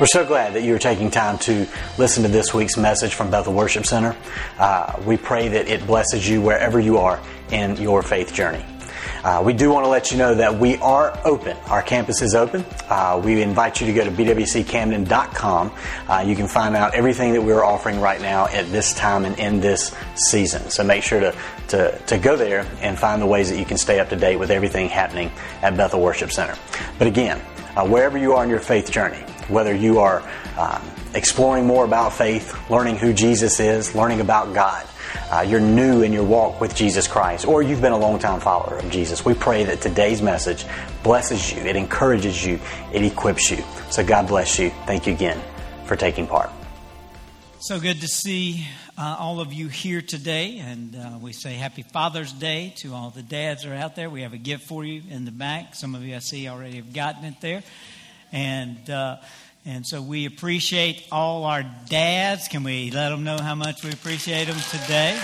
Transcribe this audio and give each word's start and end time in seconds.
We're 0.00 0.06
so 0.06 0.24
glad 0.24 0.54
that 0.54 0.62
you're 0.62 0.78
taking 0.78 1.10
time 1.10 1.36
to 1.40 1.66
listen 1.98 2.22
to 2.22 2.30
this 2.30 2.54
week's 2.54 2.78
message 2.78 3.12
from 3.12 3.30
Bethel 3.30 3.52
Worship 3.52 3.84
Center. 3.84 4.16
Uh, 4.58 4.98
we 5.04 5.18
pray 5.18 5.48
that 5.48 5.68
it 5.68 5.86
blesses 5.86 6.26
you 6.26 6.40
wherever 6.40 6.80
you 6.80 6.96
are 6.96 7.20
in 7.50 7.76
your 7.76 8.02
faith 8.02 8.32
journey. 8.32 8.64
Uh, 9.22 9.42
we 9.44 9.52
do 9.52 9.68
want 9.68 9.84
to 9.84 9.90
let 9.90 10.10
you 10.10 10.16
know 10.16 10.34
that 10.34 10.58
we 10.58 10.78
are 10.78 11.20
open. 11.26 11.54
Our 11.66 11.82
campus 11.82 12.22
is 12.22 12.34
open. 12.34 12.64
Uh, 12.88 13.20
we 13.22 13.42
invite 13.42 13.82
you 13.82 13.88
to 13.88 13.92
go 13.92 14.02
to 14.02 14.10
bwccamden.com. 14.10 15.72
Uh, 16.08 16.24
you 16.26 16.34
can 16.34 16.48
find 16.48 16.74
out 16.74 16.94
everything 16.94 17.34
that 17.34 17.42
we're 17.42 17.62
offering 17.62 18.00
right 18.00 18.22
now 18.22 18.46
at 18.46 18.72
this 18.72 18.94
time 18.94 19.26
and 19.26 19.38
in 19.38 19.60
this 19.60 19.94
season. 20.14 20.70
So 20.70 20.82
make 20.82 21.02
sure 21.02 21.20
to, 21.20 21.36
to, 21.68 21.98
to 22.06 22.16
go 22.16 22.36
there 22.36 22.66
and 22.80 22.98
find 22.98 23.20
the 23.20 23.26
ways 23.26 23.50
that 23.50 23.58
you 23.58 23.66
can 23.66 23.76
stay 23.76 24.00
up 24.00 24.08
to 24.08 24.16
date 24.16 24.36
with 24.36 24.50
everything 24.50 24.88
happening 24.88 25.30
at 25.60 25.76
Bethel 25.76 26.00
Worship 26.00 26.32
Center. 26.32 26.56
But 26.98 27.06
again, 27.06 27.38
uh, 27.76 27.86
wherever 27.86 28.16
you 28.16 28.32
are 28.32 28.42
in 28.44 28.48
your 28.48 28.60
faith 28.60 28.90
journey, 28.90 29.22
whether 29.50 29.74
you 29.74 29.98
are 29.98 30.22
um, 30.58 30.82
exploring 31.14 31.66
more 31.66 31.84
about 31.84 32.12
faith, 32.12 32.70
learning 32.70 32.96
who 32.96 33.12
Jesus 33.12 33.60
is, 33.60 33.94
learning 33.94 34.20
about 34.20 34.54
God, 34.54 34.86
uh, 35.30 35.40
you're 35.40 35.60
new 35.60 36.02
in 36.02 36.12
your 36.12 36.24
walk 36.24 36.60
with 36.60 36.74
Jesus 36.74 37.06
Christ, 37.08 37.46
or 37.46 37.62
you've 37.62 37.80
been 37.80 37.92
a 37.92 37.98
long 37.98 38.18
time 38.18 38.40
follower 38.40 38.78
of 38.78 38.90
Jesus, 38.90 39.24
we 39.24 39.34
pray 39.34 39.64
that 39.64 39.80
today's 39.80 40.22
message 40.22 40.64
blesses 41.02 41.52
you, 41.52 41.60
it 41.62 41.76
encourages 41.76 42.44
you, 42.44 42.60
it 42.92 43.02
equips 43.02 43.50
you. 43.50 43.62
So 43.90 44.04
God 44.04 44.28
bless 44.28 44.58
you. 44.58 44.70
Thank 44.86 45.06
you 45.06 45.12
again 45.12 45.40
for 45.84 45.96
taking 45.96 46.26
part. 46.26 46.50
So 47.60 47.78
good 47.78 48.00
to 48.00 48.08
see 48.08 48.66
uh, 48.96 49.16
all 49.18 49.40
of 49.40 49.52
you 49.52 49.68
here 49.68 50.00
today, 50.00 50.58
and 50.58 50.96
uh, 50.96 51.18
we 51.20 51.32
say 51.32 51.54
Happy 51.54 51.82
Father's 51.82 52.32
Day 52.32 52.72
to 52.78 52.94
all 52.94 53.10
the 53.10 53.22
dads 53.22 53.64
that 53.64 53.72
are 53.72 53.74
out 53.74 53.96
there. 53.96 54.08
We 54.08 54.22
have 54.22 54.32
a 54.32 54.38
gift 54.38 54.66
for 54.66 54.84
you 54.84 55.02
in 55.10 55.24
the 55.24 55.30
back. 55.30 55.74
Some 55.74 55.94
of 55.94 56.02
you 56.02 56.16
I 56.16 56.20
see 56.20 56.48
already 56.48 56.76
have 56.76 56.92
gotten 56.92 57.24
it 57.24 57.40
there, 57.40 57.62
and. 58.32 58.78
And 59.66 59.86
so 59.86 60.00
we 60.00 60.24
appreciate 60.24 61.06
all 61.12 61.44
our 61.44 61.62
dads. 61.88 62.48
Can 62.48 62.62
we 62.62 62.90
let 62.90 63.10
them 63.10 63.24
know 63.24 63.36
how 63.36 63.54
much 63.54 63.84
we 63.84 63.90
appreciate 63.90 64.46
them 64.46 64.56
today? 64.70 65.20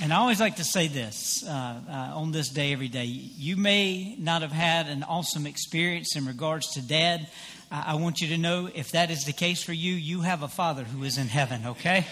And 0.00 0.12
I 0.12 0.16
always 0.16 0.40
like 0.40 0.56
to 0.56 0.64
say 0.64 0.88
this 0.88 1.44
uh, 1.46 1.80
uh, 1.88 1.92
on 2.18 2.32
this 2.32 2.50
day, 2.50 2.72
every 2.72 2.88
day. 2.88 3.04
You 3.04 3.56
may 3.56 4.16
not 4.18 4.42
have 4.42 4.52
had 4.52 4.88
an 4.88 5.04
awesome 5.04 5.46
experience 5.46 6.16
in 6.16 6.26
regards 6.26 6.72
to 6.72 6.82
dad. 6.82 7.28
I 7.70 7.94
want 7.94 8.20
you 8.20 8.28
to 8.28 8.38
know 8.38 8.68
if 8.74 8.92
that 8.92 9.10
is 9.10 9.24
the 9.24 9.32
case 9.32 9.62
for 9.62 9.72
you, 9.72 9.94
you 9.94 10.20
have 10.20 10.42
a 10.42 10.48
father 10.48 10.84
who 10.84 11.04
is 11.04 11.18
in 11.18 11.28
heaven, 11.28 11.66
okay? 11.66 12.04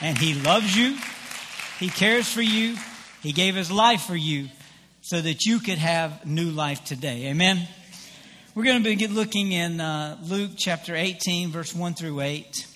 And 0.00 0.18
he 0.18 0.34
loves 0.34 0.76
you, 0.76 0.98
he 1.78 1.88
cares 1.88 2.30
for 2.30 2.42
you, 2.42 2.76
he 3.22 3.32
gave 3.32 3.54
his 3.54 3.70
life 3.70 4.02
for 4.02 4.16
you 4.16 4.48
so 5.02 5.20
that 5.20 5.44
you 5.44 5.58
could 5.58 5.78
have 5.78 6.24
new 6.24 6.50
life 6.50 6.84
today. 6.84 7.26
Amen? 7.26 7.66
We're 8.54 8.62
going 8.62 8.84
to 8.84 8.96
be 8.96 9.06
looking 9.08 9.50
in 9.50 9.80
uh, 9.80 10.16
Luke 10.22 10.52
chapter 10.56 10.94
18, 10.94 11.50
verse 11.50 11.74
1 11.74 11.94
through 11.94 12.20
8. 12.20 12.66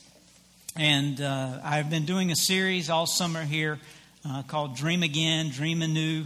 And 0.74 1.20
uh, 1.20 1.60
I've 1.62 1.88
been 1.88 2.04
doing 2.04 2.32
a 2.32 2.36
series 2.36 2.90
all 2.90 3.06
summer 3.06 3.42
here 3.42 3.78
uh, 4.28 4.42
called 4.42 4.74
Dream 4.74 5.04
Again, 5.04 5.50
Dream 5.50 5.82
Anew, 5.82 6.24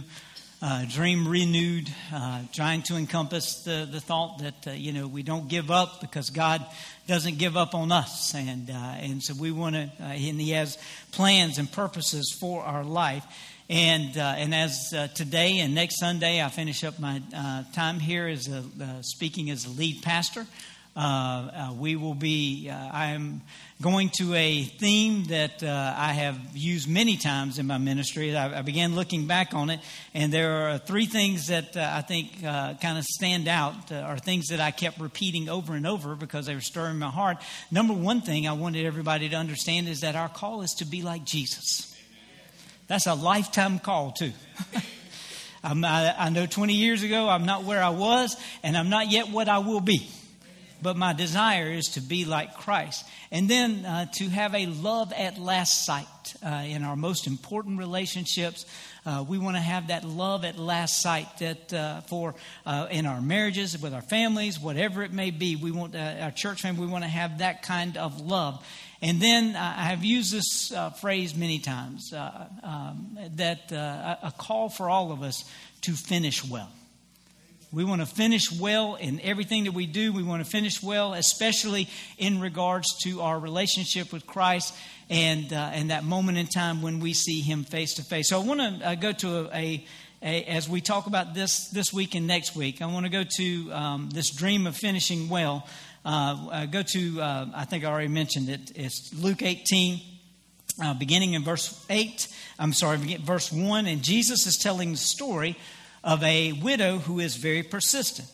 uh, 0.63 0.85
Dream 0.89 1.27
Renewed, 1.27 1.87
uh, 2.11 2.41
trying 2.51 2.81
to 2.83 2.95
encompass 2.95 3.63
the, 3.63 3.87
the 3.89 4.01
thought 4.01 4.39
that, 4.39 4.67
uh, 4.67 4.71
you 4.71 4.93
know, 4.93 5.07
we 5.07 5.21
don't 5.21 5.47
give 5.47 5.69
up 5.69 6.01
because 6.01 6.31
God 6.31 6.65
doesn't 7.05 7.37
give 7.37 7.55
up 7.55 7.75
on 7.75 7.91
us. 7.91 8.33
And, 8.33 8.71
and 8.71 9.21
so 9.21 9.35
we 9.39 9.51
want 9.51 9.75
to, 9.75 9.91
and 9.99 10.41
He 10.41 10.49
has 10.51 10.79
plans 11.11 11.59
and 11.59 11.71
purposes 11.71 12.35
for 12.39 12.63
our 12.63 12.83
life. 12.83 13.23
And, 13.71 14.17
uh, 14.17 14.33
and 14.35 14.53
as 14.53 14.93
uh, 14.93 15.07
today 15.15 15.59
and 15.59 15.73
next 15.73 15.97
Sunday, 15.97 16.43
I 16.43 16.49
finish 16.49 16.83
up 16.83 16.99
my 16.99 17.21
uh, 17.33 17.63
time 17.71 18.01
here 18.01 18.27
as 18.27 18.49
a, 18.49 18.57
uh, 18.57 19.01
speaking 19.01 19.49
as 19.49 19.65
a 19.65 19.69
lead 19.69 20.03
pastor. 20.03 20.45
Uh, 20.93 20.99
uh, 20.99 21.73
we 21.79 21.95
will 21.95 22.13
be, 22.13 22.69
I 22.69 23.11
am 23.11 23.41
going 23.81 24.09
to 24.17 24.33
a 24.33 24.63
theme 24.63 25.23
that 25.27 25.63
I 25.63 26.11
have 26.11 26.37
used 26.53 26.89
many 26.89 27.15
times 27.15 27.59
in 27.59 27.67
my 27.67 27.77
ministry. 27.77 28.35
I, 28.35 28.59
I, 28.59 28.61
began 28.61 28.93
looking 28.93 29.25
back 29.25 29.53
on 29.53 29.69
it, 29.69 29.79
and 30.13 30.33
there 30.33 30.67
are 30.67 30.77
three 30.77 31.05
things 31.05 31.47
that 31.47 31.77
I 31.77 32.01
think 32.01 32.41
kind 32.43 32.97
of 32.97 33.05
stand 33.05 33.47
out, 33.47 33.89
or 33.89 34.17
things 34.17 34.47
that 34.47 34.59
I 34.59 34.71
kept 34.71 34.99
repeating 34.99 35.47
over 35.47 35.75
and 35.75 35.87
over 35.87 36.15
because 36.15 36.45
they 36.45 36.55
were 36.55 36.59
stirring 36.59 36.99
my 36.99 37.09
heart. 37.09 37.37
Number 37.71 37.93
one 37.93 38.19
thing 38.19 38.49
I 38.49 38.51
wanted 38.51 38.85
everybody 38.85 39.29
to 39.29 39.37
understand 39.37 39.87
is 39.87 40.01
that 40.01 40.17
our 40.17 40.27
call 40.27 40.61
is 40.61 40.71
to 40.79 40.85
be 40.85 41.03
like 41.03 41.23
Jesus. 41.23 41.90
That's 42.91 43.07
a 43.07 43.13
lifetime 43.13 43.79
call, 43.79 44.11
too. 44.11 44.33
I, 45.63 46.13
I 46.17 46.29
know 46.29 46.45
20 46.45 46.73
years 46.73 47.03
ago 47.03 47.29
I'm 47.29 47.45
not 47.45 47.63
where 47.63 47.81
I 47.81 47.91
was, 47.91 48.35
and 48.63 48.75
I'm 48.75 48.89
not 48.89 49.09
yet 49.09 49.29
what 49.29 49.47
I 49.47 49.59
will 49.59 49.79
be. 49.79 50.09
But 50.81 50.97
my 50.97 51.13
desire 51.13 51.71
is 51.71 51.91
to 51.93 52.01
be 52.01 52.25
like 52.25 52.57
Christ. 52.57 53.05
And 53.31 53.47
then 53.47 53.85
uh, 53.85 54.07
to 54.15 54.27
have 54.27 54.53
a 54.53 54.65
love 54.65 55.13
at 55.13 55.39
last 55.39 55.85
sight 55.85 56.35
uh, 56.45 56.65
in 56.67 56.83
our 56.83 56.97
most 56.97 57.27
important 57.27 57.79
relationships. 57.79 58.65
Uh, 59.05 59.23
we 59.25 59.37
want 59.37 59.55
to 59.55 59.61
have 59.61 59.87
that 59.87 60.03
love 60.03 60.43
at 60.43 60.59
last 60.59 61.01
sight 61.01 61.37
that 61.37 61.73
uh, 61.73 62.01
for 62.01 62.35
uh, 62.65 62.87
in 62.91 63.05
our 63.05 63.21
marriages, 63.21 63.81
with 63.81 63.93
our 63.93 64.01
families, 64.01 64.59
whatever 64.59 65.01
it 65.01 65.13
may 65.13 65.31
be. 65.31 65.55
We 65.55 65.71
want 65.71 65.95
uh, 65.95 66.15
our 66.23 66.31
church 66.31 66.61
family. 66.61 66.81
We 66.81 66.91
want 66.91 67.05
to 67.05 67.09
have 67.09 67.37
that 67.37 67.63
kind 67.63 67.95
of 67.95 68.19
love. 68.19 68.61
And 69.01 69.19
then 69.19 69.55
I 69.55 69.85
have 69.85 70.03
used 70.03 70.31
this 70.31 70.71
uh, 70.71 70.91
phrase 70.91 71.35
many 71.35 71.57
times 71.57 72.13
uh, 72.13 72.45
um, 72.61 73.17
that 73.35 73.71
uh, 73.71 74.17
a 74.21 74.31
call 74.37 74.69
for 74.69 74.89
all 74.89 75.11
of 75.11 75.23
us 75.23 75.43
to 75.81 75.93
finish 75.93 76.45
well. 76.45 76.69
We 77.71 77.83
want 77.83 78.01
to 78.01 78.05
finish 78.05 78.51
well 78.51 78.95
in 78.95 79.19
everything 79.21 79.63
that 79.63 79.71
we 79.71 79.87
do. 79.87 80.11
We 80.11 80.23
want 80.23 80.43
to 80.43 80.49
finish 80.49 80.83
well, 80.83 81.13
especially 81.13 81.87
in 82.17 82.41
regards 82.41 82.87
to 83.03 83.21
our 83.21 83.39
relationship 83.39 84.13
with 84.13 84.27
Christ 84.27 84.75
and, 85.09 85.51
uh, 85.51 85.71
and 85.73 85.89
that 85.89 86.03
moment 86.03 86.37
in 86.37 86.47
time 86.47 86.81
when 86.81 86.99
we 86.99 87.13
see 87.13 87.41
Him 87.41 87.63
face 87.63 87.95
to 87.95 88.03
face. 88.03 88.29
So 88.29 88.39
I 88.39 88.43
want 88.43 88.59
to 88.59 88.87
uh, 88.87 88.95
go 88.95 89.13
to 89.13 89.37
a, 89.37 89.57
a 89.57 89.85
a, 90.23 90.43
as 90.43 90.69
we 90.69 90.81
talk 90.81 91.07
about 91.07 91.33
this 91.33 91.69
this 91.69 91.91
week 91.91 92.13
and 92.15 92.27
next 92.27 92.55
week, 92.55 92.81
I 92.81 92.85
want 92.85 93.05
to 93.05 93.11
go 93.11 93.23
to 93.37 93.73
um, 93.73 94.09
this 94.13 94.29
dream 94.29 94.67
of 94.67 94.77
finishing 94.77 95.29
well. 95.29 95.67
Uh, 96.03 96.47
uh, 96.51 96.65
go 96.65 96.81
to, 96.81 97.21
uh, 97.21 97.45
I 97.53 97.65
think 97.65 97.83
I 97.83 97.91
already 97.91 98.07
mentioned 98.07 98.49
it, 98.49 98.71
it's 98.75 99.13
Luke 99.13 99.41
18. 99.41 100.01
Uh, 100.81 100.93
beginning 100.93 101.33
in 101.33 101.43
verse 101.43 101.85
8, 101.89 102.27
I'm 102.57 102.71
sorry, 102.73 102.97
verse 103.17 103.51
1, 103.51 103.87
and 103.87 104.01
Jesus 104.01 104.47
is 104.47 104.57
telling 104.57 104.91
the 104.91 104.97
story 104.97 105.57
of 106.03 106.23
a 106.23 106.53
widow 106.53 106.97
who 106.97 107.19
is 107.19 107.35
very 107.35 107.61
persistent. 107.61 108.27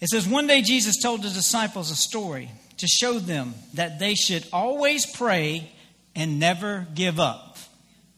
It 0.00 0.08
says, 0.08 0.26
One 0.26 0.46
day 0.46 0.62
Jesus 0.62 1.00
told 1.00 1.22
his 1.22 1.34
disciples 1.34 1.90
a 1.90 1.94
story 1.94 2.50
to 2.78 2.86
show 2.86 3.18
them 3.18 3.54
that 3.74 3.98
they 3.98 4.14
should 4.14 4.44
always 4.52 5.06
pray 5.06 5.70
and 6.16 6.40
never 6.40 6.86
give 6.94 7.20
up. 7.20 7.58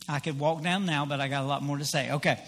I 0.08 0.20
could 0.20 0.38
walk 0.38 0.62
down 0.62 0.86
now, 0.86 1.04
but 1.04 1.20
I 1.20 1.28
got 1.28 1.42
a 1.42 1.46
lot 1.46 1.62
more 1.62 1.78
to 1.78 1.84
say. 1.84 2.12
Okay. 2.12 2.42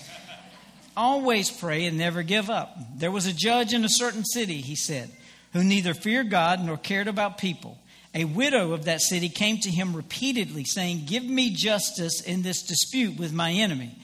always 0.96 1.50
pray 1.50 1.86
and 1.86 1.98
never 1.98 2.22
give 2.22 2.48
up. 2.48 2.74
There 2.96 3.10
was 3.10 3.26
a 3.26 3.32
judge 3.32 3.74
in 3.74 3.84
a 3.84 3.90
certain 3.90 4.24
city, 4.24 4.60
he 4.60 4.76
said 4.76 5.10
who 5.52 5.64
neither 5.64 5.94
feared 5.94 6.30
God 6.30 6.64
nor 6.64 6.76
cared 6.76 7.08
about 7.08 7.38
people. 7.38 7.78
A 8.14 8.24
widow 8.24 8.72
of 8.72 8.84
that 8.84 9.00
city 9.00 9.28
came 9.28 9.58
to 9.58 9.70
him 9.70 9.94
repeatedly, 9.94 10.64
saying, 10.64 11.04
Give 11.06 11.24
me 11.24 11.50
justice 11.50 12.20
in 12.20 12.42
this 12.42 12.62
dispute 12.62 13.16
with 13.16 13.32
my 13.32 13.52
enemy. 13.52 13.96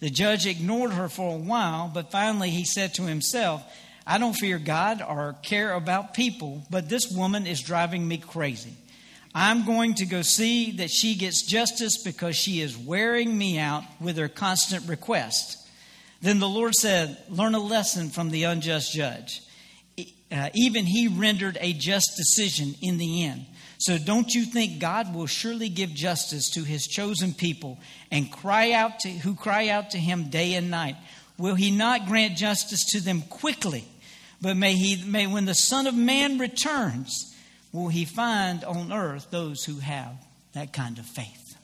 The 0.00 0.10
judge 0.10 0.46
ignored 0.46 0.92
her 0.92 1.08
for 1.08 1.34
a 1.34 1.38
while, 1.38 1.90
but 1.92 2.10
finally 2.10 2.50
he 2.50 2.64
said 2.64 2.94
to 2.94 3.02
himself, 3.02 3.62
I 4.04 4.18
don't 4.18 4.32
fear 4.32 4.58
God 4.58 5.00
or 5.00 5.36
care 5.42 5.74
about 5.74 6.12
people, 6.12 6.64
but 6.70 6.88
this 6.88 7.08
woman 7.08 7.46
is 7.46 7.60
driving 7.60 8.06
me 8.06 8.18
crazy. 8.18 8.74
I'm 9.32 9.64
going 9.64 9.94
to 9.94 10.06
go 10.06 10.22
see 10.22 10.72
that 10.72 10.90
she 10.90 11.14
gets 11.14 11.46
justice 11.46 12.02
because 12.02 12.36
she 12.36 12.60
is 12.60 12.76
wearing 12.76 13.36
me 13.36 13.58
out 13.58 13.84
with 14.00 14.16
her 14.16 14.28
constant 14.28 14.88
request. 14.88 15.56
Then 16.20 16.40
the 16.40 16.48
Lord 16.48 16.74
said, 16.74 17.16
Learn 17.28 17.54
a 17.54 17.60
lesson 17.60 18.10
from 18.10 18.30
the 18.30 18.44
unjust 18.44 18.92
judge 18.92 19.40
uh, 20.32 20.48
even 20.54 20.86
he 20.86 21.08
rendered 21.08 21.58
a 21.60 21.72
just 21.72 22.16
decision 22.16 22.74
in 22.80 22.98
the 22.98 23.24
end. 23.24 23.46
So 23.78 23.98
don't 23.98 24.32
you 24.32 24.44
think 24.44 24.78
God 24.78 25.12
will 25.12 25.26
surely 25.26 25.68
give 25.68 25.90
justice 25.90 26.48
to 26.50 26.62
his 26.62 26.86
chosen 26.86 27.34
people 27.34 27.78
and 28.10 28.30
cry 28.30 28.72
out 28.72 29.00
to 29.00 29.10
who 29.10 29.34
cry 29.34 29.68
out 29.68 29.90
to 29.90 29.98
him 29.98 30.30
day 30.30 30.54
and 30.54 30.70
night? 30.70 30.96
Will 31.36 31.56
he 31.56 31.70
not 31.72 32.06
grant 32.06 32.36
justice 32.36 32.84
to 32.92 33.00
them 33.00 33.22
quickly? 33.22 33.84
But 34.40 34.56
may 34.56 34.74
he 34.74 35.04
may 35.04 35.26
when 35.26 35.46
the 35.46 35.54
Son 35.54 35.86
of 35.86 35.94
Man 35.94 36.38
returns, 36.38 37.34
will 37.72 37.88
he 37.88 38.04
find 38.04 38.64
on 38.64 38.92
earth 38.92 39.28
those 39.30 39.64
who 39.64 39.80
have 39.80 40.14
that 40.52 40.72
kind 40.72 40.98
of 40.98 41.06
faith? 41.06 41.56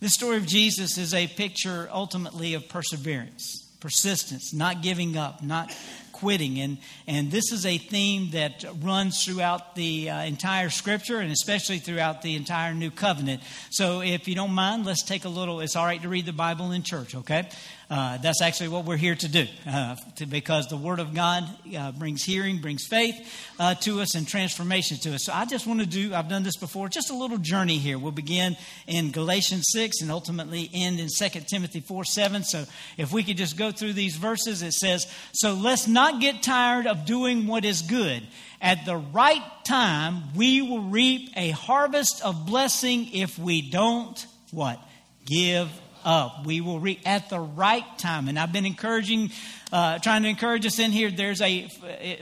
The 0.00 0.08
story 0.08 0.36
of 0.36 0.46
Jesus 0.46 0.96
is 0.96 1.12
a 1.12 1.26
picture 1.26 1.88
ultimately 1.92 2.54
of 2.54 2.68
perseverance, 2.68 3.68
persistence, 3.80 4.54
not 4.54 4.80
giving 4.80 5.16
up, 5.16 5.42
not 5.42 5.74
quitting. 6.18 6.58
And, 6.58 6.78
and 7.06 7.30
this 7.30 7.52
is 7.52 7.64
a 7.64 7.78
theme 7.78 8.30
that 8.30 8.64
runs 8.82 9.24
throughout 9.24 9.74
the 9.74 10.10
uh, 10.10 10.22
entire 10.22 10.70
scripture 10.70 11.18
and 11.18 11.30
especially 11.30 11.78
throughout 11.78 12.22
the 12.22 12.34
entire 12.36 12.74
New 12.74 12.90
Covenant. 12.90 13.42
So 13.70 14.00
if 14.02 14.26
you 14.28 14.34
don't 14.34 14.52
mind, 14.52 14.84
let's 14.84 15.04
take 15.04 15.24
a 15.24 15.28
little, 15.28 15.60
it's 15.60 15.76
all 15.76 15.84
right 15.84 16.02
to 16.02 16.08
read 16.08 16.26
the 16.26 16.32
Bible 16.32 16.72
in 16.72 16.82
church, 16.82 17.14
okay? 17.14 17.48
Uh, 17.90 18.18
that's 18.18 18.42
actually 18.42 18.68
what 18.68 18.84
we're 18.84 18.98
here 18.98 19.14
to 19.14 19.28
do 19.28 19.46
uh, 19.66 19.96
to, 20.16 20.26
because 20.26 20.66
the 20.66 20.76
Word 20.76 20.98
of 20.98 21.14
God 21.14 21.48
uh, 21.74 21.90
brings 21.92 22.22
hearing, 22.22 22.58
brings 22.58 22.86
faith 22.86 23.16
uh, 23.58 23.74
to 23.76 24.02
us, 24.02 24.14
and 24.14 24.28
transformation 24.28 24.98
to 24.98 25.14
us. 25.14 25.24
So 25.24 25.32
I 25.32 25.46
just 25.46 25.66
want 25.66 25.80
to 25.80 25.86
do, 25.86 26.14
I've 26.14 26.28
done 26.28 26.42
this 26.42 26.58
before, 26.58 26.90
just 26.90 27.10
a 27.10 27.14
little 27.14 27.38
journey 27.38 27.78
here. 27.78 27.98
We'll 27.98 28.12
begin 28.12 28.58
in 28.86 29.10
Galatians 29.10 29.64
6 29.72 30.02
and 30.02 30.10
ultimately 30.10 30.68
end 30.74 31.00
in 31.00 31.08
2 31.08 31.40
Timothy 31.48 31.80
4 31.80 32.04
7. 32.04 32.44
So 32.44 32.64
if 32.98 33.10
we 33.10 33.22
could 33.22 33.38
just 33.38 33.56
go 33.56 33.72
through 33.72 33.94
these 33.94 34.16
verses, 34.16 34.60
it 34.60 34.72
says, 34.74 35.10
So 35.32 35.54
let's 35.54 35.88
not 35.88 36.20
get 36.20 36.42
tired 36.42 36.86
of 36.86 37.06
doing 37.06 37.46
what 37.46 37.64
is 37.64 37.80
good. 37.80 38.22
At 38.60 38.84
the 38.84 38.96
right 38.96 39.42
time, 39.64 40.34
we 40.34 40.60
will 40.60 40.82
reap 40.82 41.30
a 41.36 41.50
harvest 41.50 42.22
of 42.22 42.44
blessing 42.44 43.08
if 43.14 43.38
we 43.38 43.62
don't 43.62 44.26
what? 44.50 44.78
Give 45.24 45.70
up. 46.04 46.46
We 46.46 46.60
will 46.60 46.80
reap 46.80 47.00
at 47.06 47.28
the 47.30 47.40
right 47.40 47.84
time. 47.98 48.28
And 48.28 48.38
I've 48.38 48.52
been 48.52 48.66
encouraging, 48.66 49.30
uh, 49.72 49.98
trying 49.98 50.22
to 50.22 50.28
encourage 50.28 50.66
us 50.66 50.78
in 50.78 50.92
here. 50.92 51.10
There's 51.10 51.40
a, 51.40 51.68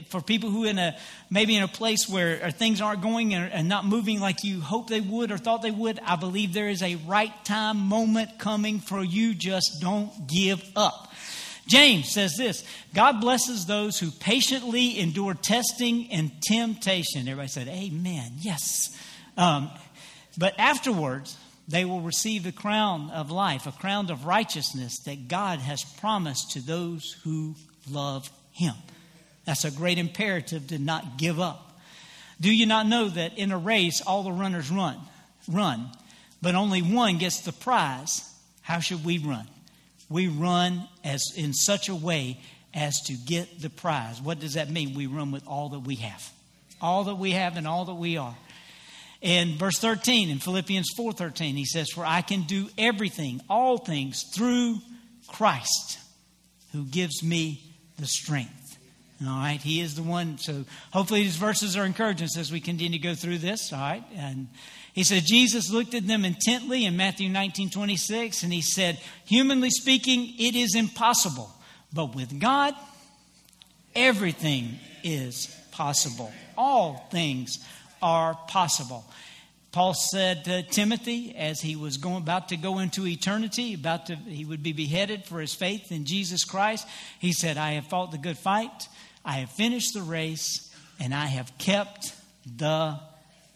for 0.09 0.21
people 0.21 0.49
who 0.49 0.65
in 0.65 0.77
a, 0.77 0.97
maybe 1.29 1.55
in 1.55 1.63
a 1.63 1.67
place 1.67 2.07
where 2.07 2.51
things 2.51 2.81
aren't 2.81 3.01
going 3.01 3.33
and 3.33 3.69
not 3.69 3.85
moving 3.85 4.19
like 4.19 4.43
you 4.43 4.61
hope 4.61 4.89
they 4.89 5.01
would 5.01 5.31
or 5.31 5.37
thought 5.37 5.61
they 5.61 5.71
would, 5.71 5.99
I 5.99 6.15
believe 6.15 6.53
there 6.53 6.69
is 6.69 6.81
a 6.81 6.95
right 6.95 7.33
time 7.45 7.77
moment 7.77 8.39
coming 8.39 8.79
for 8.79 9.03
you. 9.03 9.33
Just 9.33 9.77
don't 9.81 10.27
give 10.27 10.63
up. 10.75 11.07
James 11.67 12.09
says 12.11 12.35
this 12.37 12.63
God 12.93 13.19
blesses 13.21 13.65
those 13.65 13.99
who 13.99 14.09
patiently 14.09 14.99
endure 14.99 15.33
testing 15.33 16.11
and 16.11 16.31
temptation. 16.41 17.27
Everybody 17.27 17.49
said, 17.49 17.67
Amen. 17.67 18.31
Yes. 18.39 18.97
Um, 19.35 19.69
but 20.37 20.53
afterwards, 20.57 21.37
they 21.67 21.83
will 21.83 22.01
receive 22.01 22.43
the 22.43 22.51
crown 22.51 23.09
of 23.11 23.29
life, 23.29 23.67
a 23.67 23.71
crown 23.71 24.09
of 24.09 24.25
righteousness 24.25 24.99
that 25.05 25.27
God 25.27 25.59
has 25.59 25.83
promised 25.83 26.51
to 26.51 26.61
those 26.61 27.17
who 27.23 27.55
love 27.89 28.29
Him. 28.51 28.75
That's 29.45 29.65
a 29.65 29.71
great 29.71 29.97
imperative 29.97 30.67
to 30.67 30.79
not 30.79 31.17
give 31.17 31.39
up. 31.39 31.79
Do 32.39 32.53
you 32.53 32.65
not 32.65 32.87
know 32.87 33.09
that 33.09 33.37
in 33.37 33.51
a 33.51 33.57
race 33.57 34.01
all 34.01 34.23
the 34.23 34.31
runners 34.31 34.69
run, 34.69 34.97
run, 35.47 35.89
but 36.41 36.55
only 36.55 36.81
one 36.81 37.17
gets 37.17 37.41
the 37.41 37.51
prize? 37.51 38.29
How 38.61 38.79
should 38.79 39.03
we 39.03 39.17
run? 39.17 39.47
We 40.09 40.27
run 40.27 40.87
as 41.03 41.33
in 41.35 41.53
such 41.53 41.89
a 41.89 41.95
way 41.95 42.39
as 42.73 43.01
to 43.07 43.13
get 43.13 43.61
the 43.61 43.69
prize. 43.69 44.21
What 44.21 44.39
does 44.39 44.53
that 44.53 44.69
mean? 44.69 44.93
We 44.93 45.07
run 45.07 45.31
with 45.31 45.47
all 45.47 45.69
that 45.69 45.79
we 45.79 45.95
have. 45.95 46.31
All 46.79 47.05
that 47.05 47.15
we 47.15 47.31
have 47.31 47.57
and 47.57 47.67
all 47.67 47.85
that 47.85 47.95
we 47.95 48.17
are. 48.17 48.35
In 49.21 49.57
verse 49.57 49.79
13, 49.79 50.29
in 50.29 50.39
Philippians 50.39 50.91
4:13, 50.95 51.55
he 51.55 51.65
says, 51.65 51.89
"For 51.89 52.05
I 52.05 52.21
can 52.21 52.43
do 52.43 52.69
everything, 52.77 53.41
all 53.49 53.77
things 53.77 54.23
through 54.33 54.81
Christ 55.27 55.97
who 56.71 56.85
gives 56.85 57.23
me 57.23 57.61
the 57.97 58.07
strength." 58.07 58.77
All 59.21 59.29
right, 59.29 59.61
he 59.61 59.81
is 59.81 59.95
the 59.95 60.03
one. 60.03 60.37
So 60.37 60.65
hopefully 60.91 61.23
these 61.23 61.37
verses 61.37 61.75
are 61.75 61.85
encouraging 61.85 62.27
as 62.37 62.51
we 62.51 62.59
continue 62.59 62.99
to 62.99 63.03
go 63.03 63.15
through 63.15 63.39
this. 63.39 63.73
All 63.73 63.79
right, 63.79 64.03
and 64.15 64.47
he 64.93 65.03
said 65.03 65.25
Jesus 65.25 65.71
looked 65.71 65.95
at 65.95 66.05
them 66.05 66.23
intently 66.23 66.85
in 66.85 66.95
Matthew 66.95 67.27
19, 67.27 67.71
26, 67.71 68.43
and 68.43 68.53
he 68.53 68.61
said, 68.61 69.01
"Humanly 69.25 69.71
speaking, 69.71 70.35
it 70.37 70.55
is 70.55 70.75
impossible, 70.75 71.51
but 71.91 72.13
with 72.13 72.39
God, 72.39 72.75
everything 73.95 74.79
is 75.03 75.47
possible. 75.71 76.31
All 76.55 77.07
things 77.09 77.57
are 78.01 78.35
possible. 78.47 79.05
Paul 79.71 79.93
said 79.93 80.45
to 80.45 80.63
Timothy 80.63 81.35
as 81.35 81.61
he 81.61 81.75
was 81.75 81.97
going 81.97 82.17
about 82.17 82.49
to 82.49 82.57
go 82.57 82.79
into 82.79 83.05
eternity, 83.05 83.73
about 83.73 84.07
to 84.07 84.15
he 84.15 84.45
would 84.45 84.63
be 84.63 84.73
beheaded 84.73 85.25
for 85.25 85.39
his 85.39 85.53
faith 85.53 85.91
in 85.91 86.05
Jesus 86.05 86.43
Christ. 86.45 86.87
He 87.19 87.33
said, 87.33 87.57
"I 87.57 87.73
have 87.73 87.87
fought 87.87 88.11
the 88.11 88.17
good 88.17 88.37
fight, 88.37 88.87
I 89.23 89.33
have 89.39 89.51
finished 89.51 89.93
the 89.93 90.01
race, 90.01 90.69
and 90.99 91.13
I 91.13 91.27
have 91.27 91.55
kept 91.57 92.13
the 92.45 92.99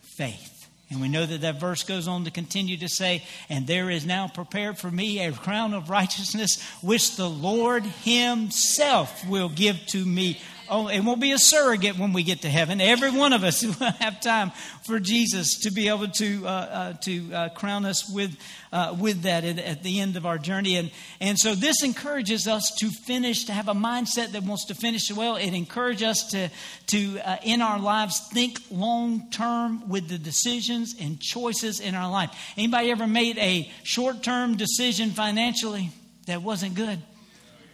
faith." 0.02 0.62
And 0.92 1.00
we 1.00 1.08
know 1.08 1.26
that 1.26 1.40
that 1.42 1.58
verse 1.58 1.84
goes 1.84 2.06
on 2.06 2.26
to 2.26 2.32
continue 2.32 2.76
to 2.76 2.90
say, 2.90 3.24
And 3.48 3.66
there 3.66 3.90
is 3.90 4.06
now 4.06 4.28
prepared 4.28 4.78
for 4.78 4.92
me 4.92 5.20
a 5.20 5.32
crown 5.32 5.74
of 5.74 5.90
righteousness, 5.90 6.62
which 6.82 7.16
the 7.16 7.30
Lord 7.30 7.86
Himself 7.86 9.26
will 9.26 9.48
give 9.48 9.86
to 9.88 10.04
me 10.04 10.42
oh, 10.72 10.88
it 10.88 11.02
won't 11.02 11.20
be 11.20 11.34
a 11.34 11.38
surrogate 11.38 12.00
when 12.00 12.14
we 12.14 12.24
get 12.24 12.42
to 12.44 12.50
heaven. 12.50 12.80
Every 12.80 13.12
one 13.12 13.34
of 13.34 13.44
us 13.44 13.64
will 13.80 13.92
have 13.92 14.22
time 14.22 14.52
for 14.84 15.00
Jesus 15.00 15.60
to 15.60 15.72
be 15.72 15.90
able 15.90 16.08
to 16.08 16.48
uh, 16.48 16.50
uh, 16.50 16.94
to 16.94 17.34
uh, 17.34 17.50
crown 17.50 17.86
us 17.86 18.10
with 18.10 18.36
uh, 18.72 18.96
with 18.98 19.24
that 19.24 19.44
at, 19.44 19.60
at, 19.60 19.84
the 19.84 20.00
end 20.00 20.16
of 20.16 20.26
our 20.26 20.38
journey. 20.38 20.78
And 20.78 20.90
and 21.20 21.38
so 21.38 21.54
this 21.54 21.84
encourages 21.84 22.48
us 22.48 22.72
to 22.80 22.90
finish 22.90 23.46
to 23.46 23.54
have 23.54 23.68
a 23.68 23.74
mindset 23.74 24.32
that 24.32 24.44
wants 24.44 24.66
to 24.66 24.76
finish 24.76 25.12
well. 25.12 25.36
It 25.36 25.54
encourages 25.54 26.04
us 26.08 26.32
to 26.32 26.50
to 26.88 27.20
uh, 27.20 27.38
in 27.44 27.62
our 27.62 27.78
lives 27.78 28.30
think 28.32 28.60
long 28.72 29.30
term 29.30 29.90
with 29.90 30.08
the 30.08 30.18
decisions 30.18 30.96
and 31.00 31.20
choices 31.20 31.82
in 31.82 31.94
our 31.94 32.10
life. 32.10 32.32
Anybody 32.58 32.90
ever 32.92 33.08
made 33.08 33.38
a 33.38 33.70
short 33.84 34.24
term 34.24 34.56
decision 34.56 35.12
financially 35.12 35.92
that 36.28 36.42
wasn't 36.42 36.76
good? 36.76 37.02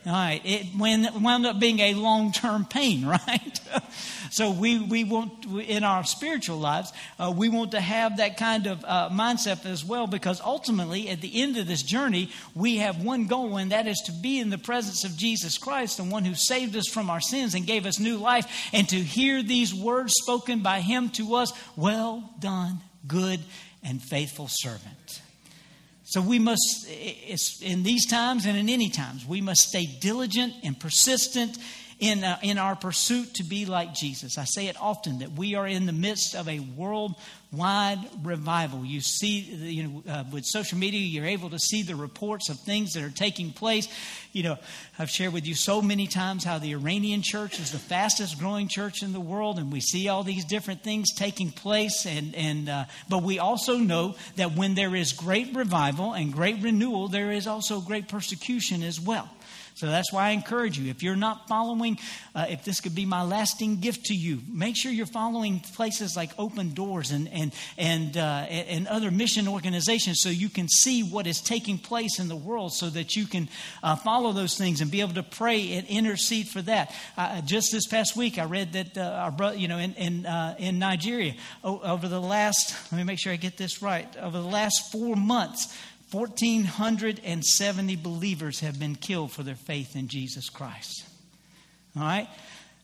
Right, 0.07 0.39
it 0.45 0.67
wound 0.73 1.45
up 1.45 1.59
being 1.59 1.79
a 1.79 1.93
long 1.93 2.31
term 2.31 2.63
pain, 2.63 3.05
right? 3.05 3.59
so 4.31 4.51
we, 4.51 4.79
we 4.79 5.03
want, 5.03 5.45
in 5.45 5.83
our 5.83 6.05
spiritual 6.05 6.59
lives, 6.59 6.93
uh, 7.19 7.33
we 7.35 7.49
want 7.49 7.71
to 7.71 7.81
have 7.81 8.15
that 8.17 8.37
kind 8.37 8.67
of 8.67 8.85
uh, 8.85 9.09
mindset 9.09 9.65
as 9.65 9.83
well 9.83 10.07
because 10.07 10.39
ultimately, 10.39 11.09
at 11.09 11.19
the 11.19 11.41
end 11.41 11.57
of 11.57 11.67
this 11.67 11.83
journey, 11.83 12.29
we 12.55 12.77
have 12.77 13.03
one 13.03 13.27
goal, 13.27 13.57
and 13.57 13.73
that 13.73 13.85
is 13.85 14.01
to 14.05 14.13
be 14.13 14.39
in 14.39 14.49
the 14.49 14.57
presence 14.57 15.03
of 15.03 15.17
Jesus 15.17 15.57
Christ, 15.57 15.97
the 15.97 16.05
one 16.05 16.23
who 16.23 16.35
saved 16.35 16.77
us 16.77 16.87
from 16.87 17.09
our 17.09 17.21
sins 17.21 17.53
and 17.53 17.67
gave 17.67 17.85
us 17.85 17.99
new 17.99 18.15
life, 18.15 18.69
and 18.71 18.87
to 18.87 18.95
hear 18.95 19.43
these 19.43 19.75
words 19.75 20.13
spoken 20.13 20.61
by 20.61 20.79
Him 20.79 21.09
to 21.11 21.35
us 21.35 21.51
Well 21.75 22.33
done, 22.39 22.79
good 23.05 23.41
and 23.83 24.01
faithful 24.01 24.47
servant. 24.49 25.21
So 26.17 26.23
we 26.23 26.39
must, 26.39 26.87
in 27.61 27.83
these 27.83 28.07
times 28.07 28.47
and 28.47 28.57
in 28.57 28.69
any 28.69 28.89
times, 28.89 29.23
we 29.23 29.39
must 29.39 29.61
stay 29.61 29.85
diligent 29.85 30.55
and 30.63 30.79
persistent 30.79 31.59
in, 31.99 32.23
uh, 32.23 32.37
in 32.43 32.57
our 32.57 32.75
pursuit 32.75 33.35
to 33.35 33.43
be 33.43 33.65
like 33.65 33.93
Jesus. 33.93 34.37
I 34.37 34.43
say 34.43 34.67
it 34.67 34.79
often 34.79 35.19
that 35.19 35.31
we 35.31 35.55
are 35.55 35.67
in 35.67 35.87
the 35.87 35.93
midst 35.93 36.35
of 36.35 36.47
a 36.47 36.59
worldwide 36.59 37.99
revival. 38.23 38.85
You 38.85 39.01
see, 39.01 39.39
you 39.39 39.83
know, 39.83 40.03
uh, 40.07 40.23
with 40.31 40.45
social 40.45 40.77
media, 40.77 40.99
you're 40.99 41.25
able 41.25 41.49
to 41.49 41.59
see 41.59 41.81
the 41.81 41.95
reports 41.95 42.49
of 42.49 42.59
things 42.59 42.93
that 42.93 43.03
are 43.03 43.09
taking 43.09 43.51
place. 43.51 43.87
You 44.31 44.43
know, 44.43 44.57
I've 44.99 45.09
shared 45.09 45.33
with 45.33 45.47
you 45.47 45.55
so 45.55 45.81
many 45.81 46.05
times 46.05 46.43
how 46.43 46.59
the 46.59 46.73
Iranian 46.73 47.23
church 47.23 47.59
is 47.59 47.71
the 47.71 47.79
fastest 47.79 48.37
growing 48.37 48.67
church 48.67 49.01
in 49.01 49.11
the 49.11 49.19
world, 49.19 49.57
and 49.57 49.71
we 49.71 49.81
see 49.81 50.07
all 50.07 50.23
these 50.23 50.45
different 50.45 50.83
things 50.83 51.13
taking 51.15 51.51
place. 51.51 52.05
And, 52.05 52.35
and 52.35 52.69
uh, 52.69 52.85
but 53.09 53.23
we 53.23 53.39
also 53.39 53.77
know 53.77 54.15
that 54.35 54.55
when 54.55 54.75
there 54.75 54.95
is 54.95 55.13
great 55.13 55.55
revival 55.55 56.13
and 56.13 56.31
great 56.31 56.61
renewal, 56.61 57.07
there 57.07 57.31
is 57.31 57.47
also 57.47 57.81
great 57.81 58.07
persecution 58.07 58.83
as 58.83 59.01
well. 59.01 59.29
So 59.77 59.85
that's 59.85 60.11
why 60.11 60.29
I 60.29 60.29
encourage 60.31 60.79
you. 60.79 60.89
If 60.89 61.03
you're 61.03 61.15
not 61.15 61.47
following, 61.47 61.99
uh, 62.33 62.47
if 62.49 62.63
this 62.63 62.81
could 62.81 62.95
be 62.95 63.05
my 63.05 63.21
lasting 63.21 63.79
gift 63.79 64.05
to 64.05 64.15
you, 64.15 64.41
make 64.51 64.75
sure 64.75 64.91
you're 64.91 65.05
following 65.05 65.59
places 65.59 66.15
like 66.15 66.31
Open 66.39 66.73
Doors 66.73 67.11
and 67.11 67.29
and 67.29 67.53
and 67.77 68.17
uh, 68.17 68.47
and 68.49 68.87
other 68.87 69.11
mission 69.11 69.47
organizations, 69.47 70.19
so 70.21 70.29
you 70.29 70.49
can 70.49 70.67
see 70.67 71.03
what 71.03 71.27
is 71.27 71.41
taking 71.41 71.77
place 71.77 72.17
in 72.17 72.27
the 72.27 72.35
world, 72.35 72.73
so 72.73 72.89
that 72.89 73.15
you 73.15 73.27
can 73.27 73.49
uh, 73.83 73.95
follow 73.95 74.31
those 74.33 74.57
things 74.57 74.81
and 74.81 74.89
be 74.89 75.01
able 75.01 75.13
to 75.13 75.21
pray 75.21 75.73
and 75.73 75.85
intercede 75.85 76.47
for 76.47 76.63
that. 76.63 76.91
Uh, 77.15 77.41
just 77.41 77.71
this 77.71 77.85
past 77.85 78.15
week, 78.15 78.39
I 78.39 78.45
read 78.45 78.73
that 78.73 78.97
uh, 78.97 79.01
our 79.01 79.31
brother, 79.31 79.57
you 79.57 79.67
know, 79.67 79.77
in 79.77 79.93
in, 79.93 80.25
uh, 80.25 80.55
in 80.57 80.79
Nigeria, 80.79 81.35
over 81.63 82.07
the 82.07 82.19
last, 82.19 82.73
let 82.91 82.97
me 82.97 83.03
make 83.03 83.19
sure 83.19 83.31
I 83.31 83.35
get 83.35 83.57
this 83.57 83.83
right, 83.83 84.07
over 84.17 84.39
the 84.39 84.47
last 84.47 84.91
four 84.91 85.15
months. 85.15 85.71
1,470 86.11 87.95
believers 87.97 88.61
have 88.61 88.79
been 88.79 88.95
killed 88.95 89.31
for 89.31 89.43
their 89.43 89.55
faith 89.55 89.95
in 89.95 90.07
Jesus 90.07 90.49
Christ. 90.49 91.05
All 91.95 92.03
right? 92.03 92.27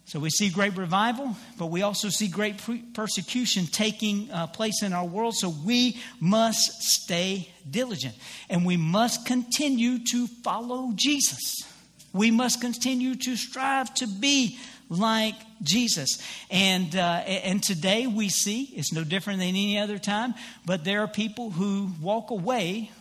So 0.05 0.19
we 0.19 0.29
see 0.29 0.49
great 0.49 0.75
revival, 0.75 1.35
but 1.57 1.67
we 1.67 1.81
also 1.81 2.09
see 2.09 2.27
great 2.27 2.61
persecution 2.93 3.65
taking 3.67 4.29
uh, 4.31 4.47
place 4.47 4.83
in 4.83 4.91
our 4.91 5.05
world. 5.05 5.35
So 5.35 5.49
we 5.49 5.97
must 6.19 6.83
stay 6.83 7.49
diligent 7.69 8.15
and 8.49 8.65
we 8.65 8.75
must 8.75 9.25
continue 9.25 9.99
to 10.11 10.27
follow 10.43 10.91
Jesus. 10.95 11.63
We 12.11 12.31
must 12.31 12.59
continue 12.59 13.15
to 13.15 13.37
strive 13.37 13.93
to 13.95 14.07
be 14.07 14.59
like 14.89 15.35
Jesus. 15.61 16.21
And, 16.51 16.93
uh, 16.95 17.23
and 17.25 17.63
today 17.63 18.05
we 18.05 18.27
see, 18.27 18.63
it's 18.75 18.91
no 18.91 19.05
different 19.05 19.39
than 19.39 19.49
any 19.49 19.79
other 19.79 19.97
time, 19.97 20.35
but 20.65 20.83
there 20.83 20.99
are 20.99 21.07
people 21.07 21.49
who 21.49 21.89
walk 22.01 22.29
away 22.29 22.91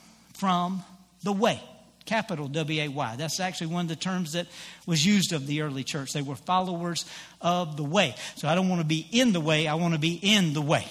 from 0.42 0.82
the 1.22 1.32
way. 1.32 1.62
capital 2.04 2.48
W 2.48 2.82
A 2.82 2.88
Y. 2.88 3.14
That's 3.16 3.38
actually 3.38 3.68
one 3.68 3.84
of 3.84 3.88
the 3.88 3.94
terms 3.94 4.32
that 4.32 4.48
was 4.86 5.06
used 5.06 5.32
of 5.32 5.46
the 5.46 5.60
early 5.60 5.84
church. 5.84 6.12
They 6.12 6.20
were 6.20 6.34
followers 6.34 7.04
of 7.40 7.76
the 7.76 7.84
way. 7.84 8.16
So 8.34 8.48
I 8.48 8.56
don't 8.56 8.68
want 8.68 8.80
to 8.80 8.86
be 8.86 9.06
in 9.12 9.32
the 9.32 9.40
way, 9.40 9.68
I 9.68 9.74
want 9.74 9.94
to 9.94 10.00
be 10.00 10.18
in 10.20 10.52
the 10.52 10.60
way. 10.60 10.84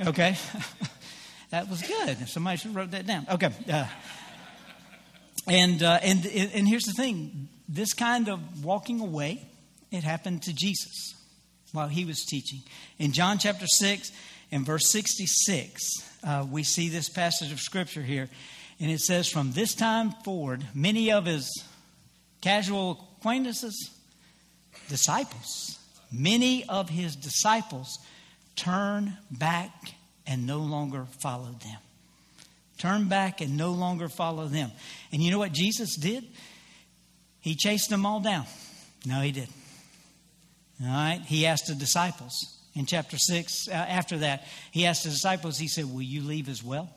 Okay? 0.00 0.34
that 1.50 1.68
was 1.68 1.82
good. 1.82 2.26
Somebody 2.26 2.56
should 2.56 2.68
have 2.68 2.76
wrote 2.76 2.92
that 2.92 3.06
down. 3.06 3.26
Okay. 3.30 3.50
Uh, 3.70 3.86
and, 5.46 5.82
uh, 5.82 5.98
and, 6.02 6.24
and 6.24 6.66
here's 6.66 6.84
the 6.84 6.94
thing 6.94 7.48
this 7.68 7.92
kind 7.92 8.30
of 8.30 8.64
walking 8.64 9.00
away, 9.00 9.46
it 9.90 10.04
happened 10.04 10.42
to 10.44 10.54
Jesus 10.54 11.14
while 11.72 11.88
he 11.88 12.06
was 12.06 12.24
teaching. 12.24 12.60
In 12.98 13.12
John 13.12 13.36
chapter 13.36 13.66
6 13.66 14.10
and 14.52 14.64
verse 14.64 14.88
66, 14.90 15.82
uh, 16.24 16.46
we 16.50 16.62
see 16.62 16.88
this 16.88 17.10
passage 17.10 17.52
of 17.52 17.60
scripture 17.60 18.02
here. 18.02 18.30
And 18.78 18.90
it 18.90 19.00
says, 19.00 19.28
From 19.28 19.52
this 19.52 19.74
time 19.74 20.10
forward, 20.24 20.64
many 20.74 21.10
of 21.12 21.26
his 21.26 21.64
casual 22.40 23.06
acquaintances, 23.18 23.90
disciples, 24.88 25.78
many 26.12 26.64
of 26.68 26.88
his 26.88 27.16
disciples 27.16 27.98
turn 28.54 29.16
back 29.30 29.72
and 30.26 30.46
no 30.46 30.58
longer 30.58 31.06
followed 31.20 31.60
them. 31.60 31.78
Turn 32.78 33.08
back 33.08 33.40
and 33.40 33.56
no 33.56 33.72
longer 33.72 34.08
follow 34.08 34.46
them. 34.46 34.70
And 35.12 35.22
you 35.22 35.30
know 35.30 35.38
what 35.38 35.52
Jesus 35.52 35.96
did? 35.96 36.24
He 37.40 37.54
chased 37.54 37.88
them 37.88 38.04
all 38.04 38.20
down. 38.20 38.44
No, 39.06 39.20
he 39.20 39.32
didn't. 39.32 39.54
All 40.82 40.88
right? 40.88 41.22
He 41.24 41.46
asked 41.46 41.68
the 41.68 41.74
disciples 41.74 42.56
in 42.76 42.84
chapter 42.84 43.16
6, 43.16 43.68
uh, 43.68 43.72
after 43.72 44.18
that, 44.18 44.44
he 44.70 44.84
asked 44.84 45.04
the 45.04 45.10
disciples, 45.10 45.58
he 45.58 45.66
said, 45.66 45.86
Will 45.86 46.02
you 46.02 46.20
leave 46.22 46.48
as 46.48 46.62
well? 46.62 46.90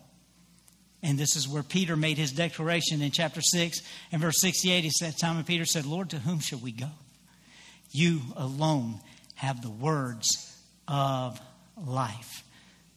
And 1.01 1.17
this 1.17 1.35
is 1.35 1.47
where 1.47 1.63
Peter 1.63 1.95
made 1.95 2.17
his 2.17 2.31
declaration 2.31 3.01
in 3.01 3.11
chapter 3.11 3.41
6 3.41 3.81
and 4.11 4.21
verse 4.21 4.39
68. 4.41 4.83
He 4.83 4.89
said, 4.89 5.17
Simon 5.17 5.43
Peter 5.45 5.65
said, 5.65 5.85
Lord, 5.85 6.09
to 6.09 6.19
whom 6.19 6.39
shall 6.39 6.59
we 6.59 6.71
go? 6.71 6.89
You 7.91 8.21
alone 8.35 8.99
have 9.35 9.61
the 9.61 9.69
words 9.69 10.57
of 10.87 11.39
life. 11.77 12.43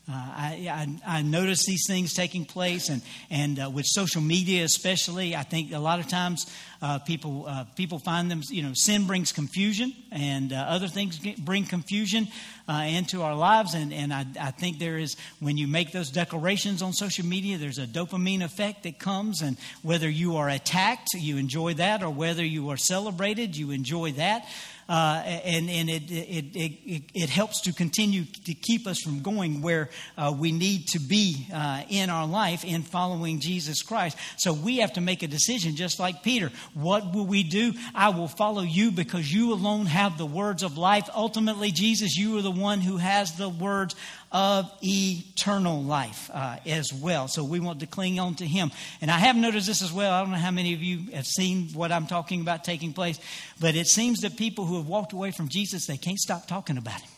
Uh, 0.09 0.14
I, 0.14 0.99
I, 1.06 1.18
I, 1.18 1.23
notice 1.23 1.64
these 1.64 1.87
things 1.87 2.12
taking 2.12 2.44
place, 2.44 2.88
and, 2.88 3.02
and 3.30 3.61
uh, 3.61 3.71
with 3.71 3.87
social 3.87 4.21
media 4.21 4.64
especially, 4.64 5.37
I 5.37 5.44
think 5.44 5.73
a 5.73 5.78
lot 5.78 6.00
of 6.00 6.09
times 6.09 6.52
uh, 6.82 6.99
people, 6.99 7.44
uh, 7.47 7.66
people 7.76 8.00
find 8.00 8.28
them, 8.28 8.42
you 8.49 8.64
know, 8.64 8.73
sin 8.75 9.06
brings 9.06 9.30
confusion, 9.30 9.94
and 10.11 10.52
uh, 10.52 10.56
other 10.56 10.88
things 10.88 11.21
bring 11.38 11.66
confusion 11.66 12.26
into 12.68 13.23
our 13.23 13.37
lives. 13.37 13.75
And, 13.75 13.92
and 13.92 14.12
I, 14.12 14.25
I 14.40 14.50
think 14.50 14.78
there 14.78 14.99
is, 14.99 15.16
when 15.38 15.56
you 15.56 15.68
make 15.68 15.92
those 15.92 16.11
declarations 16.11 16.82
on 16.82 16.94
social 16.94 17.26
media, 17.26 17.59
there's 17.59 17.78
a 17.78 17.87
dopamine 17.87 18.42
effect 18.42 18.82
that 18.82 18.99
comes, 18.99 19.40
and 19.40 19.56
whether 19.82 20.11
you 20.11 20.37
are 20.37 20.49
attacked, 20.49 21.11
you 21.14 21.37
enjoy 21.37 21.75
that, 21.75 22.02
or 22.02 22.11
whether 22.11 22.44
you 22.44 22.71
are 22.71 22.76
celebrated, 22.76 23.56
you 23.56 23.71
enjoy 23.71 24.11
that. 24.12 24.47
Uh, 24.88 25.22
and, 25.24 25.70
and 25.70 25.88
it, 25.88 26.10
it, 26.10 26.56
it, 26.56 27.02
it, 27.14 27.30
helps 27.30 27.60
to 27.62 27.72
continue 27.72 28.24
to 28.24 28.52
keep 28.52 28.86
us 28.86 28.98
from 29.00 29.22
going 29.22 29.62
where 29.62 29.88
uh, 30.18 30.34
we 30.36 30.50
need 30.50 30.86
to 30.88 30.98
be 30.98 31.46
uh, 31.54 31.82
in 31.88 32.10
our 32.10 32.26
life 32.26 32.64
in 32.64 32.82
following 32.82 33.38
Jesus 33.38 33.80
Christ. 33.82 34.18
So 34.36 34.52
we 34.52 34.78
have 34.78 34.94
to 34.94 35.00
make 35.00 35.22
a 35.22 35.28
decision, 35.28 35.76
just 35.76 36.00
like 36.00 36.22
Peter. 36.22 36.50
What 36.74 37.14
will 37.14 37.26
we 37.26 37.44
do? 37.44 37.74
I 37.94 38.08
will 38.10 38.28
follow 38.28 38.62
you 38.62 38.90
because 38.90 39.32
you 39.32 39.52
alone 39.52 39.86
have 39.86 40.18
the 40.18 40.26
words 40.26 40.62
of 40.62 40.76
life. 40.76 41.08
Ultimately, 41.14 41.70
Jesus, 41.70 42.16
you 42.16 42.36
are 42.38 42.42
the 42.42 42.50
one 42.50 42.80
who 42.80 42.96
has 42.96 43.32
the 43.36 43.48
words 43.48 43.94
of 44.32 44.70
eternal 44.82 45.82
life 45.82 46.30
uh, 46.32 46.56
as 46.66 46.92
well. 46.92 47.28
So 47.28 47.44
we 47.44 47.60
want 47.60 47.80
to 47.80 47.86
cling 47.86 48.18
on 48.18 48.34
to 48.36 48.46
Him. 48.46 48.72
And 49.00 49.10
I 49.10 49.18
have 49.18 49.36
noticed 49.36 49.66
this 49.66 49.82
as 49.82 49.92
well. 49.92 50.12
I 50.12 50.20
don't 50.22 50.30
know 50.30 50.38
how 50.38 50.50
many 50.50 50.74
of 50.74 50.82
you 50.82 51.12
have 51.12 51.26
seen 51.26 51.68
what 51.74 51.92
I'm 51.92 52.06
talking 52.06 52.40
about 52.40 52.64
taking 52.64 52.92
place, 52.92 53.20
but 53.60 53.76
it 53.76 53.86
seems 53.86 54.20
that 54.20 54.36
people 54.36 54.64
who 54.64 54.76
have 54.78 54.86
walked 54.86 55.12
away 55.12 55.30
from 55.30 55.48
Jesus, 55.48 55.86
they 55.86 55.98
can't 55.98 56.18
stop 56.18 56.48
talking 56.48 56.78
about 56.78 57.00
Him. 57.00 57.10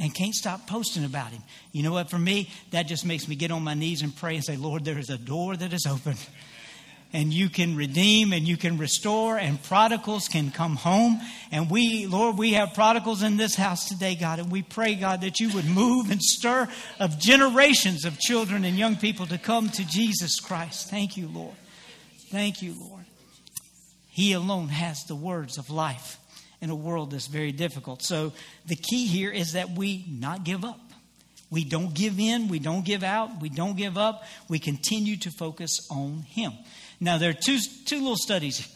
And 0.00 0.12
can't 0.12 0.34
stop 0.34 0.66
posting 0.66 1.04
about 1.04 1.30
him. 1.30 1.40
You 1.70 1.84
know 1.84 1.92
what? 1.92 2.10
For 2.10 2.18
me, 2.18 2.50
that 2.72 2.88
just 2.88 3.06
makes 3.06 3.28
me 3.28 3.36
get 3.36 3.52
on 3.52 3.62
my 3.62 3.74
knees 3.74 4.02
and 4.02 4.14
pray 4.14 4.34
and 4.34 4.44
say, 4.44 4.56
Lord, 4.56 4.84
there 4.84 4.98
is 4.98 5.08
a 5.08 5.16
door 5.16 5.56
that 5.56 5.72
is 5.72 5.86
open 5.86 6.16
and 7.14 7.32
you 7.32 7.48
can 7.48 7.76
redeem 7.76 8.32
and 8.32 8.46
you 8.46 8.56
can 8.56 8.76
restore 8.76 9.38
and 9.38 9.62
prodigals 9.62 10.26
can 10.26 10.50
come 10.50 10.74
home. 10.74 11.20
And 11.52 11.70
we, 11.70 12.06
Lord, 12.06 12.36
we 12.36 12.54
have 12.54 12.74
prodigals 12.74 13.22
in 13.22 13.36
this 13.36 13.54
house 13.54 13.88
today, 13.88 14.16
God, 14.16 14.40
and 14.40 14.50
we 14.50 14.62
pray, 14.62 14.96
God, 14.96 15.20
that 15.20 15.38
you 15.38 15.48
would 15.54 15.64
move 15.64 16.10
and 16.10 16.20
stir 16.20 16.68
of 16.98 17.20
generations 17.20 18.04
of 18.04 18.18
children 18.18 18.64
and 18.64 18.76
young 18.76 18.96
people 18.96 19.26
to 19.26 19.38
come 19.38 19.70
to 19.70 19.86
Jesus 19.86 20.40
Christ. 20.40 20.90
Thank 20.90 21.16
you, 21.16 21.28
Lord. 21.28 21.54
Thank 22.30 22.62
you, 22.62 22.74
Lord. 22.78 23.04
He 24.10 24.32
alone 24.32 24.68
has 24.68 25.04
the 25.04 25.14
words 25.14 25.56
of 25.56 25.70
life 25.70 26.18
in 26.60 26.68
a 26.68 26.74
world 26.74 27.12
that's 27.12 27.28
very 27.28 27.52
difficult. 27.52 28.02
So 28.02 28.32
the 28.66 28.76
key 28.76 29.06
here 29.06 29.30
is 29.30 29.52
that 29.52 29.70
we 29.70 30.04
not 30.08 30.42
give 30.42 30.64
up. 30.64 30.80
We 31.48 31.62
don't 31.62 31.94
give 31.94 32.18
in, 32.18 32.48
we 32.48 32.58
don't 32.58 32.84
give 32.84 33.04
out, 33.04 33.40
we 33.40 33.48
don't 33.48 33.76
give 33.76 33.96
up. 33.96 34.24
We 34.48 34.58
continue 34.58 35.16
to 35.18 35.30
focus 35.30 35.86
on 35.88 36.24
Him. 36.28 36.52
Now, 37.04 37.18
there 37.18 37.28
are 37.28 37.34
two, 37.34 37.58
two 37.84 37.98
little 37.98 38.16
studies 38.16 38.66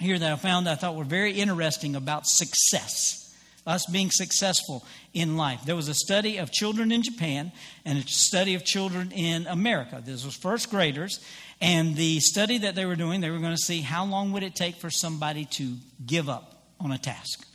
here 0.00 0.18
that 0.18 0.32
I 0.32 0.34
found 0.34 0.66
that 0.66 0.72
I 0.72 0.74
thought 0.74 0.96
were 0.96 1.04
very 1.04 1.34
interesting 1.34 1.94
about 1.94 2.26
success, 2.26 3.32
us 3.64 3.86
being 3.86 4.10
successful 4.10 4.84
in 5.14 5.36
life. 5.36 5.60
There 5.64 5.76
was 5.76 5.86
a 5.86 5.94
study 5.94 6.38
of 6.38 6.50
children 6.50 6.90
in 6.90 7.04
Japan 7.04 7.52
and 7.84 7.98
a 7.98 8.02
study 8.08 8.54
of 8.54 8.64
children 8.64 9.12
in 9.12 9.46
America. 9.46 10.02
This 10.04 10.24
was 10.24 10.34
first 10.34 10.68
graders, 10.68 11.20
and 11.60 11.94
the 11.94 12.18
study 12.18 12.58
that 12.58 12.74
they 12.74 12.86
were 12.86 12.96
doing, 12.96 13.20
they 13.20 13.30
were 13.30 13.38
going 13.38 13.54
to 13.54 13.62
see 13.62 13.82
how 13.82 14.04
long 14.04 14.32
would 14.32 14.42
it 14.42 14.56
take 14.56 14.74
for 14.74 14.90
somebody 14.90 15.44
to 15.52 15.76
give 16.04 16.28
up 16.28 16.60
on 16.80 16.90
a 16.90 16.98
task. 16.98 17.46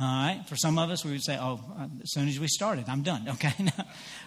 All 0.00 0.06
right. 0.06 0.42
For 0.48 0.56
some 0.56 0.78
of 0.78 0.88
us, 0.88 1.04
we 1.04 1.12
would 1.12 1.22
say, 1.22 1.36
"Oh, 1.38 1.60
uh, 1.78 1.86
as 2.02 2.12
soon 2.12 2.28
as 2.28 2.40
we 2.40 2.48
started, 2.48 2.88
I'm 2.88 3.02
done." 3.02 3.28
Okay. 3.32 3.52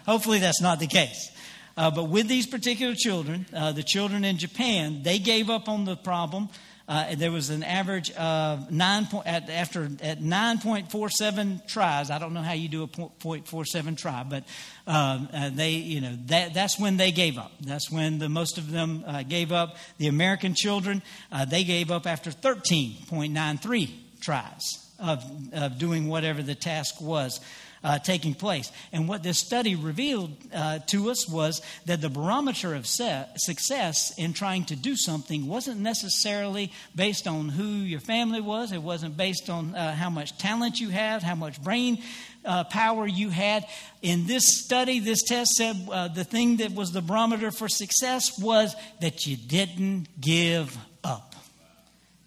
Hopefully, 0.05 0.37
that's 0.37 0.61
not 0.61 0.79
the 0.79 0.87
case. 0.87 1.31
Uh, 1.79 1.89
but 1.89 2.09
with 2.09 2.27
these 2.27 2.45
particular 2.45 2.93
children, 2.93 3.45
uh, 3.55 3.71
the 3.71 3.81
children 3.81 4.25
in 4.25 4.37
Japan, 4.37 5.01
they 5.01 5.17
gave 5.17 5.49
up 5.49 5.69
on 5.69 5.85
the 5.85 5.95
problem. 5.95 6.49
Uh, 6.89 7.15
there 7.15 7.31
was 7.31 7.49
an 7.49 7.63
average 7.63 8.11
of 8.11 8.69
nine 8.69 9.05
point, 9.05 9.25
at, 9.25 9.49
after 9.49 9.85
at 10.01 10.19
9.47 10.19 11.65
tries. 11.67 12.11
I 12.11 12.19
don't 12.19 12.33
know 12.33 12.41
how 12.41 12.51
you 12.51 12.67
do 12.67 12.83
a 12.83 12.87
0.47 12.89 13.97
try, 13.97 14.23
but 14.23 14.43
um, 14.87 15.29
uh, 15.33 15.51
they, 15.53 15.71
you 15.71 16.01
know, 16.01 16.17
that, 16.25 16.53
that's 16.53 16.77
when 16.77 16.97
they 16.97 17.13
gave 17.13 17.37
up. 17.37 17.53
That's 17.61 17.89
when 17.89 18.19
the 18.19 18.27
most 18.27 18.57
of 18.57 18.69
them 18.69 19.05
uh, 19.07 19.23
gave 19.23 19.53
up. 19.53 19.77
The 19.99 20.07
American 20.07 20.55
children, 20.55 21.01
uh, 21.31 21.45
they 21.45 21.63
gave 21.63 21.91
up 21.91 22.05
after 22.05 22.29
13.93 22.29 23.89
tries 24.19 24.85
of, 24.99 25.23
of 25.53 25.77
doing 25.77 26.09
whatever 26.09 26.43
the 26.43 26.55
task 26.55 26.99
was 26.99 27.39
uh, 27.83 27.99
taking 27.99 28.33
place. 28.33 28.71
And 28.91 29.07
what 29.07 29.23
this 29.23 29.39
study 29.39 29.75
revealed 29.75 30.31
uh, 30.53 30.79
to 30.87 31.09
us 31.09 31.27
was 31.27 31.61
that 31.85 32.01
the 32.01 32.09
barometer 32.09 32.75
of 32.75 32.87
se- 32.87 33.27
success 33.37 34.17
in 34.17 34.33
trying 34.33 34.65
to 34.65 34.75
do 34.75 34.95
something 34.95 35.47
wasn't 35.47 35.79
necessarily 35.79 36.71
based 36.95 37.27
on 37.27 37.49
who 37.49 37.63
your 37.63 37.99
family 37.99 38.41
was, 38.41 38.71
it 38.71 38.81
wasn't 38.81 39.17
based 39.17 39.49
on 39.49 39.75
uh, 39.75 39.93
how 39.93 40.09
much 40.09 40.37
talent 40.37 40.79
you 40.79 40.89
had, 40.89 41.23
how 41.23 41.35
much 41.35 41.61
brain. 41.61 42.01
Uh, 42.45 42.63
power 42.63 43.05
you 43.05 43.29
had. 43.29 43.65
In 44.01 44.25
this 44.25 44.63
study, 44.63 45.01
this 45.01 45.23
test 45.23 45.51
said 45.55 45.75
uh, 45.91 46.07
the 46.07 46.23
thing 46.23 46.57
that 46.57 46.71
was 46.71 46.93
the 46.93 47.01
barometer 47.01 47.51
for 47.51 47.67
success 47.67 48.39
was 48.39 48.73
that 49.01 49.27
you 49.27 49.35
didn't 49.35 50.07
give 50.21 50.75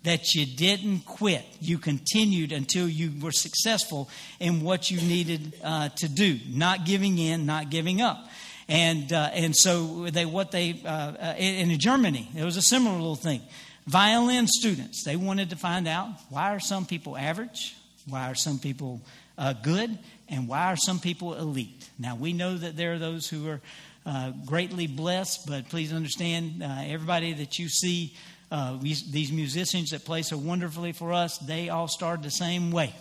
that 0.04 0.34
you 0.34 0.46
didn't 0.46 1.00
quit. 1.00 1.44
You 1.60 1.78
continued 1.78 2.52
until 2.52 2.88
you 2.88 3.12
were 3.20 3.32
successful 3.32 4.10
in 4.40 4.62
what 4.62 4.90
you 4.90 5.00
needed 5.00 5.54
uh, 5.62 5.90
to 5.96 6.08
do, 6.08 6.38
not 6.48 6.84
giving 6.84 7.18
in, 7.18 7.46
not 7.46 7.70
giving 7.70 8.00
up. 8.00 8.28
And, 8.68 9.12
uh, 9.12 9.30
and 9.32 9.54
so 9.54 10.08
they, 10.10 10.24
what 10.24 10.50
they, 10.50 10.80
uh, 10.84 10.88
uh 10.88 11.34
in, 11.38 11.78
Germany, 11.78 12.28
it 12.36 12.44
was 12.44 12.56
a 12.56 12.62
similar 12.62 12.96
little 12.96 13.16
thing. 13.16 13.42
Violin 13.86 14.46
students, 14.46 15.04
they 15.04 15.16
wanted 15.16 15.50
to 15.50 15.56
find 15.56 15.88
out 15.88 16.08
why 16.30 16.54
are 16.54 16.60
some 16.60 16.86
people 16.86 17.16
average? 17.16 17.76
Why 18.08 18.30
are 18.30 18.34
some 18.34 18.58
people 18.58 19.00
uh, 19.36 19.52
good? 19.52 19.98
And 20.28 20.48
why 20.48 20.72
are 20.72 20.76
some 20.76 20.98
people 20.98 21.34
elite? 21.34 21.88
Now, 21.98 22.16
we 22.16 22.32
know 22.32 22.56
that 22.56 22.76
there 22.76 22.94
are 22.94 22.98
those 22.98 23.28
who 23.28 23.48
are 23.48 23.60
uh, 24.06 24.32
greatly 24.46 24.86
blessed, 24.86 25.46
but 25.46 25.68
please 25.68 25.92
understand 25.92 26.62
everybody 26.62 27.34
that 27.34 27.58
you 27.58 27.68
see 27.68 28.14
uh, 28.52 28.76
these 28.82 29.32
musicians 29.32 29.90
that 29.90 30.04
play 30.04 30.20
so 30.20 30.36
wonderfully 30.36 30.92
for 30.92 31.14
us, 31.14 31.38
they 31.38 31.70
all 31.70 31.88
started 31.88 32.22
the 32.22 32.30
same 32.30 32.70
way, 32.70 32.94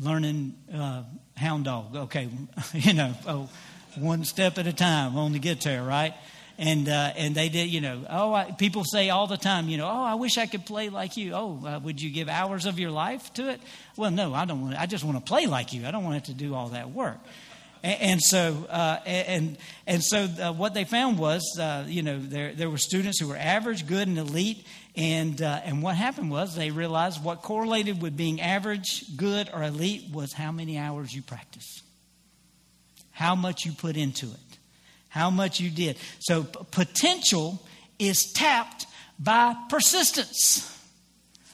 learning 0.00 0.52
uh, 0.74 1.04
hound 1.36 1.66
dog. 1.66 1.94
Okay, 1.94 2.28
you 2.74 2.92
know, 2.92 3.14
oh, 3.28 3.48
one 3.96 4.24
step 4.24 4.58
at 4.58 4.66
a 4.66 4.72
time 4.72 5.16
on 5.16 5.32
the 5.32 5.38
guitar, 5.38 5.80
right? 5.80 6.12
And 6.58 6.88
uh, 6.88 7.12
and 7.16 7.36
they 7.36 7.48
did, 7.48 7.68
you 7.70 7.80
know. 7.80 8.04
Oh, 8.10 8.34
I, 8.34 8.50
people 8.50 8.82
say 8.82 9.10
all 9.10 9.28
the 9.28 9.36
time, 9.36 9.68
you 9.68 9.76
know. 9.76 9.86
Oh, 9.86 10.02
I 10.02 10.16
wish 10.16 10.38
I 10.38 10.46
could 10.46 10.66
play 10.66 10.88
like 10.88 11.16
you. 11.16 11.34
Oh, 11.34 11.64
uh, 11.64 11.78
would 11.78 12.02
you 12.02 12.10
give 12.10 12.28
hours 12.28 12.66
of 12.66 12.80
your 12.80 12.90
life 12.90 13.32
to 13.34 13.50
it? 13.50 13.60
Well, 13.96 14.10
no, 14.10 14.34
I 14.34 14.44
don't 14.44 14.60
want. 14.60 14.76
I 14.76 14.86
just 14.86 15.04
want 15.04 15.16
to 15.16 15.22
play 15.22 15.46
like 15.46 15.72
you. 15.72 15.86
I 15.86 15.92
don't 15.92 16.02
want 16.02 16.16
it 16.16 16.24
to 16.24 16.34
do 16.34 16.52
all 16.52 16.70
that 16.70 16.90
work. 16.90 17.18
And, 17.84 18.20
so, 18.22 18.66
uh, 18.70 18.98
and 19.04 19.58
and 19.86 20.02
so, 20.02 20.26
uh, 20.40 20.52
what 20.52 20.72
they 20.72 20.84
found 20.84 21.18
was, 21.18 21.58
uh, 21.60 21.84
you 21.86 22.02
know, 22.02 22.18
there 22.18 22.54
there 22.54 22.70
were 22.70 22.78
students 22.78 23.20
who 23.20 23.28
were 23.28 23.36
average, 23.36 23.86
good, 23.86 24.08
and 24.08 24.16
elite, 24.16 24.66
and 24.96 25.42
uh, 25.42 25.60
and 25.64 25.82
what 25.82 25.94
happened 25.94 26.30
was 26.30 26.56
they 26.56 26.70
realized 26.70 27.22
what 27.22 27.42
correlated 27.42 28.00
with 28.00 28.16
being 28.16 28.40
average, 28.40 29.04
good, 29.16 29.50
or 29.52 29.62
elite 29.62 30.10
was 30.12 30.32
how 30.32 30.50
many 30.50 30.78
hours 30.78 31.14
you 31.14 31.20
practice, 31.20 31.82
how 33.10 33.34
much 33.34 33.66
you 33.66 33.72
put 33.72 33.98
into 33.98 34.26
it, 34.26 34.58
how 35.10 35.28
much 35.28 35.60
you 35.60 35.68
did. 35.68 35.98
So 36.20 36.44
p- 36.44 36.60
potential 36.70 37.62
is 37.98 38.32
tapped 38.32 38.86
by 39.18 39.54
persistence, 39.68 40.82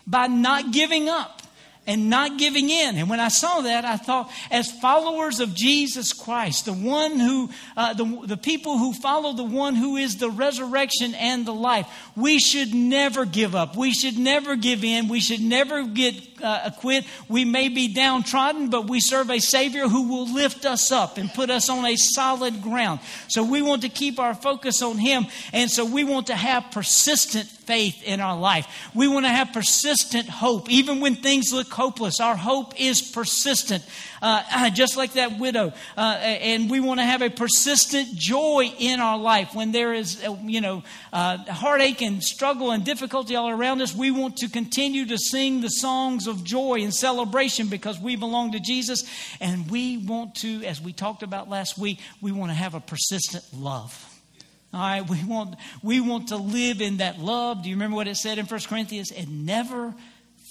by 0.06 0.28
not 0.28 0.72
giving 0.72 1.08
up 1.08 1.39
and 1.86 2.10
not 2.10 2.38
giving 2.38 2.68
in. 2.68 2.96
And 2.96 3.08
when 3.08 3.20
I 3.20 3.28
saw 3.28 3.62
that, 3.62 3.84
I 3.84 3.96
thought, 3.96 4.30
as 4.50 4.70
followers 4.70 5.40
of 5.40 5.54
Jesus 5.54 6.12
Christ, 6.12 6.66
the 6.66 6.72
one 6.72 7.18
who, 7.18 7.50
uh, 7.76 7.94
the, 7.94 8.22
the 8.26 8.36
people 8.36 8.78
who 8.78 8.92
follow 8.92 9.32
the 9.32 9.44
one 9.44 9.74
who 9.74 9.96
is 9.96 10.16
the 10.16 10.30
resurrection 10.30 11.14
and 11.14 11.46
the 11.46 11.54
life, 11.54 11.86
we 12.16 12.38
should 12.38 12.74
never 12.74 13.24
give 13.24 13.54
up. 13.54 13.76
We 13.76 13.92
should 13.92 14.18
never 14.18 14.56
give 14.56 14.84
in. 14.84 15.08
We 15.08 15.20
should 15.20 15.40
never 15.40 15.84
get 15.84 16.29
uh, 16.42 16.70
quit. 16.78 17.04
We 17.28 17.44
may 17.44 17.68
be 17.68 17.92
downtrodden, 17.92 18.70
but 18.70 18.88
we 18.88 19.00
serve 19.00 19.30
a 19.30 19.40
Savior 19.40 19.88
who 19.88 20.08
will 20.08 20.32
lift 20.32 20.64
us 20.64 20.92
up 20.92 21.18
and 21.18 21.32
put 21.32 21.50
us 21.50 21.68
on 21.68 21.84
a 21.84 21.96
solid 21.96 22.62
ground. 22.62 23.00
So 23.28 23.42
we 23.42 23.62
want 23.62 23.82
to 23.82 23.88
keep 23.88 24.18
our 24.18 24.34
focus 24.34 24.82
on 24.82 24.98
Him. 24.98 25.26
And 25.52 25.70
so 25.70 25.84
we 25.84 26.04
want 26.04 26.28
to 26.28 26.36
have 26.36 26.70
persistent 26.70 27.48
faith 27.48 28.02
in 28.02 28.20
our 28.20 28.36
life. 28.36 28.66
We 28.94 29.06
want 29.06 29.26
to 29.26 29.30
have 29.30 29.52
persistent 29.52 30.28
hope. 30.28 30.68
Even 30.70 31.00
when 31.00 31.14
things 31.14 31.52
look 31.52 31.70
hopeless, 31.70 32.20
our 32.20 32.36
hope 32.36 32.80
is 32.80 33.00
persistent, 33.00 33.84
uh, 34.22 34.70
just 34.74 34.96
like 34.96 35.14
that 35.14 35.38
widow. 35.38 35.72
Uh, 35.96 36.00
and 36.00 36.70
we 36.70 36.80
want 36.80 37.00
to 37.00 37.04
have 37.04 37.22
a 37.22 37.30
persistent 37.30 38.14
joy 38.14 38.72
in 38.78 39.00
our 39.00 39.18
life. 39.18 39.54
When 39.54 39.72
there 39.72 39.92
is, 39.92 40.22
uh, 40.24 40.36
you 40.44 40.60
know, 40.60 40.82
uh, 41.12 41.38
heartache 41.52 42.02
and 42.02 42.22
struggle 42.22 42.70
and 42.70 42.84
difficulty 42.84 43.36
all 43.36 43.48
around 43.48 43.82
us, 43.82 43.94
we 43.94 44.10
want 44.10 44.36
to 44.38 44.48
continue 44.48 45.06
to 45.06 45.18
sing 45.18 45.60
the 45.60 45.68
songs 45.68 46.26
of 46.26 46.44
joy 46.44 46.80
and 46.82 46.94
celebration 46.94 47.68
because 47.68 47.98
we 47.98 48.16
belong 48.16 48.52
to 48.52 48.60
Jesus. 48.60 49.04
And 49.40 49.70
we 49.70 49.98
want 49.98 50.36
to, 50.36 50.64
as 50.64 50.80
we 50.80 50.92
talked 50.92 51.22
about 51.22 51.48
last 51.48 51.78
week, 51.78 52.00
we 52.20 52.32
want 52.32 52.50
to 52.50 52.54
have 52.56 52.74
a 52.74 52.80
persistent 52.80 53.44
love. 53.54 54.06
All 54.72 54.80
right, 54.80 55.08
we 55.08 55.24
want, 55.24 55.56
we 55.82 56.00
want 56.00 56.28
to 56.28 56.36
live 56.36 56.80
in 56.80 56.98
that 56.98 57.18
love. 57.18 57.64
Do 57.64 57.68
you 57.68 57.74
remember 57.74 57.96
what 57.96 58.06
it 58.06 58.16
said 58.16 58.38
in 58.38 58.46
1 58.46 58.60
Corinthians? 58.68 59.10
It 59.10 59.28
never 59.28 59.94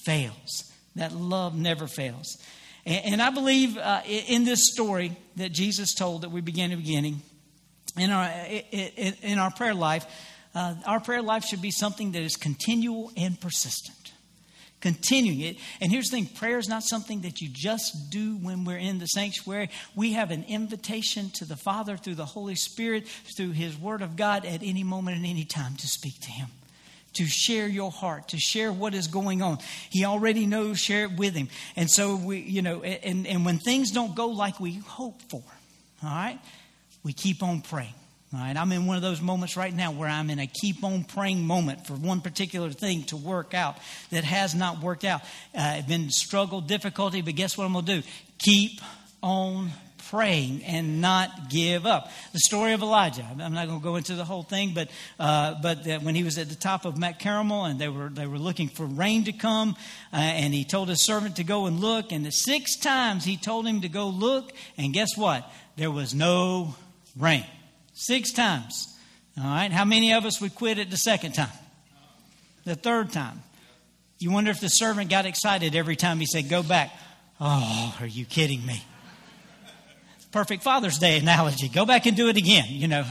fails. 0.03 0.69
That 0.95 1.13
love 1.13 1.55
never 1.55 1.87
fails. 1.87 2.37
And, 2.85 3.21
I 3.21 3.29
believe 3.29 3.77
uh, 3.77 4.01
in 4.05 4.45
this 4.45 4.71
story 4.71 5.15
that 5.35 5.51
Jesus 5.51 5.93
told 5.93 6.21
that 6.21 6.31
we 6.31 6.41
began 6.41 6.71
at 6.71 6.77
the 6.77 6.83
beginning, 6.83 7.21
in 7.97 8.09
our, 8.09 8.29
in 8.71 9.37
our 9.37 9.51
prayer 9.51 9.73
life, 9.73 10.05
uh, 10.55 10.75
our 10.85 10.99
prayer 10.99 11.21
life 11.21 11.43
should 11.43 11.61
be 11.61 11.71
something 11.71 12.13
that 12.13 12.21
is 12.21 12.35
continual 12.35 13.11
and 13.17 13.39
persistent 13.39 13.99
continuing 14.81 15.41
it. 15.41 15.57
And 15.81 15.91
here's 15.91 16.09
the 16.09 16.17
thing 16.17 16.27
prayer 16.27 16.57
is 16.57 16.69
not 16.69 16.83
something 16.83 17.21
that 17.21 17.41
you 17.41 17.49
just 17.51 18.09
do 18.09 18.37
when 18.37 18.65
we're 18.65 18.77
in 18.77 18.99
the 18.99 19.07
sanctuary. 19.07 19.69
We 19.95 20.13
have 20.13 20.31
an 20.31 20.45
invitation 20.47 21.31
to 21.35 21.45
the 21.45 21.57
Father 21.57 21.97
through 21.97 22.15
the 22.15 22.25
Holy 22.25 22.55
Spirit, 22.55 23.07
through 23.35 23.51
His 23.51 23.77
Word 23.77 24.01
of 24.01 24.15
God 24.15 24.45
at 24.45 24.63
any 24.63 24.83
moment 24.83 25.17
and 25.17 25.25
any 25.25 25.45
time 25.45 25.75
to 25.77 25.87
speak 25.87 26.19
to 26.21 26.31
Him. 26.31 26.49
To 27.13 27.25
share 27.25 27.67
your 27.67 27.91
heart, 27.91 28.29
to 28.29 28.37
share 28.37 28.71
what 28.71 28.93
is 28.93 29.07
going 29.07 29.41
on. 29.41 29.57
He 29.89 30.05
already 30.05 30.45
knows, 30.45 30.79
share 30.79 31.05
it 31.05 31.17
with 31.17 31.33
him. 31.33 31.49
And 31.75 31.89
so 31.89 32.15
we, 32.15 32.39
you 32.39 32.61
know, 32.61 32.83
and, 32.83 33.25
and 33.25 33.45
when 33.45 33.57
things 33.57 33.91
don't 33.91 34.15
go 34.15 34.27
like 34.27 34.59
we 34.59 34.75
hope 34.75 35.21
for, 35.29 35.43
all 36.03 36.09
right, 36.09 36.39
we 37.03 37.13
keep 37.13 37.41
on 37.41 37.61
praying. 37.61 37.93
All 38.31 38.39
right, 38.39 38.55
I'm 38.55 38.71
in 38.71 38.85
one 38.85 38.95
of 38.95 39.01
those 39.01 39.21
moments 39.21 39.57
right 39.57 39.73
now 39.73 39.91
where 39.91 40.07
I'm 40.07 40.29
in 40.29 40.37
a 40.37 40.45
keep 40.45 40.83
on 40.83 41.03
praying 41.03 41.47
moment 41.47 41.87
for 41.87 41.93
one 41.93 42.21
particular 42.21 42.69
thing 42.69 43.03
to 43.05 43.17
work 43.17 43.55
out 43.55 43.77
that 44.11 44.23
has 44.23 44.53
not 44.53 44.81
worked 44.81 45.03
out. 45.03 45.21
Uh, 45.55 45.77
it's 45.77 45.87
been 45.87 46.11
struggle, 46.11 46.61
difficulty, 46.61 47.23
but 47.23 47.33
guess 47.33 47.57
what 47.57 47.65
I'm 47.65 47.73
going 47.73 47.85
to 47.85 48.01
do? 48.01 48.07
Keep 48.37 48.81
on 49.23 49.71
praying 50.09 50.63
and 50.63 51.01
not 51.01 51.49
give 51.49 51.85
up. 51.85 52.09
The 52.33 52.39
story 52.39 52.73
of 52.73 52.81
Elijah. 52.81 53.25
I'm 53.29 53.53
not 53.53 53.67
going 53.67 53.79
to 53.79 53.83
go 53.83 53.95
into 53.95 54.15
the 54.15 54.25
whole 54.25 54.43
thing, 54.43 54.73
but 54.73 54.89
uh, 55.19 55.55
but 55.61 55.85
when 56.01 56.15
he 56.15 56.23
was 56.23 56.37
at 56.37 56.49
the 56.49 56.55
top 56.55 56.85
of 56.85 56.97
Mount 56.97 57.19
Carmel 57.19 57.65
and 57.65 57.79
they 57.79 57.89
were 57.89 58.09
they 58.09 58.25
were 58.25 58.39
looking 58.39 58.69
for 58.69 58.85
rain 58.85 59.25
to 59.25 59.31
come, 59.31 59.75
uh, 60.11 60.17
and 60.17 60.53
he 60.53 60.63
told 60.63 60.89
his 60.89 61.05
servant 61.05 61.35
to 61.37 61.43
go 61.43 61.65
and 61.67 61.79
look, 61.79 62.11
and 62.11 62.25
the 62.25 62.31
six 62.31 62.77
times 62.77 63.23
he 63.23 63.37
told 63.37 63.67
him 63.67 63.81
to 63.81 63.89
go 63.89 64.07
look, 64.07 64.51
and 64.77 64.93
guess 64.93 65.09
what? 65.15 65.49
There 65.75 65.91
was 65.91 66.13
no 66.13 66.75
rain. 67.17 67.45
Six 67.93 68.31
times. 68.31 68.87
All 69.37 69.45
right. 69.45 69.71
How 69.71 69.85
many 69.85 70.13
of 70.13 70.25
us 70.25 70.41
would 70.41 70.55
quit 70.55 70.79
it 70.79 70.89
the 70.89 70.97
second 70.97 71.33
time? 71.33 71.49
The 72.65 72.75
third 72.75 73.11
time. 73.11 73.41
You 74.19 74.31
wonder 74.31 74.51
if 74.51 74.59
the 74.59 74.69
servant 74.69 75.09
got 75.09 75.25
excited 75.25 75.75
every 75.75 75.95
time 75.95 76.19
he 76.19 76.25
said, 76.25 76.49
Go 76.49 76.61
back. 76.61 76.91
Oh, 77.39 77.95
are 78.01 78.07
you 78.07 78.25
kidding 78.25 78.65
me? 78.65 78.83
Perfect 80.31 80.63
Father's 80.63 80.99
Day 80.99 81.17
analogy. 81.17 81.69
Go 81.69 81.85
back 81.85 82.05
and 82.05 82.15
do 82.15 82.29
it 82.29 82.37
again, 82.37 82.65
you 82.67 82.87
know. 82.87 83.05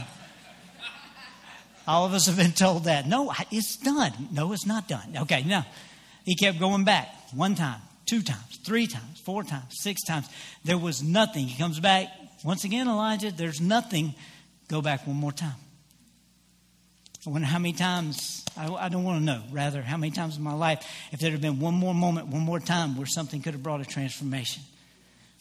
All 1.87 2.05
of 2.05 2.13
us 2.13 2.27
have 2.27 2.37
been 2.37 2.51
told 2.51 2.83
that. 2.83 3.07
No, 3.07 3.33
it's 3.51 3.77
done. 3.77 4.13
No, 4.31 4.53
it's 4.53 4.65
not 4.65 4.87
done. 4.87 5.17
Okay, 5.21 5.43
no. 5.43 5.63
He 6.23 6.35
kept 6.35 6.59
going 6.59 6.83
back 6.83 7.09
one 7.33 7.55
time, 7.55 7.81
two 8.05 8.21
times, 8.21 8.59
three 8.63 8.85
times, 8.85 9.19
four 9.19 9.43
times, 9.43 9.73
six 9.81 10.03
times. 10.03 10.29
There 10.63 10.77
was 10.77 11.01
nothing. 11.01 11.47
He 11.47 11.57
comes 11.57 11.79
back. 11.79 12.07
Once 12.43 12.63
again, 12.63 12.87
Elijah, 12.87 13.31
there's 13.31 13.59
nothing 13.59 14.13
go 14.67 14.81
back 14.81 15.07
one 15.07 15.15
more 15.17 15.31
time. 15.31 15.55
I 17.27 17.31
wonder 17.31 17.47
how 17.47 17.59
many 17.59 17.73
times, 17.73 18.45
I, 18.55 18.71
I, 18.71 18.89
don't 18.89 19.03
want 19.03 19.19
to 19.19 19.25
know, 19.25 19.43
rather, 19.51 19.81
how 19.81 19.97
many 19.97 20.11
times 20.11 20.37
in 20.37 20.43
my 20.43 20.53
life, 20.53 20.87
if 21.11 21.19
there 21.19 21.31
had 21.31 21.41
been 21.41 21.59
one 21.59 21.73
more 21.73 21.93
moment, 21.93 22.27
one 22.27 22.43
more 22.43 22.59
time 22.59 22.95
where 22.95 23.07
something 23.07 23.41
could 23.41 23.53
have 23.53 23.63
brought 23.63 23.81
a 23.81 23.85
transformation. 23.85 24.63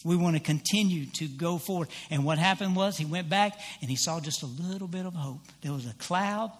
We 0.04 0.16
want 0.16 0.36
to 0.36 0.40
continue 0.40 1.06
to 1.06 1.26
go 1.26 1.58
forward. 1.58 1.88
And 2.10 2.24
what 2.24 2.38
happened 2.38 2.76
was 2.76 2.96
he 2.96 3.04
went 3.04 3.28
back 3.28 3.58
and 3.80 3.90
he 3.90 3.96
saw 3.96 4.20
just 4.20 4.42
a 4.42 4.46
little 4.46 4.88
bit 4.88 5.06
of 5.06 5.14
hope. 5.14 5.40
There 5.62 5.72
was 5.72 5.86
a 5.86 5.94
cloud 5.94 6.52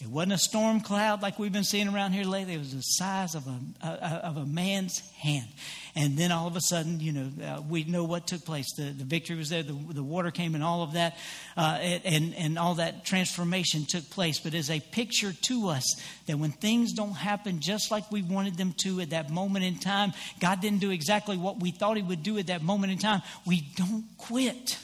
it 0.00 0.08
wasn't 0.08 0.32
a 0.32 0.38
storm 0.38 0.80
cloud 0.80 1.22
like 1.22 1.38
we've 1.38 1.52
been 1.52 1.62
seeing 1.62 1.86
around 1.86 2.12
here 2.12 2.24
lately. 2.24 2.54
It 2.54 2.58
was 2.58 2.74
the 2.74 2.80
size 2.80 3.36
of 3.36 3.46
a, 3.46 3.86
of 3.86 4.36
a 4.36 4.44
man's 4.44 4.98
hand. 5.12 5.46
And 5.94 6.16
then 6.16 6.32
all 6.32 6.48
of 6.48 6.56
a 6.56 6.60
sudden, 6.60 6.98
you 6.98 7.12
know, 7.12 7.30
uh, 7.44 7.60
we 7.60 7.84
know 7.84 8.02
what 8.02 8.26
took 8.26 8.44
place. 8.44 8.66
The, 8.76 8.84
the 8.84 9.04
victory 9.04 9.36
was 9.36 9.50
there, 9.50 9.62
the, 9.62 9.78
the 9.90 10.02
water 10.02 10.30
came, 10.30 10.54
and 10.54 10.64
all 10.64 10.82
of 10.82 10.94
that, 10.94 11.18
uh, 11.56 11.78
and, 11.80 12.34
and 12.34 12.58
all 12.58 12.74
that 12.76 13.04
transformation 13.04 13.84
took 13.86 14.08
place. 14.10 14.40
But 14.40 14.54
as 14.54 14.70
a 14.70 14.80
picture 14.80 15.32
to 15.32 15.68
us 15.68 15.84
that 16.26 16.38
when 16.38 16.50
things 16.50 16.92
don't 16.94 17.12
happen 17.12 17.60
just 17.60 17.90
like 17.90 18.10
we 18.10 18.22
wanted 18.22 18.56
them 18.56 18.74
to 18.78 19.00
at 19.02 19.10
that 19.10 19.30
moment 19.30 19.64
in 19.64 19.78
time, 19.78 20.14
God 20.40 20.60
didn't 20.60 20.80
do 20.80 20.90
exactly 20.90 21.36
what 21.36 21.60
we 21.60 21.70
thought 21.70 21.96
He 21.96 22.02
would 22.02 22.22
do 22.22 22.38
at 22.38 22.48
that 22.48 22.62
moment 22.62 22.92
in 22.92 22.98
time, 22.98 23.22
we 23.46 23.60
don't 23.76 24.04
quit 24.16 24.78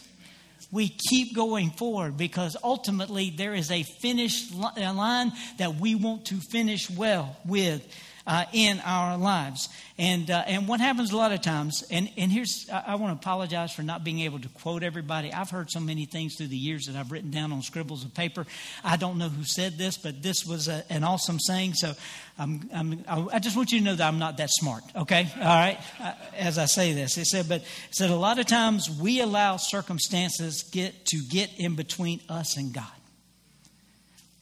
we 0.71 0.89
keep 0.89 1.35
going 1.35 1.71
forward 1.71 2.17
because 2.17 2.57
ultimately 2.63 3.31
there 3.31 3.55
is 3.55 3.71
a 3.71 3.83
finish 3.83 4.53
line 4.53 5.33
that 5.59 5.77
we 5.77 5.95
want 5.95 6.27
to 6.27 6.37
finish 6.37 6.91
well 6.91 7.37
with 7.45 7.87
uh, 8.29 8.45
in 8.53 8.79
our 8.81 9.17
lives. 9.17 9.71
And, 9.97 10.31
uh, 10.31 10.45
and 10.47 10.69
what 10.69 10.81
happens 10.81 11.13
a 11.13 11.17
lot 11.17 11.33
of 11.33 11.41
times, 11.41 11.83
and, 11.91 12.11
and 12.19 12.31
here's, 12.31 12.69
I, 12.71 12.85
I 12.89 12.95
want 12.97 13.19
to 13.19 13.21
apologize 13.21 13.73
for 13.73 13.83
not 13.83 14.05
being 14.05 14.21
able 14.21 14.39
to 14.39 14.49
quote 14.51 14.83
everybody. 14.83 15.33
I've 15.33 15.49
heard 15.49 15.71
so 15.71 15.81
many 15.81 16.05
things 16.05 16.37
through 16.37 16.49
the 16.49 16.57
years 16.57 16.87
that 16.87 16.95
I've 16.95 17.11
written 17.11 17.31
down 17.31 17.53
on 17.53 17.63
scribbles 17.63 18.05
of 18.05 18.13
paper. 18.13 18.47
I 18.85 18.97
don't 18.97 19.17
know 19.17 19.31
who 19.31 19.45
said 19.45 19.79
this, 19.79 19.97
but 19.97 20.23
this 20.23 20.45
was 20.45 20.69
a, 20.69 20.85
an 20.91 21.05
awesome 21.05 21.41
saying. 21.41 21.75
So 21.75 21.95
I'm, 22.39 22.69
I'm, 22.73 23.05
I 23.33 23.39
just 23.39 23.57
want 23.57 23.73
you 23.73 23.79
to 23.79 23.85
know 23.85 23.95
that 23.95 24.07
I'm 24.07 24.19
not 24.19 24.37
that 24.37 24.51
smart, 24.51 24.85
okay? 24.95 25.27
All 25.37 25.43
right? 25.43 25.79
Uh, 25.99 26.13
as 26.37 26.59
I 26.59 26.67
say 26.67 26.93
this, 26.93 27.17
it 27.17 27.25
said, 27.25 27.49
but 27.49 27.63
it 27.63 27.67
said 27.93 28.11
a 28.11 28.17
lot 28.17 28.39
of 28.39 28.45
times 28.45 28.91
we 28.91 29.23
allow 29.23 29.57
circumstances 29.57 30.65
get 30.65 31.07
to 31.07 31.23
get 31.31 31.51
in 31.59 31.77
between 31.77 32.21
us 32.29 32.59
and 32.59 32.75
God. 32.75 32.85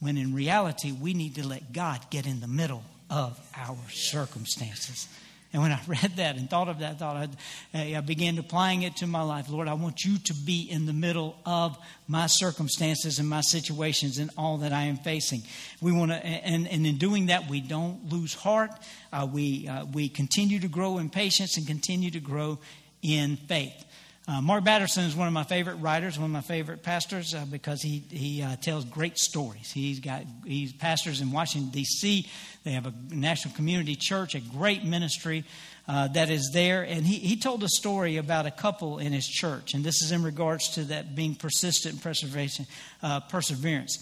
When 0.01 0.17
in 0.17 0.35
reality, 0.35 0.91
we 0.91 1.13
need 1.13 1.35
to 1.35 1.47
let 1.47 1.71
God 1.71 2.01
get 2.11 2.27
in 2.27 2.41
the 2.41 2.47
middle 2.47 2.83
of 3.09 3.39
our 3.55 3.77
circumstances. 3.89 5.07
And 5.53 5.61
when 5.61 5.71
I 5.71 5.79
read 5.87 6.17
that 6.17 6.35
and 6.35 6.49
thought 6.49 6.67
of 6.67 6.79
that, 6.79 6.91
I 6.91 6.95
thought 6.95 7.15
I'd, 7.15 7.95
I 7.95 8.01
began 8.01 8.37
applying 8.37 8.83
it 8.83 8.97
to 8.97 9.07
my 9.07 9.21
life. 9.21 9.49
Lord, 9.49 9.67
I 9.67 9.73
want 9.73 10.03
you 10.03 10.17
to 10.17 10.33
be 10.33 10.69
in 10.69 10.85
the 10.85 10.93
middle 10.93 11.37
of 11.45 11.77
my 12.07 12.27
circumstances 12.27 13.17
and 13.19 13.29
my 13.29 13.41
situations 13.41 14.17
and 14.17 14.29
all 14.37 14.57
that 14.57 14.73
I 14.73 14.83
am 14.83 14.97
facing. 14.97 15.43
We 15.81 15.93
want 15.93 16.11
to, 16.11 16.17
and, 16.17 16.67
and 16.67 16.85
in 16.85 16.97
doing 16.97 17.27
that, 17.27 17.49
we 17.49 17.61
don't 17.61 18.11
lose 18.11 18.33
heart. 18.33 18.71
Uh, 19.13 19.27
we 19.31 19.67
uh, 19.67 19.85
we 19.85 20.09
continue 20.09 20.59
to 20.59 20.67
grow 20.67 20.97
in 20.97 21.09
patience 21.09 21.57
and 21.57 21.65
continue 21.65 22.11
to 22.11 22.19
grow 22.19 22.59
in 23.01 23.37
faith. 23.37 23.85
Uh, 24.29 24.41
Mark 24.41 24.65
Batterson 24.65 25.05
is 25.05 25.15
one 25.15 25.27
of 25.27 25.33
my 25.33 25.45
favorite 25.45 25.75
writers, 25.75 26.19
one 26.19 26.25
of 26.25 26.31
my 26.31 26.41
favorite 26.41 26.83
pastors, 26.83 27.33
uh, 27.33 27.45
because 27.49 27.81
he 27.81 28.03
he 28.09 28.41
uh, 28.41 28.57
tells 28.57 28.83
great 28.83 29.17
stories. 29.17 29.71
He's 29.71 30.01
got 30.01 30.23
he's 30.43 30.73
pastors 30.73 31.21
in 31.21 31.31
Washington 31.31 31.71
D.C. 31.71 32.27
They 32.65 32.71
have 32.71 32.87
a 32.87 32.93
national 33.09 33.53
community 33.55 33.95
church, 33.95 34.35
a 34.35 34.41
great 34.41 34.83
ministry 34.83 35.45
uh, 35.87 36.09
that 36.09 36.29
is 36.29 36.51
there, 36.53 36.83
and 36.83 37.05
he 37.05 37.19
he 37.19 37.37
told 37.37 37.63
a 37.63 37.69
story 37.69 38.17
about 38.17 38.45
a 38.45 38.51
couple 38.51 38.99
in 38.99 39.13
his 39.13 39.25
church, 39.25 39.73
and 39.73 39.81
this 39.85 40.03
is 40.03 40.11
in 40.11 40.23
regards 40.23 40.71
to 40.71 40.83
that 40.85 41.15
being 41.15 41.33
persistent 41.33 42.01
preservation, 42.01 42.65
uh, 43.01 43.21
perseverance. 43.21 43.97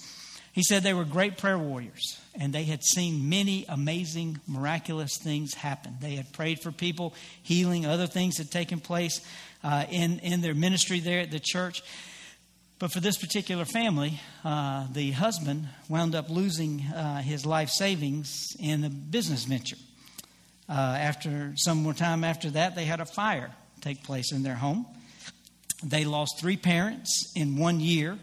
He 0.53 0.63
said 0.63 0.83
they 0.83 0.93
were 0.93 1.03
great 1.03 1.37
prayer 1.37 1.59
warriors 1.59 2.17
and 2.33 2.53
they 2.53 2.63
had 2.63 2.81
seen 2.81 3.27
many 3.27 3.65
amazing, 3.67 4.39
miraculous 4.47 5.17
things 5.17 5.53
happen. 5.53 5.97
They 5.99 6.15
had 6.15 6.31
prayed 6.31 6.61
for 6.61 6.71
people, 6.71 7.13
healing, 7.43 7.85
other 7.85 8.07
things 8.07 8.37
had 8.37 8.51
taken 8.51 8.79
place 8.79 9.19
uh, 9.65 9.85
in, 9.89 10.19
in 10.19 10.41
their 10.41 10.53
ministry 10.53 10.99
there 10.99 11.19
at 11.19 11.31
the 11.31 11.39
church. 11.39 11.81
But 12.77 12.91
for 12.91 12.99
this 12.99 13.17
particular 13.17 13.65
family, 13.65 14.19
uh, 14.43 14.85
the 14.91 15.11
husband 15.11 15.67
wound 15.89 16.13
up 16.13 16.29
losing 16.29 16.81
uh, 16.81 17.21
his 17.21 17.45
life 17.45 17.69
savings 17.69 18.55
in 18.59 18.83
a 18.83 18.89
business 18.89 19.45
venture. 19.45 19.77
Uh, 20.69 20.73
after 20.73 21.53
some 21.55 21.81
more 21.81 21.93
time 21.93 22.23
after 22.23 22.51
that, 22.51 22.75
they 22.75 22.85
had 22.85 22.99
a 22.99 23.05
fire 23.05 23.51
take 23.81 24.03
place 24.03 24.31
in 24.31 24.43
their 24.43 24.55
home. 24.55 24.85
They 25.83 26.05
lost 26.05 26.39
three 26.39 26.57
parents 26.57 27.31
in 27.35 27.57
one 27.57 27.79
year 27.79 28.19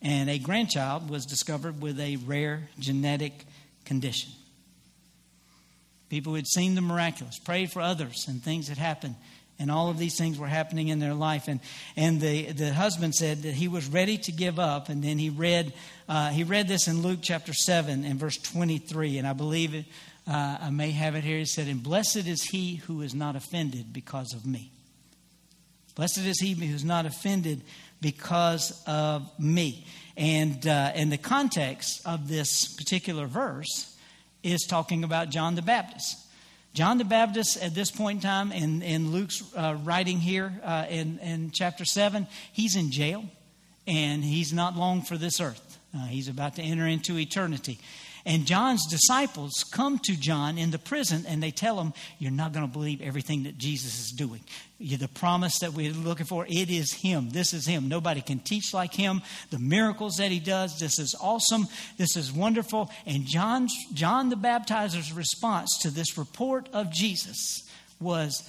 and 0.00 0.30
a 0.30 0.38
grandchild 0.38 1.10
was 1.10 1.26
discovered 1.26 1.82
with 1.82 1.98
a 1.98 2.16
rare 2.16 2.68
genetic 2.78 3.46
condition. 3.84 4.30
People 6.08 6.34
had 6.34 6.46
seen 6.46 6.74
the 6.74 6.80
miraculous, 6.80 7.38
prayed 7.38 7.70
for 7.70 7.82
others, 7.82 8.26
and 8.28 8.42
things 8.42 8.68
had 8.68 8.78
happened. 8.78 9.16
And 9.58 9.70
all 9.70 9.90
of 9.90 9.98
these 9.98 10.16
things 10.16 10.38
were 10.38 10.46
happening 10.46 10.88
in 10.88 11.00
their 11.00 11.14
life. 11.14 11.48
And, 11.48 11.60
and 11.96 12.20
the, 12.20 12.52
the 12.52 12.72
husband 12.72 13.14
said 13.14 13.42
that 13.42 13.54
he 13.54 13.66
was 13.66 13.88
ready 13.88 14.16
to 14.18 14.32
give 14.32 14.58
up. 14.58 14.88
And 14.88 15.02
then 15.02 15.18
he 15.18 15.30
read, 15.30 15.72
uh, 16.08 16.30
he 16.30 16.44
read 16.44 16.68
this 16.68 16.86
in 16.86 17.02
Luke 17.02 17.18
chapter 17.22 17.52
7 17.52 18.04
and 18.04 18.20
verse 18.20 18.38
23. 18.38 19.18
And 19.18 19.26
I 19.26 19.32
believe 19.32 19.74
it, 19.74 19.86
uh, 20.28 20.58
I 20.60 20.70
may 20.70 20.92
have 20.92 21.16
it 21.16 21.24
here. 21.24 21.38
He 21.38 21.44
said, 21.44 21.66
And 21.66 21.82
blessed 21.82 22.28
is 22.28 22.44
he 22.44 22.76
who 22.76 23.02
is 23.02 23.14
not 23.14 23.34
offended 23.34 23.92
because 23.92 24.32
of 24.32 24.46
me. 24.46 24.70
Blessed 25.96 26.18
is 26.18 26.38
he 26.38 26.52
who 26.52 26.72
is 26.72 26.84
not 26.84 27.06
offended 27.06 27.62
because 28.00 28.80
of 28.86 29.28
me. 29.40 29.84
And, 30.16 30.64
uh, 30.66 30.92
and 30.94 31.10
the 31.10 31.18
context 31.18 32.02
of 32.06 32.28
this 32.28 32.72
particular 32.76 33.26
verse 33.26 33.96
is 34.44 34.64
talking 34.68 35.02
about 35.02 35.30
John 35.30 35.56
the 35.56 35.62
Baptist. 35.62 36.27
John 36.74 36.98
the 36.98 37.04
Baptist, 37.04 37.60
at 37.62 37.74
this 37.74 37.90
point 37.90 38.18
in 38.18 38.22
time, 38.22 38.52
in, 38.52 38.82
in 38.82 39.10
Luke's 39.10 39.42
uh, 39.56 39.76
writing 39.82 40.18
here 40.18 40.60
uh, 40.62 40.86
in, 40.88 41.18
in 41.18 41.50
chapter 41.50 41.84
7, 41.84 42.26
he's 42.52 42.76
in 42.76 42.90
jail 42.90 43.24
and 43.86 44.22
he's 44.22 44.52
not 44.52 44.76
long 44.76 45.02
for 45.02 45.16
this 45.16 45.40
earth. 45.40 45.78
Uh, 45.96 46.06
he's 46.06 46.28
about 46.28 46.56
to 46.56 46.62
enter 46.62 46.86
into 46.86 47.18
eternity. 47.18 47.78
And 48.28 48.44
John's 48.44 48.86
disciples 48.86 49.64
come 49.72 49.98
to 50.00 50.14
John 50.14 50.58
in 50.58 50.70
the 50.70 50.78
prison 50.78 51.24
and 51.26 51.42
they 51.42 51.50
tell 51.50 51.80
him, 51.80 51.94
You're 52.18 52.30
not 52.30 52.52
going 52.52 52.66
to 52.66 52.70
believe 52.70 53.00
everything 53.00 53.44
that 53.44 53.56
Jesus 53.56 53.98
is 53.98 54.10
doing. 54.10 54.42
The 54.78 55.08
promise 55.08 55.60
that 55.60 55.72
we're 55.72 55.94
looking 55.94 56.26
for, 56.26 56.44
it 56.46 56.68
is 56.68 56.92
Him. 56.92 57.30
This 57.30 57.54
is 57.54 57.66
Him. 57.66 57.88
Nobody 57.88 58.20
can 58.20 58.38
teach 58.40 58.74
like 58.74 58.92
Him. 58.92 59.22
The 59.48 59.58
miracles 59.58 60.16
that 60.16 60.30
He 60.30 60.40
does, 60.40 60.78
this 60.78 60.98
is 60.98 61.16
awesome. 61.18 61.68
This 61.96 62.18
is 62.18 62.30
wonderful. 62.30 62.90
And 63.06 63.24
John's, 63.24 63.74
John 63.94 64.28
the 64.28 64.36
Baptizer's 64.36 65.10
response 65.10 65.78
to 65.80 65.90
this 65.90 66.18
report 66.18 66.68
of 66.74 66.92
Jesus 66.92 67.66
was 67.98 68.46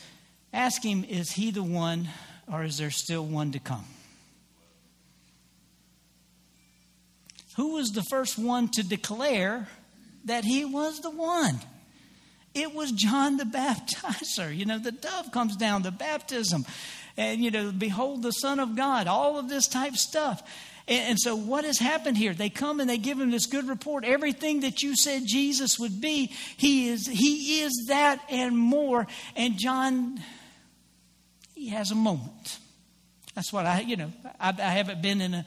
ask 0.52 0.84
Him, 0.84 1.06
Is 1.06 1.32
He 1.32 1.52
the 1.52 1.64
one 1.64 2.10
or 2.52 2.66
is 2.66 2.80
there 2.80 2.92
still 2.92 3.26
one 3.26 3.54
to 3.54 3.60
come? 3.60 3.86
Who 7.60 7.74
was 7.74 7.90
the 7.90 8.04
first 8.04 8.40
one 8.40 8.70
to 8.70 8.84
declare 8.84 9.68
that 10.24 10.46
he 10.46 10.64
was 10.64 11.02
the 11.02 11.10
one? 11.10 11.60
It 12.54 12.74
was 12.74 12.94
John 12.94 13.36
the 13.36 13.44
Baptizer. 13.60 14.56
You 14.56 14.64
know, 14.64 14.80
the 14.80 14.94
dove 14.94 15.34
comes 15.34 15.58
down, 15.58 15.82
the 15.82 15.92
baptism, 15.92 16.66
and, 17.18 17.44
you 17.44 17.52
know, 17.52 17.74
behold 17.74 18.24
the 18.24 18.32
Son 18.32 18.62
of 18.62 18.78
God, 18.78 19.08
all 19.08 19.38
of 19.38 19.50
this 19.50 19.68
type 19.68 19.98
stuff. 19.98 20.42
And, 20.88 21.10
and 21.10 21.20
so, 21.20 21.36
what 21.36 21.66
has 21.66 21.78
happened 21.80 22.16
here? 22.16 22.34
They 22.34 22.50
come 22.50 22.80
and 22.80 22.90
they 22.90 22.98
give 22.98 23.20
him 23.20 23.30
this 23.30 23.46
good 23.46 23.68
report. 23.68 24.06
Everything 24.06 24.62
that 24.62 24.82
you 24.82 24.96
said 24.96 25.24
Jesus 25.26 25.78
would 25.80 26.00
be, 26.00 26.28
he 26.56 26.88
is, 26.88 27.08
he 27.08 27.60
is 27.60 27.88
that 27.90 28.22
and 28.30 28.58
more. 28.58 29.06
And 29.36 29.58
John, 29.58 30.24
he 31.56 31.68
has 31.72 31.92
a 31.92 31.96
moment. 31.96 32.58
That's 33.36 33.52
what 33.52 33.66
I, 33.66 33.82
you 33.82 33.98
know, 33.98 34.14
I, 34.40 34.54
I 34.58 34.72
haven't 34.72 35.02
been 35.02 35.20
in 35.20 35.34
a 35.34 35.46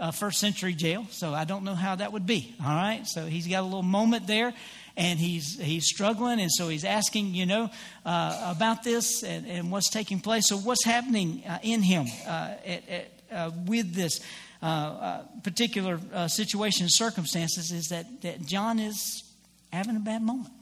uh, 0.00 0.10
first 0.10 0.38
century 0.38 0.74
jail, 0.74 1.06
so 1.10 1.34
I 1.34 1.44
don't 1.44 1.64
know 1.64 1.74
how 1.74 1.96
that 1.96 2.12
would 2.12 2.26
be. 2.26 2.54
All 2.60 2.74
right, 2.74 3.06
so 3.06 3.26
he's 3.26 3.46
got 3.46 3.60
a 3.60 3.66
little 3.66 3.82
moment 3.82 4.26
there, 4.26 4.54
and 4.96 5.18
he's 5.18 5.58
he's 5.58 5.86
struggling, 5.86 6.40
and 6.40 6.50
so 6.52 6.68
he's 6.68 6.84
asking, 6.84 7.34
you 7.34 7.46
know, 7.46 7.70
uh, 8.06 8.54
about 8.56 8.82
this 8.84 9.22
and, 9.22 9.46
and, 9.46 9.70
what's 9.70 9.90
taking 9.90 10.20
place. 10.20 10.48
So 10.48 10.56
what's 10.56 10.84
happening 10.84 11.42
uh, 11.48 11.58
in 11.62 11.82
him 11.82 12.06
uh, 12.26 12.54
at, 12.64 12.88
at, 12.88 13.12
uh, 13.32 13.50
with 13.66 13.94
this 13.94 14.20
uh, 14.62 15.22
particular 15.42 16.00
situation 16.28 16.84
and 16.84 16.92
circumstances 16.92 17.72
is 17.72 17.88
that 17.88 18.22
that 18.22 18.46
John 18.46 18.78
is 18.78 19.24
having 19.72 19.96
a 19.96 20.00
bad 20.00 20.22
moment. 20.22 20.52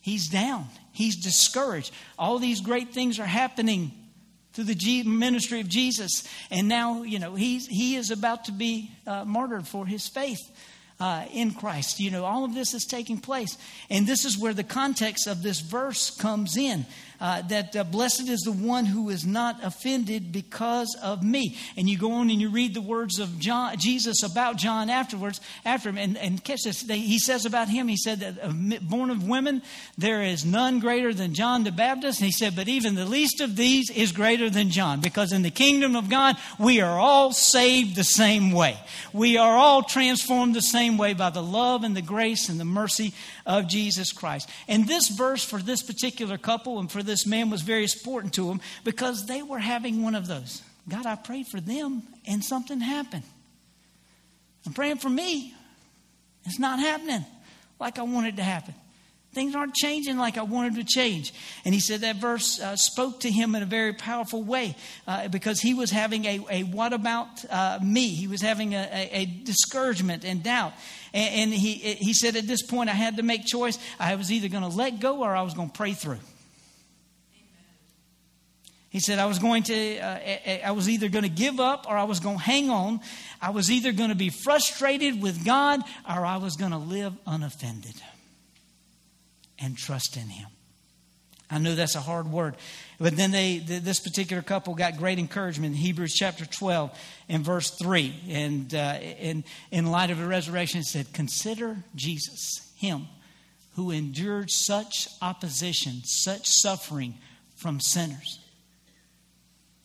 He's 0.00 0.28
down. 0.28 0.66
He's 0.92 1.16
discouraged. 1.16 1.90
All 2.18 2.38
these 2.38 2.60
great 2.60 2.92
things 2.92 3.18
are 3.18 3.26
happening 3.26 3.92
through 4.54 4.64
the 4.64 5.02
ministry 5.04 5.60
of 5.60 5.68
Jesus. 5.68 6.26
And 6.50 6.68
now, 6.68 7.02
you 7.02 7.18
know, 7.18 7.34
he's, 7.34 7.66
he 7.66 7.96
is 7.96 8.10
about 8.10 8.44
to 8.46 8.52
be 8.52 8.90
uh, 9.06 9.24
martyred 9.24 9.66
for 9.66 9.84
his 9.84 10.08
faith 10.08 10.40
uh, 11.00 11.26
in 11.32 11.52
Christ. 11.52 12.00
You 12.00 12.10
know, 12.10 12.24
all 12.24 12.44
of 12.44 12.54
this 12.54 12.72
is 12.72 12.84
taking 12.84 13.18
place. 13.18 13.58
And 13.90 14.06
this 14.06 14.24
is 14.24 14.38
where 14.38 14.54
the 14.54 14.64
context 14.64 15.26
of 15.26 15.42
this 15.42 15.60
verse 15.60 16.10
comes 16.10 16.56
in 16.56 16.86
uh, 17.24 17.40
that 17.40 17.74
uh, 17.74 17.82
blessed 17.84 18.28
is 18.28 18.40
the 18.40 18.52
one 18.52 18.84
who 18.84 19.08
is 19.08 19.24
not 19.24 19.56
offended 19.64 20.30
because 20.30 20.94
of 21.02 21.22
me. 21.22 21.56
And 21.74 21.88
you 21.88 21.96
go 21.96 22.12
on 22.12 22.28
and 22.28 22.38
you 22.38 22.50
read 22.50 22.74
the 22.74 22.82
words 22.82 23.18
of 23.18 23.38
John, 23.38 23.78
Jesus 23.78 24.22
about 24.22 24.58
John 24.58 24.90
afterwards, 24.90 25.40
after 25.64 25.88
him, 25.88 25.96
and, 25.96 26.18
and 26.18 26.44
catch 26.44 26.64
this. 26.64 26.82
They, 26.82 26.98
he 26.98 27.18
says 27.18 27.46
about 27.46 27.70
him, 27.70 27.88
he 27.88 27.96
said 27.96 28.20
that 28.20 28.44
uh, 28.44 28.52
born 28.82 29.08
of 29.08 29.26
women, 29.26 29.62
there 29.96 30.22
is 30.22 30.44
none 30.44 30.80
greater 30.80 31.14
than 31.14 31.32
John 31.32 31.64
the 31.64 31.72
Baptist. 31.72 32.20
And 32.20 32.26
he 32.26 32.32
said, 32.32 32.54
but 32.54 32.68
even 32.68 32.94
the 32.94 33.06
least 33.06 33.40
of 33.40 33.56
these 33.56 33.88
is 33.88 34.12
greater 34.12 34.50
than 34.50 34.68
John, 34.68 35.00
because 35.00 35.32
in 35.32 35.40
the 35.40 35.50
kingdom 35.50 35.96
of 35.96 36.10
God, 36.10 36.36
we 36.58 36.82
are 36.82 37.00
all 37.00 37.32
saved 37.32 37.96
the 37.96 38.04
same 38.04 38.52
way. 38.52 38.76
We 39.14 39.38
are 39.38 39.56
all 39.56 39.82
transformed 39.82 40.54
the 40.54 40.60
same 40.60 40.98
way 40.98 41.14
by 41.14 41.30
the 41.30 41.42
love 41.42 41.84
and 41.84 41.96
the 41.96 42.02
grace 42.02 42.50
and 42.50 42.60
the 42.60 42.66
mercy 42.66 43.14
of 43.46 43.66
Jesus 43.66 44.12
Christ. 44.12 44.50
And 44.68 44.86
this 44.86 45.08
verse 45.08 45.42
for 45.42 45.58
this 45.58 45.82
particular 45.82 46.36
couple 46.36 46.78
and 46.80 46.92
for 46.92 47.02
this 47.02 47.13
man 47.26 47.50
was 47.50 47.62
very 47.62 47.84
important 47.84 48.34
to 48.34 48.50
him 48.50 48.60
because 48.84 49.26
they 49.26 49.42
were 49.42 49.58
having 49.58 50.02
one 50.02 50.14
of 50.14 50.26
those. 50.26 50.62
God, 50.88 51.06
I 51.06 51.16
prayed 51.16 51.46
for 51.46 51.60
them 51.60 52.02
and 52.26 52.44
something 52.44 52.80
happened. 52.80 53.24
I'm 54.66 54.72
praying 54.72 54.98
for 54.98 55.10
me. 55.10 55.54
It's 56.44 56.58
not 56.58 56.78
happening 56.78 57.24
like 57.80 57.98
I 57.98 58.02
wanted 58.02 58.36
to 58.36 58.42
happen. 58.42 58.74
Things 59.32 59.56
aren't 59.56 59.74
changing 59.74 60.16
like 60.16 60.38
I 60.38 60.42
wanted 60.42 60.76
to 60.76 60.84
change. 60.84 61.34
And 61.64 61.74
he 61.74 61.80
said 61.80 62.02
that 62.02 62.16
verse 62.16 62.60
uh, 62.60 62.76
spoke 62.76 63.20
to 63.20 63.30
him 63.30 63.56
in 63.56 63.64
a 63.64 63.66
very 63.66 63.92
powerful 63.92 64.44
way 64.44 64.76
uh, 65.08 65.26
because 65.26 65.60
he 65.60 65.74
was 65.74 65.90
having 65.90 66.24
a, 66.24 66.40
a 66.48 66.62
what 66.62 66.92
about 66.92 67.44
uh, 67.50 67.80
me? 67.82 68.08
He 68.10 68.28
was 68.28 68.40
having 68.40 68.74
a, 68.74 68.88
a, 68.92 69.10
a 69.12 69.24
discouragement 69.26 70.24
and 70.24 70.42
doubt. 70.44 70.72
And, 71.12 71.34
and, 71.34 71.52
he, 71.52 71.74
he 71.74 72.14
said 72.14 72.36
at 72.36 72.46
this 72.46 72.62
point, 72.62 72.88
I 72.90 72.92
had 72.92 73.16
to 73.16 73.24
make 73.24 73.44
choice. 73.44 73.76
I 73.98 74.14
was 74.14 74.30
either 74.30 74.48
going 74.48 74.62
to 74.62 74.76
let 74.76 75.00
go 75.00 75.24
or 75.24 75.34
I 75.34 75.42
was 75.42 75.54
going 75.54 75.70
to 75.70 75.76
pray 75.76 75.94
through. 75.94 76.20
He 78.94 79.00
said, 79.00 79.18
I 79.18 79.26
was 79.26 79.40
going 79.40 79.64
to, 79.64 79.98
uh, 79.98 80.18
I 80.64 80.70
was 80.70 80.88
either 80.88 81.08
going 81.08 81.24
to 81.24 81.28
give 81.28 81.58
up 81.58 81.86
or 81.88 81.96
I 81.96 82.04
was 82.04 82.20
going 82.20 82.36
to 82.36 82.42
hang 82.44 82.70
on. 82.70 83.00
I 83.42 83.50
was 83.50 83.68
either 83.68 83.90
going 83.90 84.10
to 84.10 84.14
be 84.14 84.28
frustrated 84.30 85.20
with 85.20 85.44
God 85.44 85.80
or 86.08 86.24
I 86.24 86.36
was 86.36 86.54
going 86.54 86.70
to 86.70 86.78
live 86.78 87.12
unoffended 87.26 88.00
and 89.58 89.76
trust 89.76 90.16
in 90.16 90.28
Him. 90.28 90.46
I 91.50 91.58
know 91.58 91.74
that's 91.74 91.96
a 91.96 92.00
hard 92.00 92.30
word. 92.30 92.54
But 93.00 93.16
then 93.16 93.32
they, 93.32 93.58
this 93.58 93.98
particular 93.98 94.44
couple 94.44 94.76
got 94.76 94.96
great 94.96 95.18
encouragement 95.18 95.74
in 95.74 95.80
Hebrews 95.80 96.14
chapter 96.14 96.46
12 96.46 96.96
and 97.28 97.44
verse 97.44 97.70
3. 97.70 98.14
And 98.28 98.72
uh, 98.72 98.98
in, 99.18 99.42
in 99.72 99.90
light 99.90 100.12
of 100.12 100.18
the 100.18 100.28
resurrection, 100.28 100.78
it 100.78 100.86
said, 100.86 101.12
Consider 101.12 101.78
Jesus, 101.96 102.70
Him 102.76 103.08
who 103.74 103.90
endured 103.90 104.52
such 104.52 105.08
opposition, 105.20 106.02
such 106.04 106.46
suffering 106.46 107.14
from 107.56 107.80
sinners. 107.80 108.38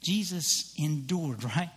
Jesus 0.10 0.74
endured, 0.76 1.44
right? 1.44 1.70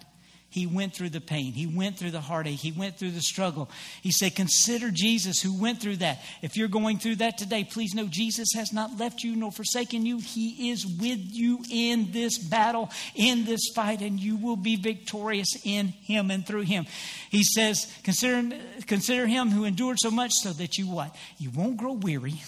He 0.48 0.66
went 0.66 0.94
through 0.94 1.10
the 1.10 1.20
pain. 1.20 1.52
He 1.52 1.66
went 1.66 1.98
through 1.98 2.12
the 2.12 2.20
heartache. 2.20 2.58
He 2.58 2.72
went 2.72 2.98
through 2.98 3.10
the 3.10 3.20
struggle. 3.20 3.70
He 4.00 4.10
said, 4.10 4.34
Consider 4.34 4.90
Jesus 4.90 5.40
who 5.40 5.60
went 5.60 5.82
through 5.82 5.96
that. 5.96 6.22
If 6.40 6.56
you're 6.56 6.68
going 6.68 6.98
through 6.98 7.16
that 7.16 7.36
today, 7.36 7.64
please 7.64 7.94
know 7.94 8.06
Jesus 8.06 8.48
has 8.54 8.72
not 8.72 8.98
left 8.98 9.22
you 9.22 9.36
nor 9.36 9.52
forsaken 9.52 10.06
you. 10.06 10.18
He 10.18 10.70
is 10.70 10.86
with 10.86 11.20
you 11.20 11.62
in 11.70 12.10
this 12.12 12.38
battle, 12.38 12.90
in 13.14 13.44
this 13.44 13.60
fight, 13.74 14.00
and 14.00 14.18
you 14.18 14.36
will 14.36 14.56
be 14.56 14.76
victorious 14.76 15.48
in 15.64 15.88
Him 15.88 16.30
and 16.30 16.46
through 16.46 16.62
Him. 16.62 16.86
He 17.30 17.44
says, 17.44 17.90
Consider, 18.02 18.56
consider 18.86 19.26
Him 19.26 19.50
who 19.50 19.64
endured 19.64 19.98
so 20.00 20.10
much 20.10 20.32
so 20.32 20.52
that 20.54 20.78
you 20.78 20.86
what? 20.86 21.14
You 21.36 21.50
won't 21.50 21.76
grow 21.76 21.92
weary 21.92 22.40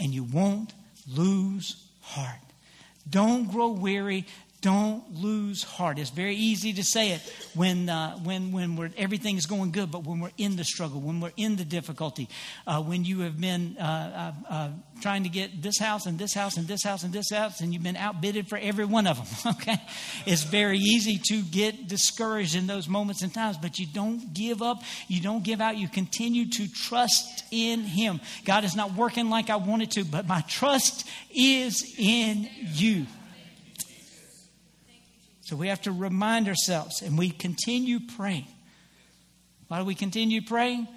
and 0.00 0.12
you 0.12 0.24
won't 0.24 0.72
lose 1.08 1.76
heart. 2.00 2.40
Don't 3.08 3.50
grow 3.50 3.68
weary. 3.68 4.26
Don't 4.64 5.20
lose 5.20 5.62
heart. 5.62 5.98
It's 5.98 6.08
very 6.08 6.36
easy 6.36 6.72
to 6.72 6.82
say 6.82 7.10
it 7.10 7.20
when, 7.52 7.90
uh, 7.90 8.16
when, 8.20 8.50
when 8.50 8.76
we're, 8.76 8.88
everything 8.96 9.36
is 9.36 9.44
going 9.44 9.72
good, 9.72 9.90
but 9.90 10.04
when 10.06 10.20
we're 10.20 10.30
in 10.38 10.56
the 10.56 10.64
struggle, 10.64 11.02
when 11.02 11.20
we're 11.20 11.32
in 11.36 11.56
the 11.56 11.66
difficulty, 11.66 12.30
uh, 12.66 12.82
when 12.82 13.04
you 13.04 13.20
have 13.20 13.38
been 13.38 13.76
uh, 13.78 14.32
uh, 14.48 14.50
uh, 14.50 14.70
trying 15.02 15.24
to 15.24 15.28
get 15.28 15.60
this 15.60 15.78
house 15.78 16.06
and 16.06 16.18
this 16.18 16.32
house 16.32 16.56
and 16.56 16.66
this 16.66 16.82
house 16.82 17.02
and 17.04 17.12
this 17.12 17.28
house, 17.30 17.60
and 17.60 17.74
you've 17.74 17.82
been 17.82 17.98
outbidded 17.98 18.48
for 18.48 18.56
every 18.56 18.86
one 18.86 19.06
of 19.06 19.18
them, 19.18 19.54
okay? 19.60 19.76
It's 20.24 20.44
very 20.44 20.78
easy 20.78 21.20
to 21.28 21.42
get 21.42 21.86
discouraged 21.86 22.56
in 22.56 22.66
those 22.66 22.88
moments 22.88 23.20
and 23.20 23.34
times, 23.34 23.58
but 23.58 23.78
you 23.78 23.86
don't 23.86 24.32
give 24.32 24.62
up. 24.62 24.82
You 25.08 25.20
don't 25.20 25.44
give 25.44 25.60
out. 25.60 25.76
You 25.76 25.88
continue 25.88 26.48
to 26.48 26.72
trust 26.72 27.44
in 27.50 27.80
Him. 27.80 28.18
God 28.46 28.64
is 28.64 28.74
not 28.74 28.94
working 28.94 29.28
like 29.28 29.50
I 29.50 29.56
wanted 29.56 29.90
to, 29.90 30.06
but 30.06 30.26
my 30.26 30.40
trust 30.48 31.06
is 31.30 31.94
in 31.98 32.48
you. 32.72 33.04
So 35.44 35.56
we 35.56 35.68
have 35.68 35.82
to 35.82 35.92
remind 35.92 36.48
ourselves 36.48 37.02
and 37.02 37.18
we 37.18 37.28
continue 37.28 38.00
praying. 38.16 38.46
Why 39.68 39.78
do 39.78 39.84
we 39.84 39.94
continue 39.94 40.40
praying? 40.40 40.88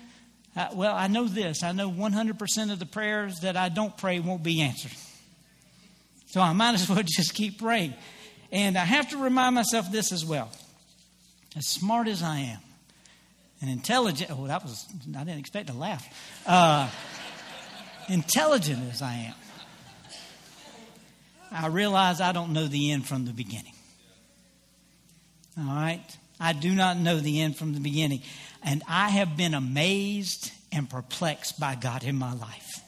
Uh, 0.56 0.70
well, 0.74 0.96
I 0.96 1.08
know 1.08 1.26
this. 1.26 1.64
I 1.64 1.74
know 1.74 1.92
100% 1.92 2.72
of 2.72 2.80
the 2.80 2.86
prayers 2.86 3.42
that 3.42 3.58
I 3.58 3.68
don't 3.68 3.96
pray 3.98 4.22
won't 4.22 4.44
be 4.44 4.62
answered. 4.62 4.94
So 6.28 6.40
I 6.40 6.54
might 6.54 6.76
as 6.76 6.90
well 6.90 7.04
just 7.06 7.34
keep 7.34 7.60
praying. 7.60 7.94
And 8.50 8.78
I 8.78 8.86
have 8.86 9.10
to 9.10 9.18
remind 9.18 9.56
myself 9.56 9.92
this 9.92 10.14
as 10.14 10.26
well. 10.26 10.50
As 11.58 11.68
smart 11.68 12.08
as 12.08 12.24
I 12.24 12.40
am 12.40 12.60
and 13.62 13.70
intelligent, 13.70 14.32
oh, 14.32 14.48
that 14.48 14.64
was, 14.64 14.86
I 15.10 15.26
didn't 15.26 15.40
expect 15.40 15.68
to 15.68 15.74
laugh. 15.74 16.08
Uh, 16.46 16.90
intelligent 18.08 18.94
as 18.94 19.02
I 19.02 19.14
am, 19.14 19.34
I 21.52 21.68
realize 21.68 22.22
I 22.22 22.32
don't 22.32 22.54
know 22.54 22.68
the 22.68 22.92
end 22.92 23.06
from 23.06 23.26
the 23.26 23.34
beginning. 23.34 23.74
All 25.58 25.65
right? 25.65 26.04
I 26.39 26.54
do 26.54 26.74
not 26.74 26.98
know 26.98 27.17
the 27.20 27.41
end 27.41 27.58
from 27.58 27.74
the 27.74 27.80
beginning. 27.80 28.22
And 28.63 28.84
I 28.88 29.10
have 29.10 29.36
been 29.36 29.54
amazed 29.54 30.52
and 30.72 30.89
perplexed 30.89 31.60
by 31.60 31.76
God 31.76 32.04
in 32.04 32.15
my 32.15 32.34
life 32.34 32.82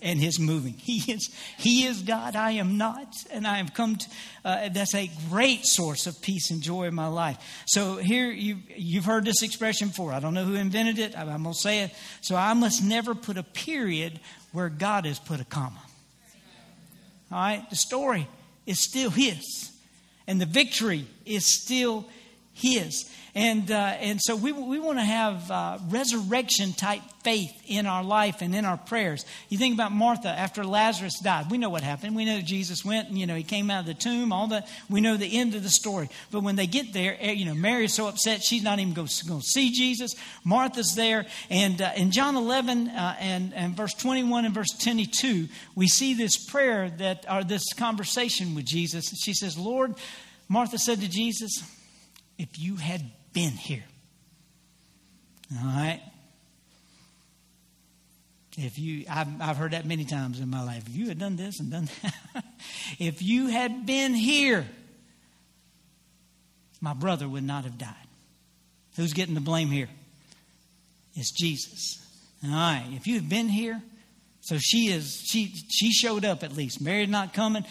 and 0.00 0.18
his 0.18 0.38
moving. 0.38 0.74
He 0.74 1.12
is, 1.12 1.28
he 1.58 1.84
is 1.84 2.02
God. 2.02 2.36
I 2.36 2.52
am 2.52 2.78
not. 2.78 3.12
And 3.30 3.46
I 3.46 3.56
have 3.56 3.74
come 3.74 3.96
to, 3.96 4.06
uh, 4.44 4.68
that's 4.70 4.94
a 4.94 5.10
great 5.28 5.64
source 5.64 6.06
of 6.06 6.20
peace 6.22 6.50
and 6.50 6.62
joy 6.62 6.84
in 6.84 6.94
my 6.94 7.08
life. 7.08 7.36
So 7.66 7.96
here, 7.96 8.30
you, 8.30 8.58
you've 8.68 9.04
heard 9.04 9.24
this 9.24 9.42
expression 9.42 9.88
before. 9.88 10.12
I 10.12 10.20
don't 10.20 10.34
know 10.34 10.44
who 10.44 10.54
invented 10.54 10.98
it. 10.98 11.18
I'm 11.18 11.26
going 11.42 11.54
to 11.54 11.54
say 11.54 11.80
it. 11.80 11.94
So 12.20 12.36
I 12.36 12.54
must 12.54 12.82
never 12.82 13.14
put 13.14 13.36
a 13.36 13.42
period 13.42 14.20
where 14.52 14.68
God 14.68 15.04
has 15.04 15.18
put 15.18 15.40
a 15.40 15.44
comma. 15.44 15.82
All 17.30 17.38
right? 17.38 17.68
The 17.68 17.76
story 17.76 18.28
is 18.66 18.82
still 18.82 19.10
his 19.10 19.72
and 20.28 20.40
the 20.40 20.46
victory 20.46 21.06
is 21.24 21.44
still 21.46 22.04
His. 22.58 23.08
And, 23.34 23.70
uh, 23.70 23.94
and 24.00 24.20
so 24.20 24.34
we, 24.34 24.50
we 24.50 24.80
want 24.80 24.98
to 24.98 25.04
have 25.04 25.48
uh, 25.48 25.78
resurrection 25.90 26.72
type 26.72 27.02
faith 27.22 27.52
in 27.68 27.86
our 27.86 28.02
life 28.02 28.42
and 28.42 28.52
in 28.52 28.64
our 28.64 28.76
prayers. 28.76 29.24
You 29.48 29.58
think 29.58 29.74
about 29.74 29.92
Martha 29.92 30.28
after 30.28 30.64
Lazarus 30.64 31.20
died. 31.22 31.48
We 31.48 31.56
know 31.56 31.70
what 31.70 31.84
happened. 31.84 32.16
We 32.16 32.24
know 32.24 32.40
Jesus 32.40 32.84
went 32.84 33.10
and, 33.10 33.16
you 33.16 33.26
know, 33.26 33.36
he 33.36 33.44
came 33.44 33.70
out 33.70 33.80
of 33.80 33.86
the 33.86 33.94
tomb, 33.94 34.32
all 34.32 34.48
that. 34.48 34.68
We 34.90 35.00
know 35.00 35.16
the 35.16 35.38
end 35.38 35.54
of 35.54 35.62
the 35.62 35.68
story. 35.68 36.08
But 36.32 36.42
when 36.42 36.56
they 36.56 36.66
get 36.66 36.92
there, 36.92 37.16
eh, 37.20 37.30
you 37.30 37.44
know, 37.44 37.54
Mary's 37.54 37.94
so 37.94 38.08
upset 38.08 38.42
she's 38.42 38.64
not 38.64 38.80
even 38.80 38.92
going 38.92 39.06
to 39.06 39.40
see 39.40 39.70
Jesus. 39.70 40.16
Martha's 40.42 40.96
there. 40.96 41.26
And 41.48 41.80
uh, 41.80 41.92
in 41.96 42.10
John 42.10 42.34
11 42.34 42.88
uh, 42.88 43.16
and, 43.20 43.54
and 43.54 43.76
verse 43.76 43.94
21 43.94 44.46
and 44.46 44.54
verse 44.54 44.76
22, 44.82 45.46
we 45.76 45.86
see 45.86 46.14
this 46.14 46.44
prayer 46.44 46.90
that, 46.98 47.24
or 47.30 47.44
this 47.44 47.72
conversation 47.74 48.56
with 48.56 48.64
Jesus. 48.64 49.12
She 49.22 49.32
says, 49.32 49.56
Lord, 49.56 49.94
Martha 50.48 50.78
said 50.78 51.00
to 51.02 51.08
Jesus, 51.08 51.62
if 52.38 52.58
you 52.58 52.76
had 52.76 53.02
been 53.32 53.52
here. 53.52 53.84
All 55.52 55.66
right? 55.66 56.00
If 58.56 58.78
you, 58.78 59.04
I've, 59.08 59.40
I've 59.40 59.56
heard 59.56 59.72
that 59.72 59.86
many 59.86 60.04
times 60.04 60.40
in 60.40 60.48
my 60.48 60.64
life. 60.64 60.84
If 60.88 60.96
you 60.96 61.08
had 61.08 61.18
done 61.18 61.36
this 61.36 61.60
and 61.60 61.70
done 61.70 61.88
that, 62.02 62.44
if 62.98 63.22
you 63.22 63.46
had 63.46 63.86
been 63.86 64.14
here, 64.14 64.66
my 66.80 66.92
brother 66.92 67.28
would 67.28 67.44
not 67.44 67.64
have 67.64 67.78
died. 67.78 67.94
Who's 68.96 69.12
getting 69.12 69.34
the 69.34 69.40
blame 69.40 69.68
here? 69.68 69.88
It's 71.14 71.30
Jesus. 71.30 72.04
All 72.44 72.50
right. 72.50 72.84
If 72.92 73.06
you 73.06 73.14
had 73.14 73.28
been 73.28 73.48
here, 73.48 73.80
so 74.40 74.58
she 74.58 74.88
is, 74.88 75.22
she, 75.24 75.52
she 75.68 75.92
showed 75.92 76.24
up 76.24 76.42
at 76.42 76.56
least. 76.56 76.80
Mary's 76.80 77.08
not 77.08 77.34
coming. 77.34 77.64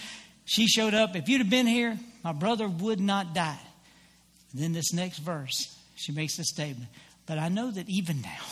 She 0.46 0.68
showed 0.68 0.94
up. 0.94 1.16
If 1.16 1.28
you'd 1.28 1.42
have 1.42 1.50
been 1.50 1.68
here, 1.68 1.98
my 2.24 2.32
brother 2.32 2.68
would 2.68 3.02
not 3.02 3.34
die. 3.34 3.60
And 4.52 4.62
then 4.62 4.74
this 4.74 4.94
next 4.94 5.20
verse, 5.20 5.78
she 5.96 6.12
makes 6.12 6.40
a 6.40 6.44
statement. 6.44 6.90
But 7.26 7.38
I 7.38 7.50
know 7.50 7.72
that 7.72 7.90
even 7.90 8.22
now, 8.22 8.46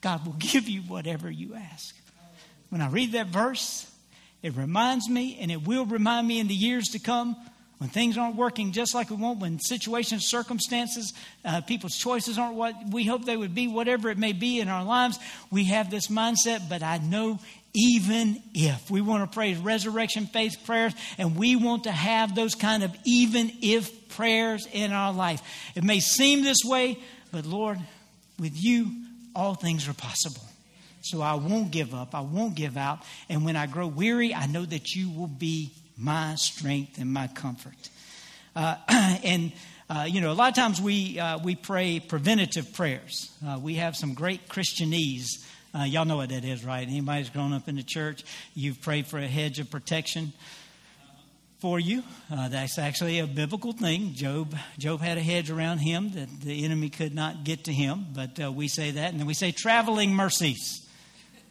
God 0.00 0.26
will 0.26 0.34
give 0.34 0.68
you 0.68 0.82
whatever 0.82 1.30
you 1.30 1.54
ask. 1.54 1.94
When 2.68 2.80
I 2.80 2.88
read 2.88 3.12
that 3.12 3.28
verse, 3.28 3.90
it 4.42 4.54
reminds 4.54 5.08
me, 5.08 5.38
and 5.40 5.50
it 5.50 5.66
will 5.66 5.86
remind 5.86 6.28
me 6.28 6.38
in 6.38 6.48
the 6.48 6.54
years 6.54 6.88
to 6.88 6.98
come, 6.98 7.36
when 7.78 7.90
things 7.90 8.16
aren't 8.16 8.36
working 8.36 8.72
just 8.72 8.94
like 8.94 9.10
we 9.10 9.16
want, 9.16 9.38
when 9.38 9.58
situations, 9.60 10.26
circumstances, 10.26 11.12
uh, 11.44 11.60
people's 11.60 11.96
choices 11.96 12.38
aren't 12.38 12.56
what 12.56 12.74
we 12.90 13.04
hope 13.04 13.24
they 13.24 13.36
would 13.36 13.54
be, 13.54 13.68
whatever 13.68 14.08
it 14.08 14.18
may 14.18 14.32
be 14.32 14.60
in 14.60 14.68
our 14.68 14.84
lives, 14.84 15.18
we 15.50 15.64
have 15.64 15.90
this 15.90 16.08
mindset, 16.08 16.68
but 16.68 16.82
I 16.82 16.98
know 16.98 17.38
even 17.76 18.42
if. 18.54 18.90
We 18.90 19.02
want 19.02 19.30
to 19.30 19.32
pray 19.32 19.54
resurrection 19.54 20.26
faith 20.26 20.56
prayers, 20.64 20.94
and 21.18 21.36
we 21.36 21.54
want 21.54 21.84
to 21.84 21.92
have 21.92 22.34
those 22.34 22.54
kind 22.54 22.82
of 22.82 22.96
even 23.04 23.52
if 23.60 24.08
prayers 24.08 24.66
in 24.72 24.92
our 24.92 25.12
life. 25.12 25.42
It 25.74 25.84
may 25.84 26.00
seem 26.00 26.42
this 26.42 26.64
way, 26.64 26.98
but 27.30 27.44
Lord, 27.44 27.78
with 28.38 28.52
you, 28.54 28.90
all 29.34 29.54
things 29.54 29.88
are 29.88 29.94
possible. 29.94 30.42
So 31.02 31.20
I 31.20 31.34
won't 31.34 31.70
give 31.70 31.94
up, 31.94 32.14
I 32.14 32.22
won't 32.22 32.54
give 32.54 32.76
out. 32.76 33.00
And 33.28 33.44
when 33.44 33.56
I 33.56 33.66
grow 33.66 33.86
weary, 33.86 34.34
I 34.34 34.46
know 34.46 34.64
that 34.64 34.94
you 34.94 35.10
will 35.10 35.28
be 35.28 35.72
my 35.96 36.34
strength 36.36 36.98
and 36.98 37.12
my 37.12 37.28
comfort. 37.28 37.90
Uh, 38.56 38.76
and 38.88 39.52
uh, 39.88 40.06
you 40.08 40.20
know, 40.20 40.32
a 40.32 40.34
lot 40.34 40.48
of 40.48 40.56
times 40.56 40.80
we 40.80 41.20
uh, 41.20 41.38
we 41.38 41.54
pray 41.54 42.00
preventative 42.00 42.72
prayers. 42.72 43.30
Uh, 43.46 43.58
we 43.62 43.74
have 43.74 43.94
some 43.94 44.14
great 44.14 44.48
Christianese 44.48 45.44
uh, 45.76 45.84
y'all 45.84 46.04
know 46.04 46.16
what 46.16 46.30
that 46.30 46.44
is, 46.44 46.64
right? 46.64 46.86
Anybody's 46.86 47.30
grown 47.30 47.52
up 47.52 47.68
in 47.68 47.76
the 47.76 47.82
church, 47.82 48.24
you've 48.54 48.80
prayed 48.80 49.06
for 49.06 49.18
a 49.18 49.26
hedge 49.26 49.58
of 49.58 49.70
protection 49.70 50.32
for 51.58 51.78
you. 51.78 52.02
Uh, 52.30 52.48
that's 52.48 52.78
actually 52.78 53.18
a 53.18 53.26
biblical 53.26 53.72
thing. 53.72 54.14
Job, 54.14 54.54
Job 54.78 55.00
had 55.00 55.18
a 55.18 55.22
hedge 55.22 55.50
around 55.50 55.78
him 55.78 56.12
that 56.12 56.28
the 56.40 56.64
enemy 56.64 56.88
could 56.88 57.14
not 57.14 57.44
get 57.44 57.64
to 57.64 57.72
him, 57.72 58.06
but 58.14 58.40
uh, 58.42 58.52
we 58.52 58.68
say 58.68 58.92
that, 58.92 59.10
and 59.10 59.20
then 59.20 59.26
we 59.26 59.34
say 59.34 59.52
traveling 59.52 60.14
mercies. 60.14 60.82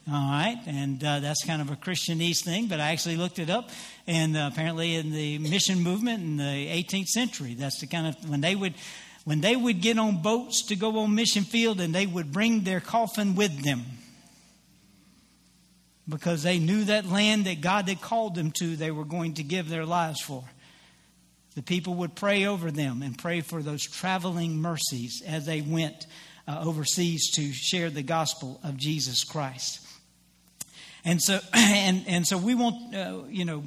All 0.08 0.14
right, 0.14 0.62
and 0.68 1.04
uh, 1.04 1.20
that's 1.20 1.44
kind 1.44 1.64
of 1.64 1.72
a 1.72 1.76
Christianese 1.76 2.44
thing, 2.44 2.68
but 2.68 2.80
I 2.80 2.92
actually 2.92 3.18
looked 3.18 3.40
it 3.40 3.50
up, 3.50 3.72
and 4.06 4.38
uh, 4.38 4.50
apparently 4.52 4.96
in 4.96 5.12
the 5.12 5.40
mission 5.40 5.82
movement 5.82 6.22
in 6.22 6.38
the 6.38 6.44
18th 6.44 7.08
century, 7.08 7.56
that's 7.56 7.80
the 7.80 7.88
kind 7.88 8.08
of 8.08 8.30
when 8.30 8.42
they 8.42 8.56
would 8.56 8.76
when 9.24 9.42
they 9.42 9.56
would 9.56 9.82
get 9.82 9.98
on 9.98 10.22
boats 10.22 10.68
to 10.68 10.76
go 10.76 11.00
on 11.00 11.16
mission 11.16 11.44
field, 11.44 11.82
and 11.82 11.96
they 11.96 12.06
would 12.06 12.32
bring 12.32 12.62
their 12.62 12.80
coffin 12.80 13.34
with 13.34 13.64
them 13.64 13.84
because 16.08 16.44
they 16.44 16.60
knew 16.60 16.84
that 16.86 17.06
land 17.06 17.46
that 17.46 17.62
God 17.62 17.90
had 17.90 18.02
called 18.02 18.36
them 18.36 18.52
to, 18.60 18.76
they 18.76 18.92
were 18.92 19.06
going 19.06 19.36
to 19.36 19.44
give 19.44 19.70
their 19.70 19.86
lives 19.86 20.22
for. 20.22 20.44
The 21.56 21.64
people 21.64 21.96
would 21.96 22.16
pray 22.16 22.46
over 22.46 22.70
them 22.70 23.02
and 23.02 23.18
pray 23.18 23.42
for 23.42 23.64
those 23.64 23.84
traveling 23.84 24.58
mercies 24.58 25.24
as 25.26 25.46
they 25.46 25.62
went 25.62 26.06
uh, 26.48 26.62
overseas 26.64 27.32
to 27.32 27.52
share 27.54 27.90
the 27.90 28.04
gospel 28.04 28.60
of 28.64 28.78
Jesus 28.78 29.24
Christ. 29.24 29.80
And 31.04 31.22
so, 31.22 31.40
and, 31.54 32.04
and 32.08 32.28
so 32.28 32.38
we 32.38 32.56
want, 32.56 32.94
uh, 32.94 33.20
you 33.30 33.46
know, 33.46 33.64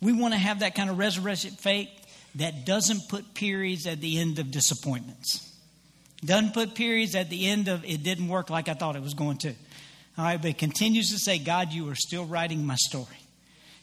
we 0.00 0.12
want 0.12 0.34
to 0.34 0.38
have 0.38 0.60
that 0.60 0.74
kind 0.74 0.90
of 0.90 0.98
resurrection 0.98 1.52
faith 1.52 1.88
that 2.36 2.66
doesn't 2.66 3.08
put 3.08 3.34
periods 3.34 3.86
at 3.86 4.00
the 4.00 4.18
end 4.18 4.38
of 4.38 4.50
disappointments. 4.50 5.50
Doesn't 6.24 6.52
put 6.52 6.74
periods 6.74 7.14
at 7.14 7.30
the 7.30 7.46
end 7.46 7.68
of 7.68 7.84
it 7.84 8.02
didn't 8.02 8.28
work 8.28 8.50
like 8.50 8.68
I 8.68 8.74
thought 8.74 8.96
it 8.96 9.02
was 9.02 9.14
going 9.14 9.38
to. 9.38 9.54
All 10.16 10.24
right, 10.24 10.40
but 10.40 10.50
it 10.50 10.58
continues 10.58 11.10
to 11.10 11.18
say, 11.18 11.38
God, 11.38 11.72
you 11.72 11.88
are 11.90 11.96
still 11.96 12.24
writing 12.24 12.64
my 12.64 12.76
story. 12.76 13.06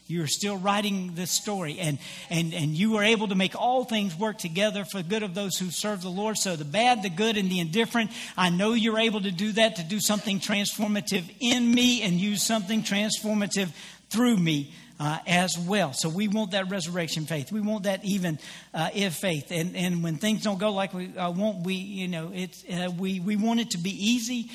You're 0.06 0.26
still 0.26 0.56
writing 0.56 1.12
this 1.14 1.30
story, 1.30 1.78
and, 1.78 1.98
and, 2.28 2.52
and 2.52 2.70
you 2.70 2.92
were 2.92 3.02
able 3.02 3.28
to 3.28 3.34
make 3.34 3.54
all 3.54 3.84
things 3.84 4.18
work 4.18 4.36
together 4.36 4.84
for 4.84 4.98
the 4.98 5.08
good 5.08 5.22
of 5.22 5.34
those 5.34 5.56
who 5.56 5.70
serve 5.70 6.02
the 6.02 6.10
Lord. 6.10 6.36
So, 6.38 6.56
the 6.56 6.64
bad, 6.64 7.02
the 7.02 7.10
good, 7.10 7.36
and 7.36 7.50
the 7.50 7.60
indifferent, 7.60 8.10
I 8.36 8.50
know 8.50 8.72
you're 8.72 8.98
able 8.98 9.20
to 9.20 9.30
do 9.30 9.52
that, 9.52 9.76
to 9.76 9.84
do 9.84 10.00
something 10.00 10.40
transformative 10.40 11.24
in 11.38 11.72
me 11.72 12.02
and 12.02 12.14
use 12.14 12.42
something 12.42 12.82
transformative 12.82 13.70
through 14.10 14.36
me. 14.36 14.72
Uh, 15.00 15.18
as 15.26 15.58
well. 15.58 15.92
So 15.92 16.08
we 16.08 16.28
want 16.28 16.52
that 16.52 16.70
resurrection 16.70 17.26
faith. 17.26 17.50
We 17.50 17.60
want 17.60 17.84
that 17.84 18.04
even 18.04 18.38
uh, 18.72 18.90
if 18.94 19.14
faith. 19.14 19.50
And 19.50 19.74
and 19.74 20.04
when 20.04 20.18
things 20.18 20.44
don't 20.44 20.60
go 20.60 20.70
like 20.70 20.94
we 20.94 21.16
uh, 21.16 21.28
want, 21.32 21.66
we 21.66 21.74
you 21.74 22.06
know 22.06 22.30
it's 22.32 22.62
uh, 22.70 22.88
we 22.96 23.18
we 23.18 23.34
want 23.34 23.58
it 23.58 23.70
to 23.70 23.78
be 23.78 23.90
easy. 23.90 24.48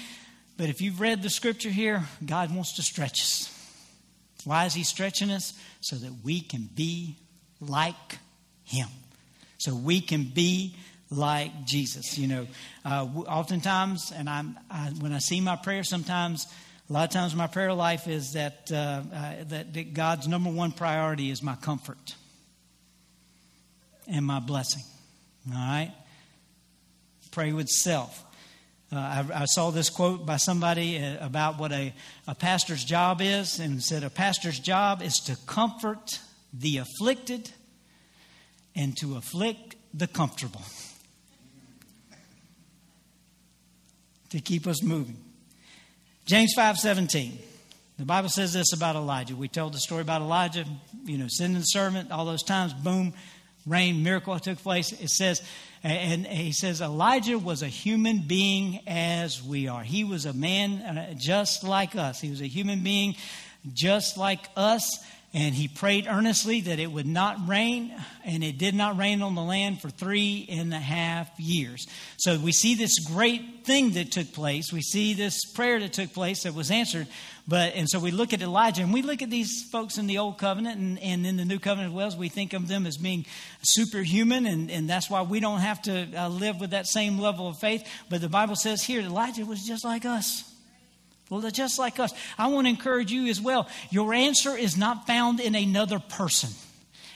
But 0.58 0.70
if 0.70 0.82
you've 0.82 1.00
read 1.00 1.22
the 1.22 1.30
scripture 1.30 1.70
here, 1.70 2.04
God 2.26 2.54
wants 2.54 2.76
to 2.78 2.82
stretch 2.82 3.22
us. 3.22 3.54
Why 4.44 4.66
is 4.66 4.74
He 4.74 4.84
stretching 4.84 5.30
us? 5.30 5.54
So 5.82 5.96
that 5.98 6.12
we 6.24 6.42
can 6.42 6.68
be 6.74 7.16
like 7.62 8.18
Him. 8.64 8.88
So 9.60 9.76
we 9.76 10.02
can 10.02 10.24
be 10.24 10.76
like 11.10 11.66
Jesus. 11.66 12.18
You 12.18 12.28
know, 12.28 12.48
uh, 12.84 13.08
oftentimes, 13.28 14.12
and 14.16 14.30
I'm, 14.30 14.58
I, 14.70 14.90
when 15.00 15.14
I 15.14 15.20
see 15.20 15.42
my 15.42 15.56
prayer, 15.56 15.84
sometimes, 15.84 16.48
a 16.90 16.94
lot 16.94 17.04
of 17.04 17.14
times, 17.14 17.36
my 17.36 17.48
prayer 17.48 17.74
life 17.74 18.08
is 18.08 18.32
that, 18.34 18.72
uh, 18.72 18.76
uh, 19.14 19.34
that, 19.50 19.74
that 19.74 19.94
God's 19.94 20.28
number 20.28 20.50
one 20.50 20.72
priority 20.72 21.30
is 21.30 21.44
my 21.44 21.56
comfort 21.56 22.16
and 24.08 24.26
my 24.26 24.40
blessing. 24.40 24.84
All 25.50 25.56
right? 25.56 25.94
Pray 27.32 27.52
with 27.52 27.68
self. 27.68 28.24
Uh, 28.92 28.96
I, 28.96 29.42
I, 29.42 29.46
saw 29.46 29.70
this 29.70 29.90
quote 29.90 30.26
by 30.26 30.38
somebody 30.38 30.98
uh, 30.98 31.26
about 31.26 31.60
what 31.60 31.74
a, 31.74 31.94
a 32.28 32.36
pastor's 32.36 32.86
job 32.86 33.22
is, 33.22 33.60
and 33.60 33.84
said 33.84 34.04
a 34.04 34.10
pastor's 34.10 34.60
job 34.60 35.02
is 35.02 35.16
to 35.26 35.36
comfort 35.46 36.20
the 36.54 36.78
afflicted 36.78 37.52
and 38.76 38.96
to 38.98 39.18
afflict 39.18 39.76
the 39.94 40.08
comfortable. 40.08 40.62
to 44.30 44.40
keep 44.42 44.68
us 44.68 44.84
moving. 44.84 45.18
James 46.26 46.54
5:17. 46.56 47.38
The 47.98 48.06
Bible 48.06 48.30
says 48.30 48.54
this 48.54 48.74
about 48.74 48.96
Elijah. 48.96 49.36
We 49.36 49.48
told 49.48 49.74
the 49.74 49.80
story 49.80 50.02
about 50.02 50.22
Elijah, 50.22 50.66
you 51.04 51.18
know, 51.18 51.26
sending 51.28 51.60
the 51.60 51.66
servant 51.66 52.12
all 52.12 52.26
those 52.26 52.44
times, 52.44 52.74
boom, 52.74 53.14
rain, 53.68 54.04
miracle 54.04 54.40
took 54.40 54.58
place. 54.60 54.92
It 54.92 55.10
says 55.10 55.42
and 55.84 56.26
he 56.26 56.52
says, 56.52 56.82
Elijah 56.82 57.38
was 57.38 57.62
a 57.62 57.68
human 57.68 58.20
being 58.20 58.82
as 58.88 59.44
we 59.44 59.68
are. 59.68 59.84
He 59.84 60.04
was 60.04 60.26
a 60.26 60.34
man 60.34 60.82
uh, 60.82 61.14
just 61.18 61.64
like 61.64 61.96
us. 61.96 62.20
He 62.20 62.30
was 62.30 62.42
a 62.42 62.48
human 62.48 62.84
being 62.84 63.16
just 63.74 64.18
like 64.18 64.50
us. 64.56 65.04
And 65.34 65.54
he 65.54 65.68
prayed 65.68 66.08
earnestly 66.08 66.62
that 66.62 66.80
it 66.80 66.92
would 66.92 67.06
not 67.06 67.48
rain, 67.48 67.94
and 68.24 68.44
it 68.44 68.58
did 68.58 68.74
not 68.74 68.98
rain 68.98 69.22
on 69.22 69.36
the 69.36 69.44
land 69.44 69.82
for 69.82 69.90
three 69.90 70.48
and 70.50 70.74
a 70.74 70.80
half 70.80 71.30
years. 71.38 71.86
So 72.18 72.40
we 72.40 72.54
see 72.54 72.76
this 72.76 72.98
great 73.00 73.66
thing 73.66 73.92
that 73.92 74.12
took 74.12 74.32
place. 74.32 74.72
We 74.72 74.82
see 74.82 75.14
this 75.14 75.46
prayer 75.54 75.80
that 75.80 75.94
took 75.94 76.14
place 76.14 76.44
that 76.44 76.56
was 76.56 76.72
answered. 76.72 77.08
But 77.48 77.76
and 77.76 77.88
so 77.88 78.00
we 78.00 78.12
look 78.12 78.34
at 78.34 78.42
Elijah 78.42 78.82
and 78.82 78.92
we 78.92 79.02
look 79.02 79.22
at 79.22 79.30
these 79.30 79.64
folks 79.72 79.98
in 79.98 80.08
the 80.08 80.18
old 80.18 80.38
covenant 80.38 80.80
and, 80.80 81.00
and 81.00 81.26
in 81.26 81.38
the 81.38 81.46
new 81.46 81.60
covenant 81.60 81.92
as 81.92 81.96
well. 81.96 82.08
As 82.08 82.18
we 82.18 82.28
think 82.28 82.52
of 82.54 82.68
them 82.68 82.86
as 82.86 82.98
being 82.98 83.26
superhuman, 83.62 84.46
and, 84.46 84.70
and 84.70 84.90
that's 84.90 85.10
why 85.10 85.22
we 85.22 85.40
don't 85.40 85.60
have 85.60 85.82
to 85.84 86.08
uh, 86.14 86.28
live 86.28 86.60
with 86.60 86.72
that 86.72 86.88
same 86.88 87.20
level 87.20 87.48
of 87.48 87.58
faith. 87.58 87.88
But 88.10 88.20
the 88.20 88.28
Bible 88.28 88.58
says 88.58 88.84
here 88.84 89.00
Elijah 89.00 89.46
was 89.46 89.64
just 89.64 89.86
like 89.86 90.06
us. 90.06 90.44
Well, 91.30 91.42
just 91.52 91.80
like 91.80 92.00
us. 92.00 92.14
I 92.38 92.48
want 92.48 92.68
to 92.68 92.70
encourage 92.70 93.12
you 93.12 93.28
as 93.28 93.42
well. 93.42 93.68
Your 93.90 94.14
answer 94.14 94.56
is 94.56 94.78
not 94.78 95.08
found 95.08 95.40
in 95.40 95.56
another 95.56 96.00
person. 96.00 96.50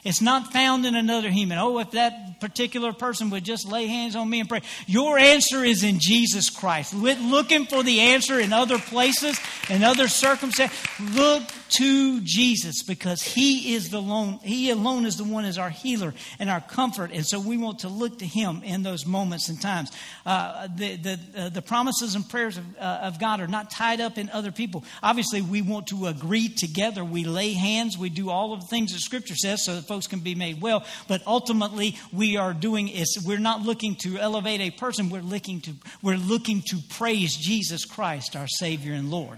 It's 0.03 0.21
not 0.21 0.51
found 0.51 0.85
in 0.85 0.95
another 0.95 1.29
human. 1.29 1.57
Oh, 1.57 1.79
if 1.79 1.91
that 1.91 2.39
particular 2.39 2.91
person 2.91 3.29
would 3.29 3.43
just 3.43 3.67
lay 3.67 3.87
hands 3.87 4.15
on 4.15 4.29
me 4.29 4.39
and 4.39 4.49
pray. 4.49 4.61
Your 4.87 5.17
answer 5.17 5.63
is 5.63 5.83
in 5.83 5.99
Jesus 5.99 6.49
Christ. 6.49 6.93
Looking 6.93 7.65
for 7.65 7.83
the 7.83 8.01
answer 8.01 8.39
in 8.39 8.51
other 8.51 8.79
places 8.79 9.39
and 9.69 9.83
other 9.83 10.07
circumstances. 10.07 10.77
Look 10.99 11.43
to 11.71 12.19
Jesus 12.21 12.83
because 12.83 13.21
He 13.21 13.75
is 13.75 13.89
the 13.89 13.97
alone. 13.97 14.39
He 14.43 14.71
alone 14.71 15.05
is 15.05 15.17
the 15.17 15.23
one 15.23 15.45
is 15.45 15.57
our 15.57 15.69
healer 15.69 16.13
and 16.39 16.49
our 16.49 16.59
comfort, 16.59 17.11
and 17.13 17.25
so 17.25 17.39
we 17.39 17.57
want 17.57 17.79
to 17.79 17.87
look 17.87 18.19
to 18.19 18.25
Him 18.25 18.61
in 18.63 18.83
those 18.83 19.05
moments 19.05 19.47
and 19.47 19.61
times. 19.61 19.91
Uh, 20.25 20.67
the 20.75 20.97
the 20.97 21.19
uh, 21.37 21.49
the 21.49 21.61
promises 21.61 22.15
and 22.15 22.27
prayers 22.27 22.57
of, 22.57 22.65
uh, 22.77 22.99
of 23.03 23.19
God 23.19 23.39
are 23.39 23.47
not 23.47 23.71
tied 23.71 24.01
up 24.01 24.17
in 24.17 24.29
other 24.31 24.51
people. 24.51 24.83
Obviously, 25.01 25.41
we 25.41 25.61
want 25.61 25.87
to 25.87 26.07
agree 26.07 26.49
together. 26.49 27.05
We 27.05 27.23
lay 27.23 27.53
hands. 27.53 27.97
We 27.97 28.09
do 28.09 28.29
all 28.29 28.53
of 28.53 28.61
the 28.61 28.67
things 28.67 28.91
that 28.91 28.99
Scripture 28.99 29.35
says 29.35 29.63
so 29.63 29.81
folks 29.91 30.07
can 30.07 30.19
be 30.19 30.35
made 30.35 30.61
well. 30.61 30.85
But 31.09 31.21
ultimately, 31.27 31.97
we 32.13 32.37
are 32.37 32.53
doing 32.53 32.87
is 32.87 33.21
we're 33.27 33.39
not 33.39 33.61
looking 33.61 33.95
to 34.03 34.17
elevate 34.17 34.61
a 34.61 34.71
person. 34.71 35.09
We're 35.09 35.21
looking 35.21 35.59
to 35.61 35.73
we're 36.01 36.15
looking 36.15 36.61
to 36.67 36.77
praise 36.91 37.35
Jesus 37.35 37.83
Christ, 37.83 38.37
our 38.37 38.47
Savior 38.47 38.93
and 38.93 39.11
Lord 39.11 39.37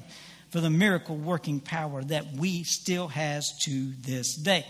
for 0.52 0.62
the 0.62 0.70
miracle 0.70 1.18
working 1.18 1.60
power 1.60 2.04
that 2.04 2.34
we 2.34 2.64
still 2.64 3.08
has 3.08 3.52
to 3.64 3.92
this 4.02 4.36
day. 4.36 4.64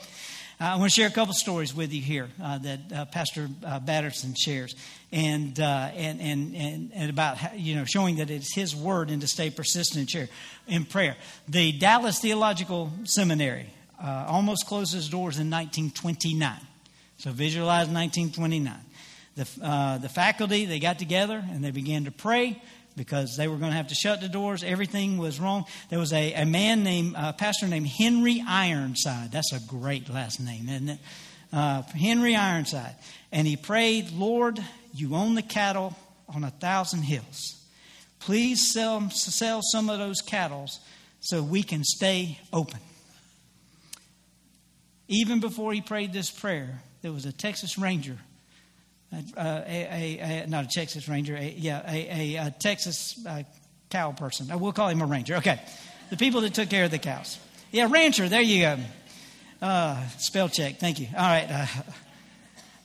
Uh, 0.62 0.64
I 0.64 0.76
want 0.78 0.90
to 0.90 0.96
share 0.96 1.10
a 1.10 1.12
couple 1.12 1.34
stories 1.34 1.76
with 1.76 1.92
you 1.92 2.02
here 2.02 2.30
uh, 2.42 2.58
that 2.60 2.80
uh, 2.96 3.04
Pastor 3.06 3.50
uh, 3.66 3.82
Batterson 3.82 4.34
shares, 4.34 4.76
and, 5.12 5.60
uh, 5.60 5.90
and 5.94 6.22
and 6.22 6.56
and 6.56 6.92
and 6.94 7.10
about 7.10 7.36
how, 7.36 7.52
you 7.58 7.76
know 7.76 7.84
showing 7.84 8.16
that 8.18 8.30
it's 8.30 8.56
His 8.56 8.74
word 8.74 9.10
and 9.10 9.20
to 9.20 9.28
stay 9.28 9.50
persistent 9.50 10.16
in, 10.16 10.30
in 10.68 10.86
prayer. 10.86 11.18
The 11.50 11.74
Dallas 11.74 12.20
Theological 12.20 12.90
Seminary 13.04 13.66
uh, 14.04 14.26
almost 14.28 14.68
closed 14.68 14.96
its 14.96 15.08
doors 15.08 15.40
in 15.40 15.50
1929. 15.50 16.60
So 17.18 17.32
visualize 17.32 17.88
1929. 17.88 18.74
The 19.36 20.00
the 20.02 20.10
faculty 20.10 20.66
they 20.66 20.80
got 20.80 21.00
together 21.00 21.44
and 21.52 21.64
they 21.64 21.72
began 21.72 22.06
to 22.06 22.12
pray 22.12 22.62
because 22.96 23.36
they 23.38 23.48
were 23.48 23.58
going 23.58 23.72
to 23.72 23.78
have 23.78 23.88
to 23.88 23.96
shut 23.96 24.22
the 24.22 24.30
doors. 24.30 24.64
Everything 24.64 25.18
was 25.18 25.40
wrong. 25.40 25.66
There 25.90 26.00
was 26.00 26.14
a, 26.14 26.34
a 26.34 26.46
man 26.46 26.84
named, 26.84 27.16
a 27.18 27.34
pastor 27.34 27.68
named 27.68 27.88
Henry 27.88 28.44
Ironside. 28.48 29.32
That's 29.32 29.54
a 29.54 29.60
great 29.68 30.10
last 30.10 30.40
name, 30.40 30.70
isn't 30.70 30.90
it? 30.90 31.00
Uh, 31.52 31.82
Henry 31.84 32.36
Ironside. 32.36 32.96
And 33.32 33.48
he 33.48 33.58
prayed, 33.58 34.12
Lord, 34.12 34.60
you 34.94 35.16
own 35.16 35.36
the 35.36 35.42
cattle 35.42 35.96
on 36.30 36.44
a 36.44 36.52
thousand 36.52 37.04
hills. 37.04 37.60
Please 38.20 38.72
sell, 38.72 39.10
sell 39.10 39.62
some 39.62 39.90
of 39.90 40.00
those 40.00 40.22
cattle 40.22 40.68
so 41.20 41.42
we 41.42 41.64
can 41.64 41.84
stay 41.84 42.40
open. 42.52 42.80
Even 45.14 45.40
before 45.40 45.74
he 45.74 45.82
prayed 45.82 46.12
this 46.14 46.32
prayer, 46.32 46.82
there 47.02 47.12
was 47.12 47.26
a 47.26 47.32
Texas 47.32 47.78
Ranger 47.78 48.18
a, 49.38 49.42
a, 49.42 50.20
a, 50.20 50.48
not 50.48 50.66
a 50.66 50.68
Texas 50.68 51.08
Ranger, 51.08 51.38
yeah, 51.38 51.82
a, 51.88 52.54
Texas 52.60 53.24
uh, 53.26 53.44
cow 53.90 54.12
person. 54.12 54.52
Uh, 54.52 54.58
we'll 54.58 54.74
call 54.74 54.90
him 54.90 55.02
a 55.02 55.06
ranger. 55.06 55.36
Okay. 55.36 55.60
The 56.10 56.18
people 56.18 56.42
that 56.42 56.54
took 56.54 56.70
care 56.70 56.86
of 56.86 56.92
the 56.92 57.00
cows. 57.00 57.40
Yeah, 57.72 57.88
rancher, 57.90 58.30
there 58.30 58.42
you 58.42 58.62
go. 58.62 58.78
Uh, 59.62 60.08
spell 60.18 60.50
check, 60.50 60.80
thank 60.80 61.00
you. 61.00 61.08
All 61.16 61.22
right. 61.22 61.48
Uh, 61.50 61.66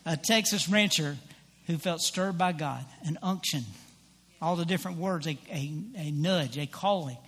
a 0.06 0.16
Texas 0.16 0.68
rancher 0.68 1.16
who 1.66 1.76
felt 1.76 2.00
stirred 2.00 2.38
by 2.38 2.52
God, 2.52 2.84
an 3.04 3.18
unction, 3.22 3.64
all 4.40 4.56
the 4.56 4.64
different 4.64 4.98
words, 4.98 5.26
a, 5.26 5.38
a 5.50 6.10
nudge, 6.10 6.56
a 6.56 6.66
calling. 6.66 7.18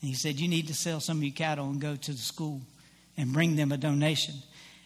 And 0.00 0.08
he 0.08 0.14
said, 0.14 0.38
You 0.38 0.48
need 0.48 0.68
to 0.68 0.74
sell 0.74 1.00
some 1.00 1.18
of 1.18 1.24
your 1.24 1.32
cattle 1.32 1.68
and 1.68 1.80
go 1.80 1.96
to 1.96 2.12
the 2.12 2.18
school 2.18 2.60
and 3.20 3.32
bring 3.32 3.56
them 3.56 3.70
a 3.70 3.76
donation. 3.76 4.34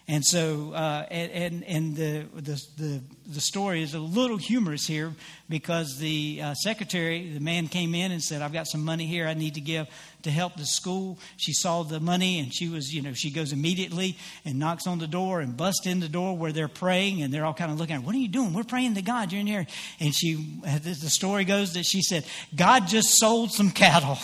And 0.07 0.23
so, 0.23 0.71
uh, 0.73 1.07
and, 1.09 1.63
and 1.63 1.95
the, 1.95 2.25
the, 2.35 3.01
the, 3.25 3.41
story 3.41 3.81
is 3.81 3.95
a 3.95 3.99
little 3.99 4.37
humorous 4.37 4.85
here 4.85 5.15
because 5.49 5.97
the 5.97 6.41
uh, 6.43 6.53
secretary, 6.53 7.31
the 7.31 7.39
man 7.39 7.67
came 7.67 7.95
in 7.95 8.11
and 8.11 8.21
said, 8.21 8.43
I've 8.43 8.53
got 8.53 8.67
some 8.67 8.85
money 8.85 9.07
here 9.07 9.25
I 9.25 9.33
need 9.33 9.55
to 9.55 9.61
give 9.61 9.87
to 10.21 10.29
help 10.29 10.57
the 10.57 10.65
school. 10.65 11.17
She 11.37 11.53
saw 11.53 11.81
the 11.81 11.99
money 11.99 12.37
and 12.37 12.53
she 12.53 12.69
was, 12.69 12.93
you 12.93 13.01
know, 13.01 13.13
she 13.13 13.31
goes 13.31 13.51
immediately 13.51 14.15
and 14.43 14.59
knocks 14.59 14.85
on 14.85 14.99
the 14.99 15.07
door 15.07 15.41
and 15.41 15.57
busts 15.57 15.87
in 15.87 16.01
the 16.01 16.09
door 16.09 16.37
where 16.37 16.51
they're 16.51 16.67
praying 16.67 17.23
and 17.23 17.33
they're 17.33 17.45
all 17.45 17.55
kind 17.55 17.71
of 17.71 17.79
looking 17.79 17.95
at 17.95 18.01
her, 18.01 18.05
What 18.05 18.13
are 18.13 18.19
you 18.19 18.27
doing? 18.27 18.53
We're 18.53 18.63
praying 18.63 18.93
to 18.95 19.01
God. 19.01 19.31
You're 19.31 19.41
in 19.41 19.47
here. 19.47 19.65
And 19.99 20.13
she, 20.13 20.35
the 20.61 21.09
story 21.09 21.45
goes 21.45 21.73
that 21.73 21.83
she 21.83 22.03
said, 22.03 22.25
God 22.55 22.85
just 22.85 23.17
sold 23.17 23.51
some 23.51 23.71
cattle 23.71 24.19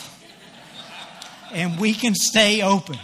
and 1.52 1.80
we 1.80 1.96
can 1.96 2.14
stay 2.14 2.62
open 2.62 3.00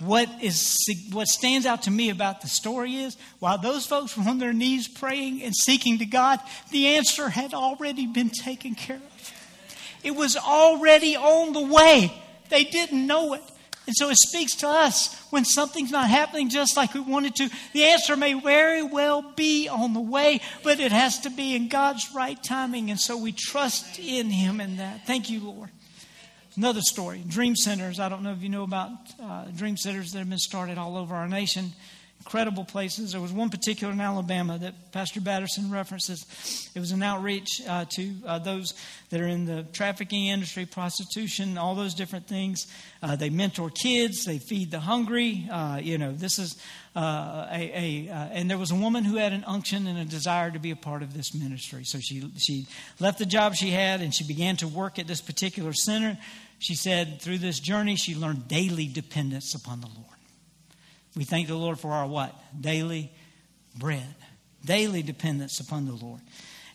what 0.00 0.28
is 0.42 0.76
what 1.10 1.26
stands 1.26 1.66
out 1.66 1.82
to 1.82 1.90
me 1.90 2.10
about 2.10 2.42
the 2.42 2.48
story 2.48 2.96
is 2.96 3.16
while 3.38 3.58
those 3.58 3.86
folks 3.86 4.16
were 4.16 4.24
on 4.28 4.38
their 4.38 4.52
knees 4.52 4.88
praying 4.88 5.42
and 5.42 5.54
seeking 5.54 5.98
to 5.98 6.06
God, 6.06 6.40
the 6.70 6.88
answer 6.96 7.28
had 7.28 7.54
already 7.54 8.06
been 8.06 8.30
taken 8.30 8.74
care 8.74 8.96
of. 8.96 9.32
It 10.02 10.14
was 10.14 10.36
already 10.36 11.16
on 11.16 11.52
the 11.52 11.62
way. 11.62 12.12
They 12.50 12.64
didn't 12.64 13.06
know 13.06 13.34
it. 13.34 13.42
And 13.86 13.94
so 13.94 14.10
it 14.10 14.16
speaks 14.18 14.56
to 14.56 14.68
us 14.68 15.14
when 15.30 15.44
something's 15.44 15.92
not 15.92 16.10
happening 16.10 16.48
just 16.48 16.76
like 16.76 16.92
we 16.92 17.00
wanted 17.00 17.36
to. 17.36 17.48
The 17.72 17.84
answer 17.84 18.16
may 18.16 18.34
very 18.34 18.82
well 18.82 19.22
be 19.36 19.68
on 19.68 19.94
the 19.94 20.00
way, 20.00 20.40
but 20.64 20.80
it 20.80 20.90
has 20.90 21.20
to 21.20 21.30
be 21.30 21.54
in 21.54 21.68
God's 21.68 22.12
right 22.12 22.42
timing. 22.42 22.90
And 22.90 22.98
so 22.98 23.16
we 23.16 23.32
trust 23.32 23.98
in 23.98 24.30
Him 24.30 24.60
in 24.60 24.78
that. 24.78 25.06
Thank 25.06 25.30
you, 25.30 25.40
Lord. 25.40 25.70
Another 26.56 26.80
story 26.80 27.22
Dream 27.28 27.54
Centers. 27.54 28.00
I 28.00 28.08
don't 28.08 28.22
know 28.22 28.32
if 28.32 28.42
you 28.42 28.48
know 28.48 28.62
about 28.62 28.90
uh, 29.22 29.44
Dream 29.54 29.76
Centers 29.76 30.12
that 30.12 30.20
have 30.20 30.28
been 30.30 30.38
started 30.38 30.78
all 30.78 30.96
over 30.96 31.14
our 31.14 31.28
nation. 31.28 31.72
Incredible 32.20 32.64
places. 32.64 33.12
There 33.12 33.20
was 33.20 33.30
one 33.30 33.50
particular 33.50 33.92
in 33.92 34.00
Alabama 34.00 34.56
that 34.58 34.90
Pastor 34.90 35.20
Batterson 35.20 35.70
references. 35.70 36.70
It 36.74 36.80
was 36.80 36.90
an 36.90 37.02
outreach 37.02 37.60
uh, 37.68 37.84
to 37.96 38.14
uh, 38.26 38.38
those 38.38 38.72
that 39.10 39.20
are 39.20 39.28
in 39.28 39.44
the 39.44 39.64
trafficking 39.74 40.26
industry, 40.26 40.64
prostitution, 40.64 41.58
all 41.58 41.74
those 41.74 41.94
different 41.94 42.26
things. 42.26 42.66
Uh, 43.02 43.16
they 43.16 43.28
mentor 43.28 43.70
kids, 43.70 44.24
they 44.24 44.38
feed 44.38 44.70
the 44.70 44.80
hungry. 44.80 45.46
Uh, 45.52 45.78
you 45.80 45.98
know, 45.98 46.10
this 46.10 46.38
is 46.38 46.56
uh, 46.96 47.46
a, 47.52 48.08
a 48.08 48.10
and 48.32 48.50
there 48.50 48.58
was 48.58 48.70
a 48.70 48.74
woman 48.74 49.04
who 49.04 49.18
had 49.18 49.34
an 49.34 49.44
unction 49.46 49.86
and 49.86 49.98
a 49.98 50.04
desire 50.06 50.50
to 50.50 50.58
be 50.58 50.70
a 50.70 50.76
part 50.76 51.02
of 51.02 51.14
this 51.14 51.34
ministry. 51.34 51.84
So 51.84 52.00
she, 52.00 52.28
she 52.38 52.66
left 52.98 53.18
the 53.18 53.26
job 53.26 53.54
she 53.54 53.70
had 53.70 54.00
and 54.00 54.12
she 54.12 54.24
began 54.24 54.56
to 54.56 54.66
work 54.66 54.98
at 54.98 55.06
this 55.06 55.20
particular 55.20 55.74
center. 55.74 56.18
She 56.58 56.74
said 56.74 57.20
through 57.20 57.38
this 57.38 57.60
journey, 57.60 57.96
she 57.96 58.14
learned 58.14 58.48
daily 58.48 58.86
dependence 58.86 59.54
upon 59.54 59.80
the 59.80 59.88
Lord. 59.88 60.06
We 61.14 61.24
thank 61.24 61.48
the 61.48 61.56
Lord 61.56 61.78
for 61.78 61.92
our 61.92 62.06
what? 62.06 62.34
Daily 62.58 63.12
bread, 63.76 64.14
daily 64.64 65.02
dependence 65.02 65.60
upon 65.60 65.86
the 65.86 65.92
Lord. 65.92 66.20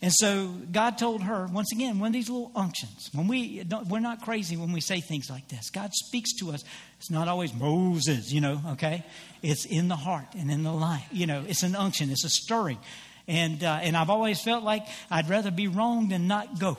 And 0.04 0.12
so 0.12 0.48
God 0.72 0.98
told 0.98 1.22
her, 1.22 1.46
once 1.46 1.72
again, 1.72 2.00
one 2.00 2.08
of 2.08 2.14
these 2.14 2.28
little 2.28 2.52
unctions, 2.56 3.12
when 3.14 3.28
we 3.28 3.64
we're 3.88 4.00
not 4.00 4.22
crazy 4.22 4.58
when 4.58 4.72
we 4.72 4.82
say 4.82 5.00
things 5.00 5.30
like 5.30 5.48
this. 5.48 5.70
God 5.70 5.94
speaks 5.94 6.34
to 6.40 6.50
us. 6.52 6.64
It's 6.98 7.12
not 7.12 7.28
always 7.28 7.54
Moses, 7.54 8.32
you 8.32 8.42
know, 8.42 8.62
okay? 8.70 9.06
It's 9.44 9.66
in 9.66 9.90
the 9.90 9.96
heart 9.96 10.34
and 10.36 10.50
in 10.50 10.64
the 10.64 10.74
life. 10.74 11.06
You 11.12 11.28
know, 11.28 11.44
it's 11.48 11.62
an 11.62 11.76
unction, 11.76 12.10
it's 12.10 12.26
a 12.26 12.30
stirring. 12.30 12.80
And, 13.28 13.64
uh, 13.64 13.80
and 13.84 13.96
I've 13.96 14.10
always 14.10 14.42
felt 14.42 14.64
like 14.64 14.88
I'd 15.12 15.30
rather 15.30 15.52
be 15.52 15.68
wrong 15.68 16.10
than 16.10 16.28
not 16.28 16.60
go. 16.60 16.78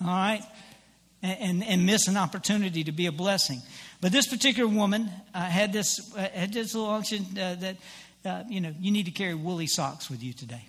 All 0.00 0.08
right? 0.08 0.42
And, 1.24 1.64
and, 1.64 1.86
miss 1.86 2.06
an 2.06 2.16
opportunity 2.16 2.84
to 2.84 2.92
be 2.92 3.06
a 3.06 3.12
blessing. 3.12 3.62
But 4.00 4.12
this 4.12 4.26
particular 4.26 4.68
woman 4.68 5.10
uh, 5.32 5.40
had 5.40 5.72
this 5.72 6.14
uh, 6.14 6.28
had 6.34 6.52
this 6.52 6.74
little 6.74 6.90
unction 6.90 7.24
uh, 7.38 7.56
that 7.60 7.76
uh, 8.24 8.44
you 8.48 8.60
know 8.60 8.74
you 8.78 8.90
need 8.90 9.06
to 9.06 9.10
carry 9.10 9.34
woolly 9.34 9.66
socks 9.66 10.10
with 10.10 10.22
you 10.22 10.32
today. 10.32 10.66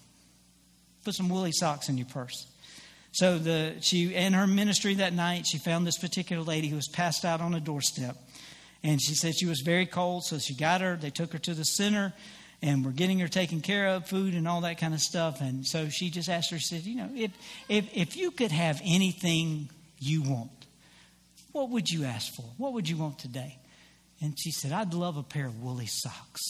Put 1.03 1.15
some 1.15 1.29
woolly 1.29 1.51
socks 1.51 1.89
in 1.89 1.97
your 1.97 2.07
purse. 2.07 2.47
So 3.11 3.37
the 3.37 3.75
she 3.81 4.13
in 4.13 4.33
her 4.33 4.47
ministry 4.47 4.95
that 4.95 5.13
night 5.13 5.45
she 5.45 5.57
found 5.57 5.85
this 5.85 5.97
particular 5.97 6.41
lady 6.41 6.69
who 6.69 6.77
was 6.77 6.87
passed 6.87 7.25
out 7.25 7.41
on 7.41 7.53
a 7.53 7.59
doorstep, 7.59 8.15
and 8.81 9.01
she 9.01 9.13
said 9.13 9.35
she 9.35 9.45
was 9.45 9.61
very 9.61 9.85
cold. 9.85 10.23
So 10.23 10.37
she 10.37 10.53
got 10.53 10.79
her. 10.79 10.95
They 10.95 11.09
took 11.09 11.33
her 11.33 11.39
to 11.39 11.53
the 11.53 11.65
center 11.65 12.13
and 12.61 12.85
we're 12.85 12.91
getting 12.91 13.19
her 13.19 13.27
taken 13.27 13.61
care 13.61 13.89
of, 13.89 14.07
food 14.07 14.33
and 14.33 14.47
all 14.47 14.61
that 14.61 14.77
kind 14.77 14.93
of 14.93 15.01
stuff. 15.01 15.41
And 15.41 15.65
so 15.65 15.89
she 15.89 16.09
just 16.09 16.29
asked 16.29 16.51
her, 16.51 16.59
said, 16.59 16.83
you 16.83 16.95
know, 16.95 17.09
if 17.13 17.31
if 17.67 17.89
if 17.93 18.15
you 18.15 18.31
could 18.31 18.51
have 18.51 18.81
anything 18.83 19.69
you 19.99 20.21
want? 20.21 20.51
What 21.51 21.69
would 21.69 21.89
you 21.89 22.03
ask 22.03 22.33
for? 22.33 22.45
What 22.57 22.73
would 22.73 22.89
you 22.89 22.97
want 22.97 23.19
today? 23.19 23.57
And 24.21 24.37
she 24.39 24.51
said, 24.51 24.71
I'd 24.71 24.93
love 24.93 25.17
a 25.17 25.23
pair 25.23 25.47
of 25.47 25.61
woolly 25.61 25.87
socks. 25.87 26.41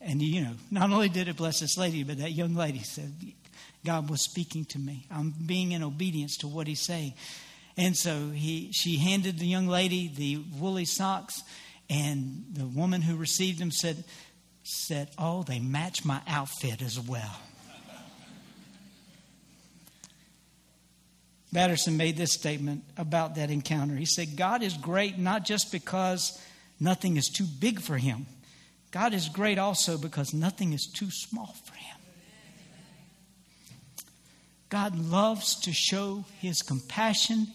And, 0.00 0.22
you 0.22 0.42
know, 0.42 0.54
not 0.70 0.90
only 0.90 1.08
did 1.08 1.28
it 1.28 1.36
bless 1.36 1.60
this 1.60 1.76
lady, 1.76 2.02
but 2.02 2.18
that 2.18 2.32
young 2.32 2.54
lady 2.54 2.80
said, 2.80 3.12
God 3.84 4.10
was 4.10 4.22
speaking 4.22 4.64
to 4.66 4.78
me. 4.78 5.06
I'm 5.10 5.30
being 5.30 5.72
in 5.72 5.82
obedience 5.82 6.36
to 6.38 6.48
what 6.48 6.66
he's 6.66 6.84
saying. 6.84 7.14
And 7.76 7.96
so 7.96 8.30
he, 8.30 8.70
she 8.72 8.96
handed 8.96 9.38
the 9.38 9.46
young 9.46 9.68
lady 9.68 10.08
the 10.14 10.42
woolly 10.58 10.86
socks, 10.86 11.42
and 11.90 12.44
the 12.52 12.66
woman 12.66 13.02
who 13.02 13.16
received 13.16 13.58
them 13.58 13.70
said, 13.70 14.04
said, 14.62 15.08
Oh, 15.18 15.42
they 15.42 15.60
match 15.60 16.04
my 16.04 16.20
outfit 16.26 16.82
as 16.82 16.98
well. 16.98 17.36
Batterson 21.56 21.96
made 21.96 22.18
this 22.18 22.34
statement 22.34 22.84
about 22.98 23.36
that 23.36 23.50
encounter. 23.50 23.96
He 23.96 24.04
said, 24.04 24.36
God 24.36 24.62
is 24.62 24.76
great 24.76 25.18
not 25.18 25.46
just 25.46 25.72
because 25.72 26.38
nothing 26.78 27.16
is 27.16 27.30
too 27.30 27.46
big 27.46 27.80
for 27.80 27.96
him, 27.96 28.26
God 28.90 29.14
is 29.14 29.30
great 29.30 29.56
also 29.56 29.96
because 29.96 30.34
nothing 30.34 30.74
is 30.74 30.86
too 30.86 31.10
small 31.10 31.54
for 31.64 31.72
him. 31.72 31.96
God 34.68 34.98
loves 34.98 35.58
to 35.60 35.72
show 35.72 36.26
his 36.40 36.60
compassion 36.60 37.46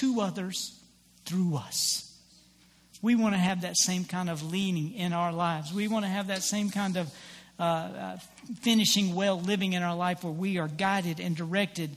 to 0.00 0.20
others 0.20 0.76
through 1.24 1.56
us. 1.58 2.18
We 3.02 3.14
want 3.14 3.34
to 3.34 3.38
have 3.38 3.60
that 3.60 3.76
same 3.76 4.04
kind 4.04 4.28
of 4.28 4.42
leaning 4.42 4.94
in 4.94 5.12
our 5.12 5.32
lives. 5.32 5.72
We 5.72 5.86
want 5.86 6.04
to 6.04 6.10
have 6.10 6.26
that 6.26 6.42
same 6.42 6.70
kind 6.70 6.96
of 6.96 7.14
uh, 7.60 7.62
uh, 7.62 8.16
finishing 8.62 9.14
well 9.14 9.40
living 9.40 9.74
in 9.74 9.84
our 9.84 9.94
life 9.94 10.24
where 10.24 10.32
we 10.32 10.58
are 10.58 10.66
guided 10.66 11.20
and 11.20 11.36
directed 11.36 11.96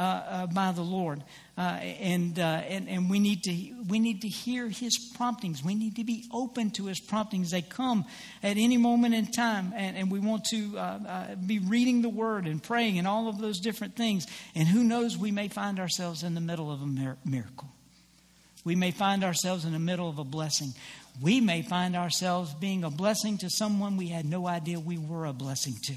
by 0.00 0.72
the 0.74 0.82
Lord. 0.82 1.22
Uh, 1.60 1.78
and, 2.00 2.38
uh, 2.38 2.42
and, 2.42 2.88
and 2.88 3.10
we, 3.10 3.18
need 3.18 3.42
to, 3.42 3.52
we 3.86 3.98
need 3.98 4.22
to 4.22 4.28
hear 4.28 4.66
His 4.68 4.96
promptings. 5.14 5.62
We 5.62 5.74
need 5.74 5.96
to 5.96 6.04
be 6.04 6.24
open 6.32 6.70
to 6.72 6.86
His 6.86 7.00
promptings. 7.00 7.50
They 7.50 7.60
come 7.60 8.06
at 8.42 8.56
any 8.56 8.78
moment 8.78 9.14
in 9.14 9.26
time. 9.26 9.74
And, 9.76 9.94
and 9.94 10.10
we 10.10 10.20
want 10.20 10.46
to 10.46 10.78
uh, 10.78 10.80
uh, 10.80 11.34
be 11.34 11.58
reading 11.58 12.00
the 12.00 12.08
Word 12.08 12.46
and 12.46 12.62
praying 12.62 12.98
and 12.98 13.06
all 13.06 13.28
of 13.28 13.38
those 13.38 13.60
different 13.60 13.94
things. 13.94 14.26
And 14.54 14.66
who 14.66 14.82
knows, 14.82 15.18
we 15.18 15.32
may 15.32 15.48
find 15.48 15.78
ourselves 15.78 16.22
in 16.22 16.34
the 16.34 16.40
middle 16.40 16.72
of 16.72 16.80
a 16.80 16.86
miracle. 17.26 17.68
We 18.64 18.74
may 18.74 18.90
find 18.90 19.22
ourselves 19.22 19.66
in 19.66 19.72
the 19.72 19.78
middle 19.78 20.08
of 20.08 20.18
a 20.18 20.24
blessing. 20.24 20.72
We 21.20 21.42
may 21.42 21.60
find 21.60 21.94
ourselves 21.94 22.54
being 22.54 22.84
a 22.84 22.90
blessing 22.90 23.36
to 23.38 23.50
someone 23.50 23.98
we 23.98 24.08
had 24.08 24.24
no 24.24 24.46
idea 24.46 24.80
we 24.80 24.96
were 24.96 25.26
a 25.26 25.34
blessing 25.34 25.74
to. 25.84 25.94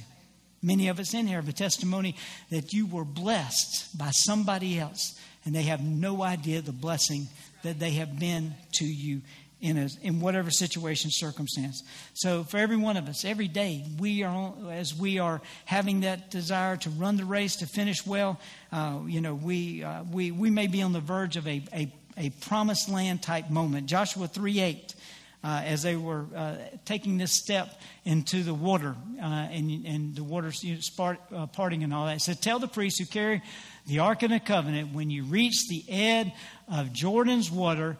Many 0.63 0.87
of 0.87 0.97
us 0.97 1.13
in 1.13 1.27
here 1.27 1.41
have 1.41 1.49
a 1.49 1.53
testimony 1.53 2.15
that 2.49 2.71
you 2.71 2.85
were 2.85 3.03
blessed 3.03 3.97
by 3.97 4.11
somebody 4.11 4.79
else, 4.79 5.19
and 5.43 5.53
they 5.53 5.63
have 5.63 5.83
no 5.83 6.23
idea 6.23 6.61
the 6.61 6.71
blessing 6.71 7.27
that 7.63 7.79
they 7.79 7.91
have 7.91 8.17
been 8.17 8.55
to 8.75 8.85
you 8.85 9.21
in, 9.59 9.77
a, 9.77 9.89
in 10.01 10.19
whatever 10.19 10.51
situation, 10.51 11.09
circumstance. 11.11 11.83
So, 12.13 12.43
for 12.43 12.57
every 12.57 12.77
one 12.77 12.97
of 12.97 13.07
us, 13.07 13.23
every 13.25 13.47
day, 13.47 13.85
we 13.97 14.23
are 14.23 14.53
as 14.71 14.93
we 14.93 15.19
are 15.19 15.41
having 15.65 16.01
that 16.01 16.31
desire 16.31 16.77
to 16.77 16.89
run 16.89 17.17
the 17.17 17.25
race 17.25 17.57
to 17.57 17.65
finish 17.65 18.05
well. 18.05 18.39
Uh, 18.71 18.99
you 19.07 19.21
know, 19.21 19.35
we 19.35 19.83
uh, 19.83 20.03
we 20.03 20.31
we 20.31 20.49
may 20.49 20.67
be 20.67 20.81
on 20.81 20.91
the 20.91 20.99
verge 20.99 21.37
of 21.37 21.47
a, 21.47 21.63
a 21.73 21.93
a 22.17 22.29
promised 22.41 22.89
land 22.89 23.21
type 23.21 23.49
moment. 23.49 23.87
Joshua 23.87 24.27
three 24.27 24.59
eight 24.59 24.95
uh, 25.43 25.61
as 25.65 25.83
they 25.83 25.95
were 25.95 26.25
uh, 26.35 26.55
taking 26.85 27.17
this 27.17 27.33
step 27.33 27.79
into 28.05 28.43
the 28.43 28.53
water 28.53 28.95
uh, 29.21 29.25
and, 29.25 29.85
and 29.85 30.15
the 30.15 30.23
water 30.23 30.51
you 30.61 30.75
know, 30.75 30.79
spart, 30.79 31.17
uh, 31.35 31.45
parting 31.47 31.83
and 31.83 31.93
all 31.93 32.05
that. 32.05 32.17
It 32.17 32.21
said, 32.21 32.41
Tell 32.41 32.59
the 32.59 32.67
priests 32.67 32.99
who 32.99 33.05
carry 33.05 33.41
the 33.85 33.99
Ark 33.99 34.23
of 34.23 34.29
the 34.29 34.39
Covenant, 34.39 34.93
when 34.93 35.09
you 35.09 35.23
reach 35.25 35.67
the 35.67 35.83
edge 35.89 36.31
of 36.71 36.93
Jordan's 36.93 37.51
water, 37.51 37.97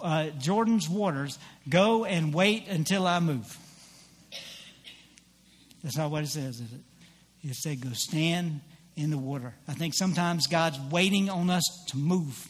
uh, 0.00 0.26
Jordan's 0.38 0.88
waters, 0.88 1.38
go 1.68 2.04
and 2.04 2.32
wait 2.32 2.68
until 2.68 3.06
I 3.06 3.18
move. 3.18 3.58
That's 5.82 5.96
not 5.96 6.10
what 6.10 6.22
it 6.22 6.28
says, 6.28 6.60
is 6.60 6.72
it? 6.72 6.80
It 7.42 7.54
said, 7.56 7.80
Go 7.80 7.90
stand 7.92 8.60
in 8.96 9.10
the 9.10 9.18
water. 9.18 9.54
I 9.66 9.74
think 9.74 9.94
sometimes 9.94 10.46
God's 10.46 10.78
waiting 10.90 11.28
on 11.28 11.50
us 11.50 11.64
to 11.88 11.98
move. 11.98 12.48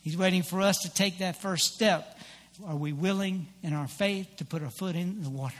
He's 0.00 0.16
waiting 0.16 0.42
for 0.42 0.62
us 0.62 0.78
to 0.78 0.92
take 0.92 1.18
that 1.18 1.42
first 1.42 1.74
step 1.74 2.18
are 2.66 2.76
we 2.76 2.92
willing 2.92 3.48
in 3.62 3.72
our 3.72 3.88
faith 3.88 4.28
to 4.36 4.44
put 4.44 4.62
our 4.62 4.70
foot 4.70 4.96
in 4.96 5.22
the 5.22 5.30
water 5.30 5.54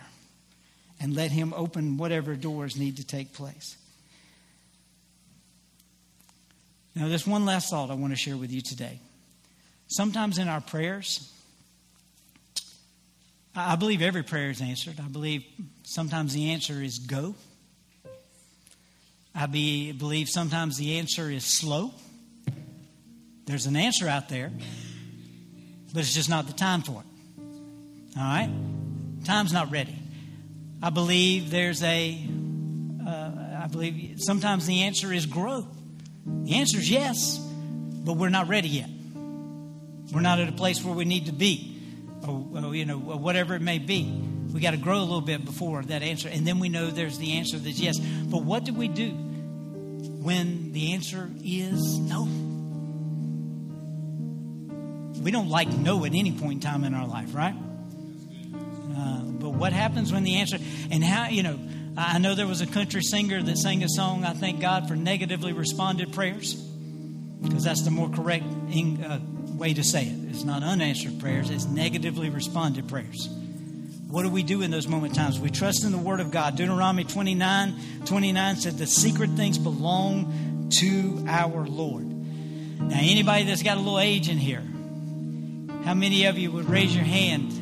and 1.00 1.14
let 1.14 1.30
Him 1.30 1.52
open 1.56 1.96
whatever 1.96 2.34
doors 2.34 2.76
need 2.76 2.96
to 2.98 3.04
take 3.06 3.32
place? 3.32 3.76
Now, 6.94 7.08
there's 7.08 7.26
one 7.26 7.44
last 7.46 7.70
thought 7.70 7.90
I 7.90 7.94
want 7.94 8.12
to 8.12 8.18
share 8.18 8.36
with 8.36 8.50
you 8.52 8.60
today. 8.60 9.00
Sometimes 9.88 10.38
in 10.38 10.48
our 10.48 10.60
prayers, 10.60 11.32
I 13.54 13.76
believe 13.76 14.02
every 14.02 14.22
prayer 14.22 14.50
is 14.50 14.60
answered. 14.60 15.00
I 15.00 15.08
believe 15.08 15.44
sometimes 15.82 16.34
the 16.34 16.50
answer 16.50 16.82
is 16.82 16.98
go. 16.98 17.34
I 19.34 19.46
be, 19.46 19.92
believe 19.92 20.28
sometimes 20.28 20.76
the 20.76 20.98
answer 20.98 21.30
is 21.30 21.44
slow. 21.44 21.92
There's 23.46 23.66
an 23.66 23.76
answer 23.76 24.06
out 24.08 24.28
there, 24.28 24.52
but 25.92 26.00
it's 26.00 26.14
just 26.14 26.28
not 26.28 26.46
the 26.46 26.52
time 26.52 26.82
for 26.82 27.02
it. 27.02 27.46
All 28.16 28.22
right? 28.22 28.50
Time's 29.24 29.52
not 29.52 29.70
ready. 29.70 29.96
I 30.82 30.90
believe 30.90 31.50
there's 31.50 31.82
a. 31.82 32.18
Uh, 33.06 33.30
I 33.62 33.66
believe 33.70 34.16
sometimes 34.18 34.66
the 34.66 34.82
answer 34.82 35.12
is 35.12 35.26
grow. 35.26 35.66
The 36.26 36.54
answer 36.54 36.78
is 36.78 36.90
yes, 36.90 37.38
but 37.38 38.14
we're 38.14 38.30
not 38.30 38.48
ready 38.48 38.68
yet. 38.68 38.88
We're 40.12 40.20
not 40.20 40.40
at 40.40 40.48
a 40.48 40.52
place 40.52 40.82
where 40.82 40.94
we 40.94 41.04
need 41.04 41.26
to 41.26 41.32
be, 41.32 41.80
or, 42.26 42.46
or 42.54 42.74
you 42.74 42.84
know, 42.84 42.98
whatever 42.98 43.54
it 43.54 43.62
may 43.62 43.78
be. 43.78 44.04
We 44.52 44.60
got 44.60 44.72
to 44.72 44.76
grow 44.76 44.98
a 44.98 45.00
little 45.00 45.20
bit 45.20 45.44
before 45.44 45.82
that 45.84 46.02
answer, 46.02 46.28
and 46.28 46.46
then 46.46 46.58
we 46.58 46.68
know 46.68 46.90
there's 46.90 47.18
the 47.18 47.34
answer 47.34 47.58
that's 47.58 47.78
yes. 47.78 47.98
But 47.98 48.42
what 48.42 48.64
do 48.64 48.72
we 48.72 48.88
do 48.88 49.10
when 49.10 50.72
the 50.72 50.94
answer 50.94 51.30
is 51.44 51.98
no? 51.98 52.49
We 55.20 55.30
don't 55.30 55.48
like 55.48 55.68
no 55.68 56.04
at 56.04 56.14
any 56.14 56.32
point 56.32 56.54
in 56.54 56.60
time 56.60 56.84
in 56.84 56.94
our 56.94 57.06
life, 57.06 57.34
right? 57.34 57.54
Uh, 58.96 59.20
but 59.22 59.50
what 59.50 59.72
happens 59.72 60.12
when 60.12 60.24
the 60.24 60.36
answer, 60.36 60.58
and 60.90 61.04
how, 61.04 61.28
you 61.28 61.42
know, 61.42 61.58
I 61.96 62.18
know 62.18 62.34
there 62.34 62.46
was 62.46 62.60
a 62.60 62.66
country 62.66 63.02
singer 63.02 63.42
that 63.42 63.58
sang 63.58 63.82
a 63.82 63.88
song, 63.88 64.24
I 64.24 64.32
thank 64.32 64.60
God 64.60 64.88
for 64.88 64.96
negatively 64.96 65.52
responded 65.52 66.12
prayers. 66.12 66.54
because 67.42 67.64
that's 67.64 67.82
the 67.82 67.90
more 67.90 68.08
correct 68.08 68.44
uh, 68.44 69.18
way 69.56 69.74
to 69.74 69.82
say 69.82 70.06
it. 70.06 70.30
It's 70.30 70.44
not 70.44 70.62
unanswered 70.62 71.18
prayers, 71.20 71.50
it's 71.50 71.66
negatively 71.66 72.30
responded 72.30 72.88
prayers. 72.88 73.28
What 74.08 74.24
do 74.24 74.28
we 74.30 74.42
do 74.42 74.62
in 74.62 74.72
those 74.72 74.88
moment 74.88 75.14
times? 75.14 75.38
We 75.38 75.50
trust 75.50 75.84
in 75.84 75.92
the 75.92 75.98
Word 75.98 76.18
of 76.18 76.32
God. 76.32 76.56
Deuteronomy 76.56 77.04
29 77.04 77.76
29 78.04 78.56
said, 78.56 78.76
The 78.76 78.86
secret 78.86 79.30
things 79.30 79.56
belong 79.56 80.70
to 80.78 81.24
our 81.28 81.64
Lord. 81.66 82.06
Now, 82.80 82.98
anybody 82.98 83.44
that's 83.44 83.62
got 83.62 83.76
a 83.76 83.80
little 83.80 84.00
age 84.00 84.28
in 84.28 84.36
here, 84.38 84.64
how 85.84 85.94
many 85.94 86.26
of 86.26 86.38
you 86.38 86.50
would 86.52 86.68
raise 86.68 86.94
your 86.94 87.04
hand? 87.04 87.52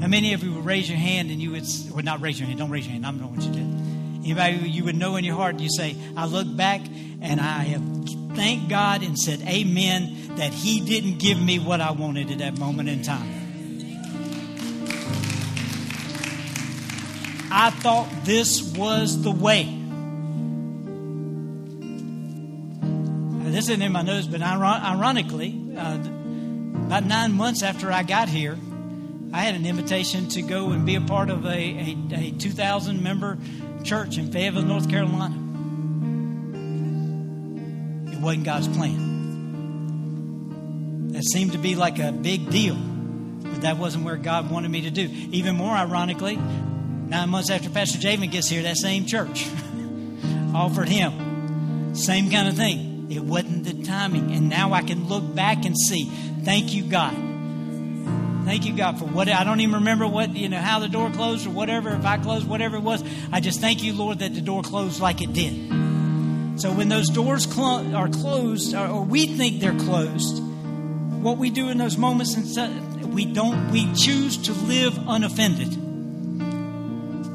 How 0.00 0.08
many 0.08 0.32
of 0.32 0.42
you 0.42 0.54
would 0.54 0.64
raise 0.64 0.88
your 0.88 0.98
hand 0.98 1.30
and 1.30 1.40
you 1.40 1.52
would, 1.52 1.64
would 1.94 2.04
not 2.04 2.20
raise 2.20 2.40
your 2.40 2.48
hand? 2.48 2.58
Don't 2.58 2.70
raise 2.70 2.86
your 2.86 2.92
hand. 2.92 3.06
I 3.06 3.10
don't 3.10 3.20
know 3.20 3.28
what 3.28 3.42
you 3.42 3.52
did. 3.52 4.24
Anybody 4.24 4.68
you 4.68 4.84
would 4.84 4.96
know 4.96 5.16
in 5.16 5.24
your 5.24 5.36
heart, 5.36 5.60
you 5.60 5.68
say, 5.70 5.96
I 6.16 6.26
look 6.26 6.46
back 6.56 6.80
and 7.20 7.40
I 7.40 7.64
have 7.64 7.82
thanked 8.34 8.68
God 8.68 9.02
and 9.02 9.18
said, 9.18 9.42
Amen 9.42 10.36
that 10.36 10.52
He 10.52 10.80
didn't 10.80 11.18
give 11.18 11.40
me 11.40 11.58
what 11.58 11.80
I 11.80 11.92
wanted 11.92 12.30
at 12.30 12.38
that 12.38 12.58
moment 12.58 12.88
in 12.88 13.02
time. 13.02 13.42
I 17.50 17.70
thought 17.70 18.08
this 18.24 18.62
was 18.76 19.22
the 19.22 19.30
way. 19.30 19.81
Now, 23.52 23.56
this 23.58 23.68
isn't 23.68 23.82
in 23.82 23.92
my 23.92 24.00
notes, 24.00 24.26
but 24.26 24.40
ironically, 24.40 25.76
uh, 25.76 25.98
about 26.86 27.04
nine 27.04 27.32
months 27.32 27.62
after 27.62 27.92
I 27.92 28.02
got 28.02 28.30
here, 28.30 28.56
I 29.30 29.42
had 29.42 29.54
an 29.54 29.66
invitation 29.66 30.30
to 30.30 30.40
go 30.40 30.70
and 30.70 30.86
be 30.86 30.94
a 30.94 31.02
part 31.02 31.28
of 31.28 31.44
a, 31.44 31.50
a, 31.50 31.94
a 32.14 32.30
2,000 32.30 33.02
member 33.02 33.36
church 33.84 34.16
in 34.16 34.32
Fayetteville, 34.32 34.62
North 34.62 34.88
Carolina. 34.88 35.34
It 38.10 38.20
wasn't 38.20 38.44
God's 38.44 38.68
plan. 38.68 39.10
That 41.12 41.22
seemed 41.22 41.52
to 41.52 41.58
be 41.58 41.74
like 41.74 41.98
a 41.98 42.10
big 42.10 42.48
deal, 42.48 42.76
but 42.76 43.60
that 43.60 43.76
wasn't 43.76 44.06
where 44.06 44.16
God 44.16 44.50
wanted 44.50 44.70
me 44.70 44.80
to 44.80 44.90
do. 44.90 45.10
Even 45.30 45.56
more 45.56 45.74
ironically, 45.74 46.36
nine 46.36 47.28
months 47.28 47.50
after 47.50 47.68
Pastor 47.68 47.98
Javen 47.98 48.30
gets 48.30 48.48
here, 48.48 48.62
that 48.62 48.78
same 48.78 49.04
church 49.04 49.46
offered 50.54 50.88
him 50.88 51.94
same 51.94 52.30
kind 52.30 52.48
of 52.48 52.56
thing. 52.56 52.91
It 53.14 53.22
wasn't 53.22 53.64
the 53.64 53.84
timing, 53.84 54.32
and 54.32 54.48
now 54.48 54.72
I 54.72 54.82
can 54.82 55.08
look 55.08 55.34
back 55.34 55.64
and 55.64 55.76
see. 55.76 56.04
Thank 56.44 56.72
you, 56.74 56.84
God. 56.84 57.14
Thank 58.44 58.66
you, 58.66 58.76
God, 58.76 58.98
for 58.98 59.04
what 59.04 59.28
I 59.28 59.44
don't 59.44 59.60
even 59.60 59.76
remember 59.76 60.06
what 60.06 60.34
you 60.34 60.48
know 60.48 60.58
how 60.58 60.80
the 60.80 60.88
door 60.88 61.10
closed 61.10 61.46
or 61.46 61.50
whatever. 61.50 61.90
If 61.90 62.04
I 62.04 62.18
closed, 62.18 62.46
whatever 62.46 62.76
it 62.76 62.82
was, 62.82 63.04
I 63.30 63.40
just 63.40 63.60
thank 63.60 63.82
you, 63.84 63.92
Lord, 63.92 64.18
that 64.18 64.34
the 64.34 64.40
door 64.40 64.62
closed 64.62 65.00
like 65.00 65.22
it 65.22 65.32
did. 65.32 66.60
So 66.60 66.72
when 66.72 66.88
those 66.88 67.08
doors 67.08 67.46
clo- 67.46 67.92
are 67.94 68.08
closed, 68.08 68.74
or, 68.74 68.86
or 68.88 69.04
we 69.04 69.26
think 69.26 69.60
they're 69.60 69.78
closed, 69.78 70.42
what 71.22 71.38
we 71.38 71.50
do 71.50 71.68
in 71.68 71.78
those 71.78 71.96
moments, 71.96 72.34
and 72.34 73.14
we 73.14 73.24
don't, 73.24 73.70
we 73.70 73.92
choose 73.94 74.36
to 74.38 74.52
live 74.52 74.98
unoffended. 75.06 75.78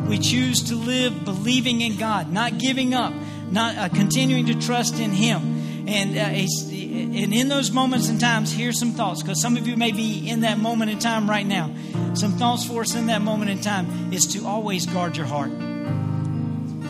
We 0.07 0.19
choose 0.19 0.69
to 0.69 0.75
live 0.75 1.25
believing 1.25 1.81
in 1.81 1.97
God, 1.97 2.31
not 2.31 2.57
giving 2.57 2.93
up, 2.93 3.13
not 3.49 3.77
uh, 3.77 3.89
continuing 3.89 4.45
to 4.47 4.55
trust 4.55 4.99
in 4.99 5.11
Him. 5.11 5.56
And, 5.87 6.17
uh, 6.17 6.19
and 6.19 7.33
in 7.33 7.47
those 7.47 7.71
moments 7.71 8.09
and 8.09 8.19
times, 8.19 8.51
here's 8.51 8.77
some 8.77 8.91
thoughts, 8.91 9.23
because 9.23 9.41
some 9.41 9.55
of 9.55 9.65
you 9.67 9.77
may 9.77 9.93
be 9.93 10.29
in 10.29 10.41
that 10.41 10.57
moment 10.57 10.91
in 10.91 10.99
time 10.99 11.29
right 11.29 11.47
now. 11.47 11.73
Some 12.13 12.33
thoughts 12.33 12.65
for 12.65 12.81
us 12.81 12.93
in 12.93 13.05
that 13.05 13.21
moment 13.21 13.51
in 13.51 13.61
time 13.61 14.11
is 14.11 14.25
to 14.33 14.45
always 14.45 14.85
guard 14.85 15.15
your 15.15 15.25
heart. 15.25 15.49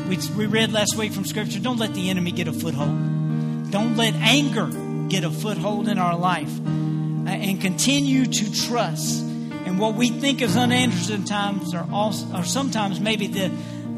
We, 0.07 0.17
we 0.35 0.47
read 0.47 0.71
last 0.71 0.95
week 0.95 1.11
from 1.11 1.25
Scripture 1.25 1.59
don't 1.59 1.77
let 1.77 1.93
the 1.93 2.09
enemy 2.09 2.31
get 2.31 2.47
a 2.47 2.53
foothold, 2.53 3.69
don't 3.69 3.97
let 3.97 4.15
anger 4.15 4.67
get 5.09 5.23
a 5.23 5.29
foothold 5.29 5.89
in 5.89 5.99
our 5.99 6.17
life 6.17 6.57
and 6.57 7.61
continue 7.61 8.25
to 8.25 8.67
trust. 8.67 9.21
And 9.21 9.77
what 9.77 9.93
we 9.93 10.09
think 10.09 10.41
is 10.41 10.57
unanswered 10.57 11.27
times 11.27 11.75
are, 11.75 11.87
also, 11.91 12.33
are 12.33 12.45
sometimes 12.45 12.99
maybe 12.99 13.27
the, 13.27 13.51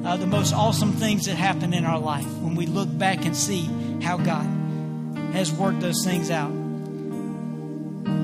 uh, 0.04 0.18
the 0.18 0.28
most 0.28 0.52
awesome 0.52 0.91
things 0.91 1.28
that 1.28 1.36
happen 1.36 1.74
in 1.74 1.86
our 1.86 2.00
life 2.00 2.28
when 2.39 2.56
we 2.56 2.66
look 2.66 2.89
back 2.97 3.24
and 3.24 3.38
see 3.38 3.62
how 4.02 4.18
God 4.18 4.59
has 5.34 5.51
worked 5.51 5.80
those 5.80 6.03
things 6.03 6.30
out. 6.32 6.51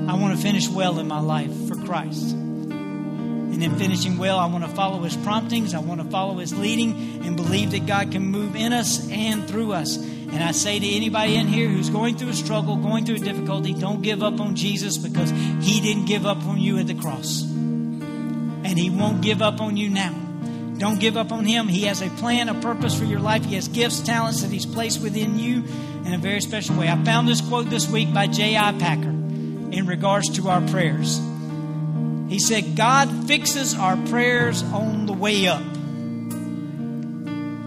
I 0.08 0.14
want 0.14 0.36
to 0.36 0.42
finish 0.42 0.68
well 0.68 0.98
in 0.98 1.08
my 1.08 1.20
life 1.20 1.52
for 1.68 1.74
Christ. 1.74 2.32
And 2.32 3.62
in 3.62 3.76
finishing 3.76 4.18
well, 4.18 4.38
I 4.38 4.46
want 4.46 4.64
to 4.64 4.70
follow 4.70 5.02
His 5.02 5.16
promptings. 5.16 5.74
I 5.74 5.78
want 5.78 6.00
to 6.02 6.06
follow 6.08 6.38
His 6.38 6.56
leading 6.56 7.24
and 7.24 7.36
believe 7.36 7.70
that 7.70 7.86
God 7.86 8.12
can 8.12 8.22
move 8.22 8.54
in 8.54 8.72
us 8.72 9.08
and 9.10 9.48
through 9.48 9.72
us. 9.72 9.96
And 9.96 10.42
I 10.42 10.52
say 10.52 10.78
to 10.78 10.86
anybody 10.86 11.36
in 11.36 11.46
here 11.46 11.68
who's 11.68 11.88
going 11.88 12.16
through 12.16 12.30
a 12.30 12.34
struggle, 12.34 12.76
going 12.76 13.06
through 13.06 13.16
a 13.16 13.20
difficulty, 13.20 13.72
don't 13.72 14.02
give 14.02 14.22
up 14.22 14.40
on 14.40 14.56
Jesus 14.56 14.98
because 14.98 15.30
He 15.62 15.80
didn't 15.80 16.04
give 16.06 16.26
up 16.26 16.44
on 16.44 16.58
you 16.58 16.78
at 16.78 16.86
the 16.86 16.94
cross. 16.94 17.42
And 17.42 18.78
He 18.78 18.90
won't 18.90 19.22
give 19.22 19.40
up 19.40 19.60
on 19.60 19.76
you 19.76 19.88
now. 19.88 20.25
Don't 20.78 21.00
give 21.00 21.16
up 21.16 21.32
on 21.32 21.44
Him. 21.44 21.68
He 21.68 21.82
has 21.82 22.02
a 22.02 22.10
plan, 22.10 22.48
a 22.48 22.54
purpose 22.54 22.98
for 22.98 23.04
your 23.04 23.20
life. 23.20 23.44
He 23.44 23.54
has 23.54 23.68
gifts, 23.68 24.00
talents 24.00 24.42
that 24.42 24.50
He's 24.50 24.66
placed 24.66 25.00
within 25.02 25.38
you 25.38 25.64
in 26.04 26.12
a 26.12 26.18
very 26.18 26.40
special 26.40 26.76
way. 26.76 26.88
I 26.88 27.02
found 27.02 27.26
this 27.26 27.40
quote 27.40 27.70
this 27.70 27.88
week 27.88 28.12
by 28.12 28.26
J.I. 28.26 28.72
Packer 28.78 29.08
in 29.08 29.86
regards 29.86 30.28
to 30.36 30.48
our 30.48 30.60
prayers. 30.68 31.20
He 32.28 32.38
said, 32.38 32.76
God 32.76 33.26
fixes 33.26 33.74
our 33.74 33.96
prayers 34.08 34.62
on 34.62 35.06
the 35.06 35.12
way 35.12 35.46
up. 35.46 35.62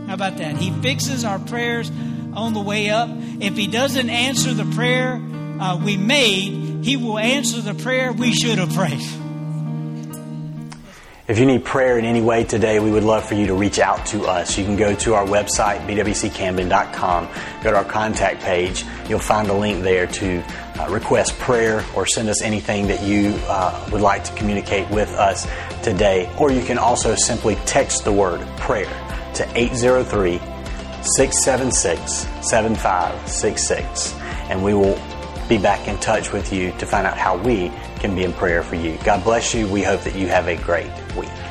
How 0.07 0.13
about 0.13 0.37
that? 0.37 0.57
He 0.57 0.71
fixes 0.81 1.23
our 1.23 1.39
prayers 1.39 1.91
on 2.33 2.53
the 2.53 2.61
way 2.61 2.89
up. 2.89 3.09
If 3.39 3.55
He 3.55 3.67
doesn't 3.67 4.09
answer 4.09 4.53
the 4.53 4.65
prayer 4.75 5.21
uh, 5.59 5.77
we 5.77 5.97
made, 5.97 6.83
He 6.83 6.97
will 6.97 7.17
answer 7.17 7.61
the 7.61 7.73
prayer 7.73 8.11
we 8.11 8.33
should 8.33 8.59
have 8.59 8.73
prayed. 8.73 9.01
If 11.29 11.37
you 11.37 11.45
need 11.45 11.63
prayer 11.63 11.99
in 11.99 12.05
any 12.05 12.23
way 12.23 12.43
today, 12.43 12.79
we 12.79 12.89
would 12.89 13.03
love 13.03 13.23
for 13.23 13.35
you 13.35 13.45
to 13.45 13.53
reach 13.53 13.77
out 13.77 14.03
to 14.07 14.23
us. 14.23 14.57
You 14.57 14.65
can 14.65 14.75
go 14.75 14.95
to 14.95 15.13
our 15.13 15.27
website, 15.27 15.85
bwccamden.com, 15.85 17.27
go 17.63 17.69
to 17.69 17.77
our 17.77 17.85
contact 17.85 18.41
page. 18.41 18.83
You'll 19.07 19.19
find 19.19 19.47
a 19.47 19.53
link 19.53 19.83
there 19.83 20.07
to 20.07 20.41
uh, 20.79 20.89
request 20.89 21.37
prayer 21.37 21.85
or 21.95 22.07
send 22.07 22.29
us 22.29 22.41
anything 22.41 22.87
that 22.87 23.03
you 23.03 23.35
uh, 23.47 23.87
would 23.91 24.01
like 24.01 24.23
to 24.23 24.33
communicate 24.33 24.89
with 24.89 25.11
us 25.11 25.47
today. 25.83 26.33
Or 26.39 26.51
you 26.51 26.63
can 26.63 26.79
also 26.79 27.13
simply 27.13 27.57
text 27.67 28.05
the 28.05 28.11
word 28.11 28.41
prayer 28.57 28.89
to 29.35 29.47
803 29.55 30.39
676 31.03 32.25
7566. 32.41 34.15
And 34.49 34.63
we 34.63 34.73
will 34.73 34.99
be 35.47 35.59
back 35.59 35.87
in 35.87 35.99
touch 35.99 36.33
with 36.33 36.51
you 36.51 36.71
to 36.79 36.87
find 36.87 37.05
out 37.05 37.19
how 37.19 37.37
we 37.37 37.71
can 37.99 38.15
be 38.15 38.23
in 38.23 38.33
prayer 38.33 38.63
for 38.63 38.77
you. 38.77 38.97
God 39.03 39.23
bless 39.23 39.53
you. 39.53 39.67
We 39.67 39.83
hope 39.83 40.01
that 40.01 40.15
you 40.15 40.25
have 40.25 40.47
a 40.47 40.55
great 40.55 40.89
week. 41.15 41.48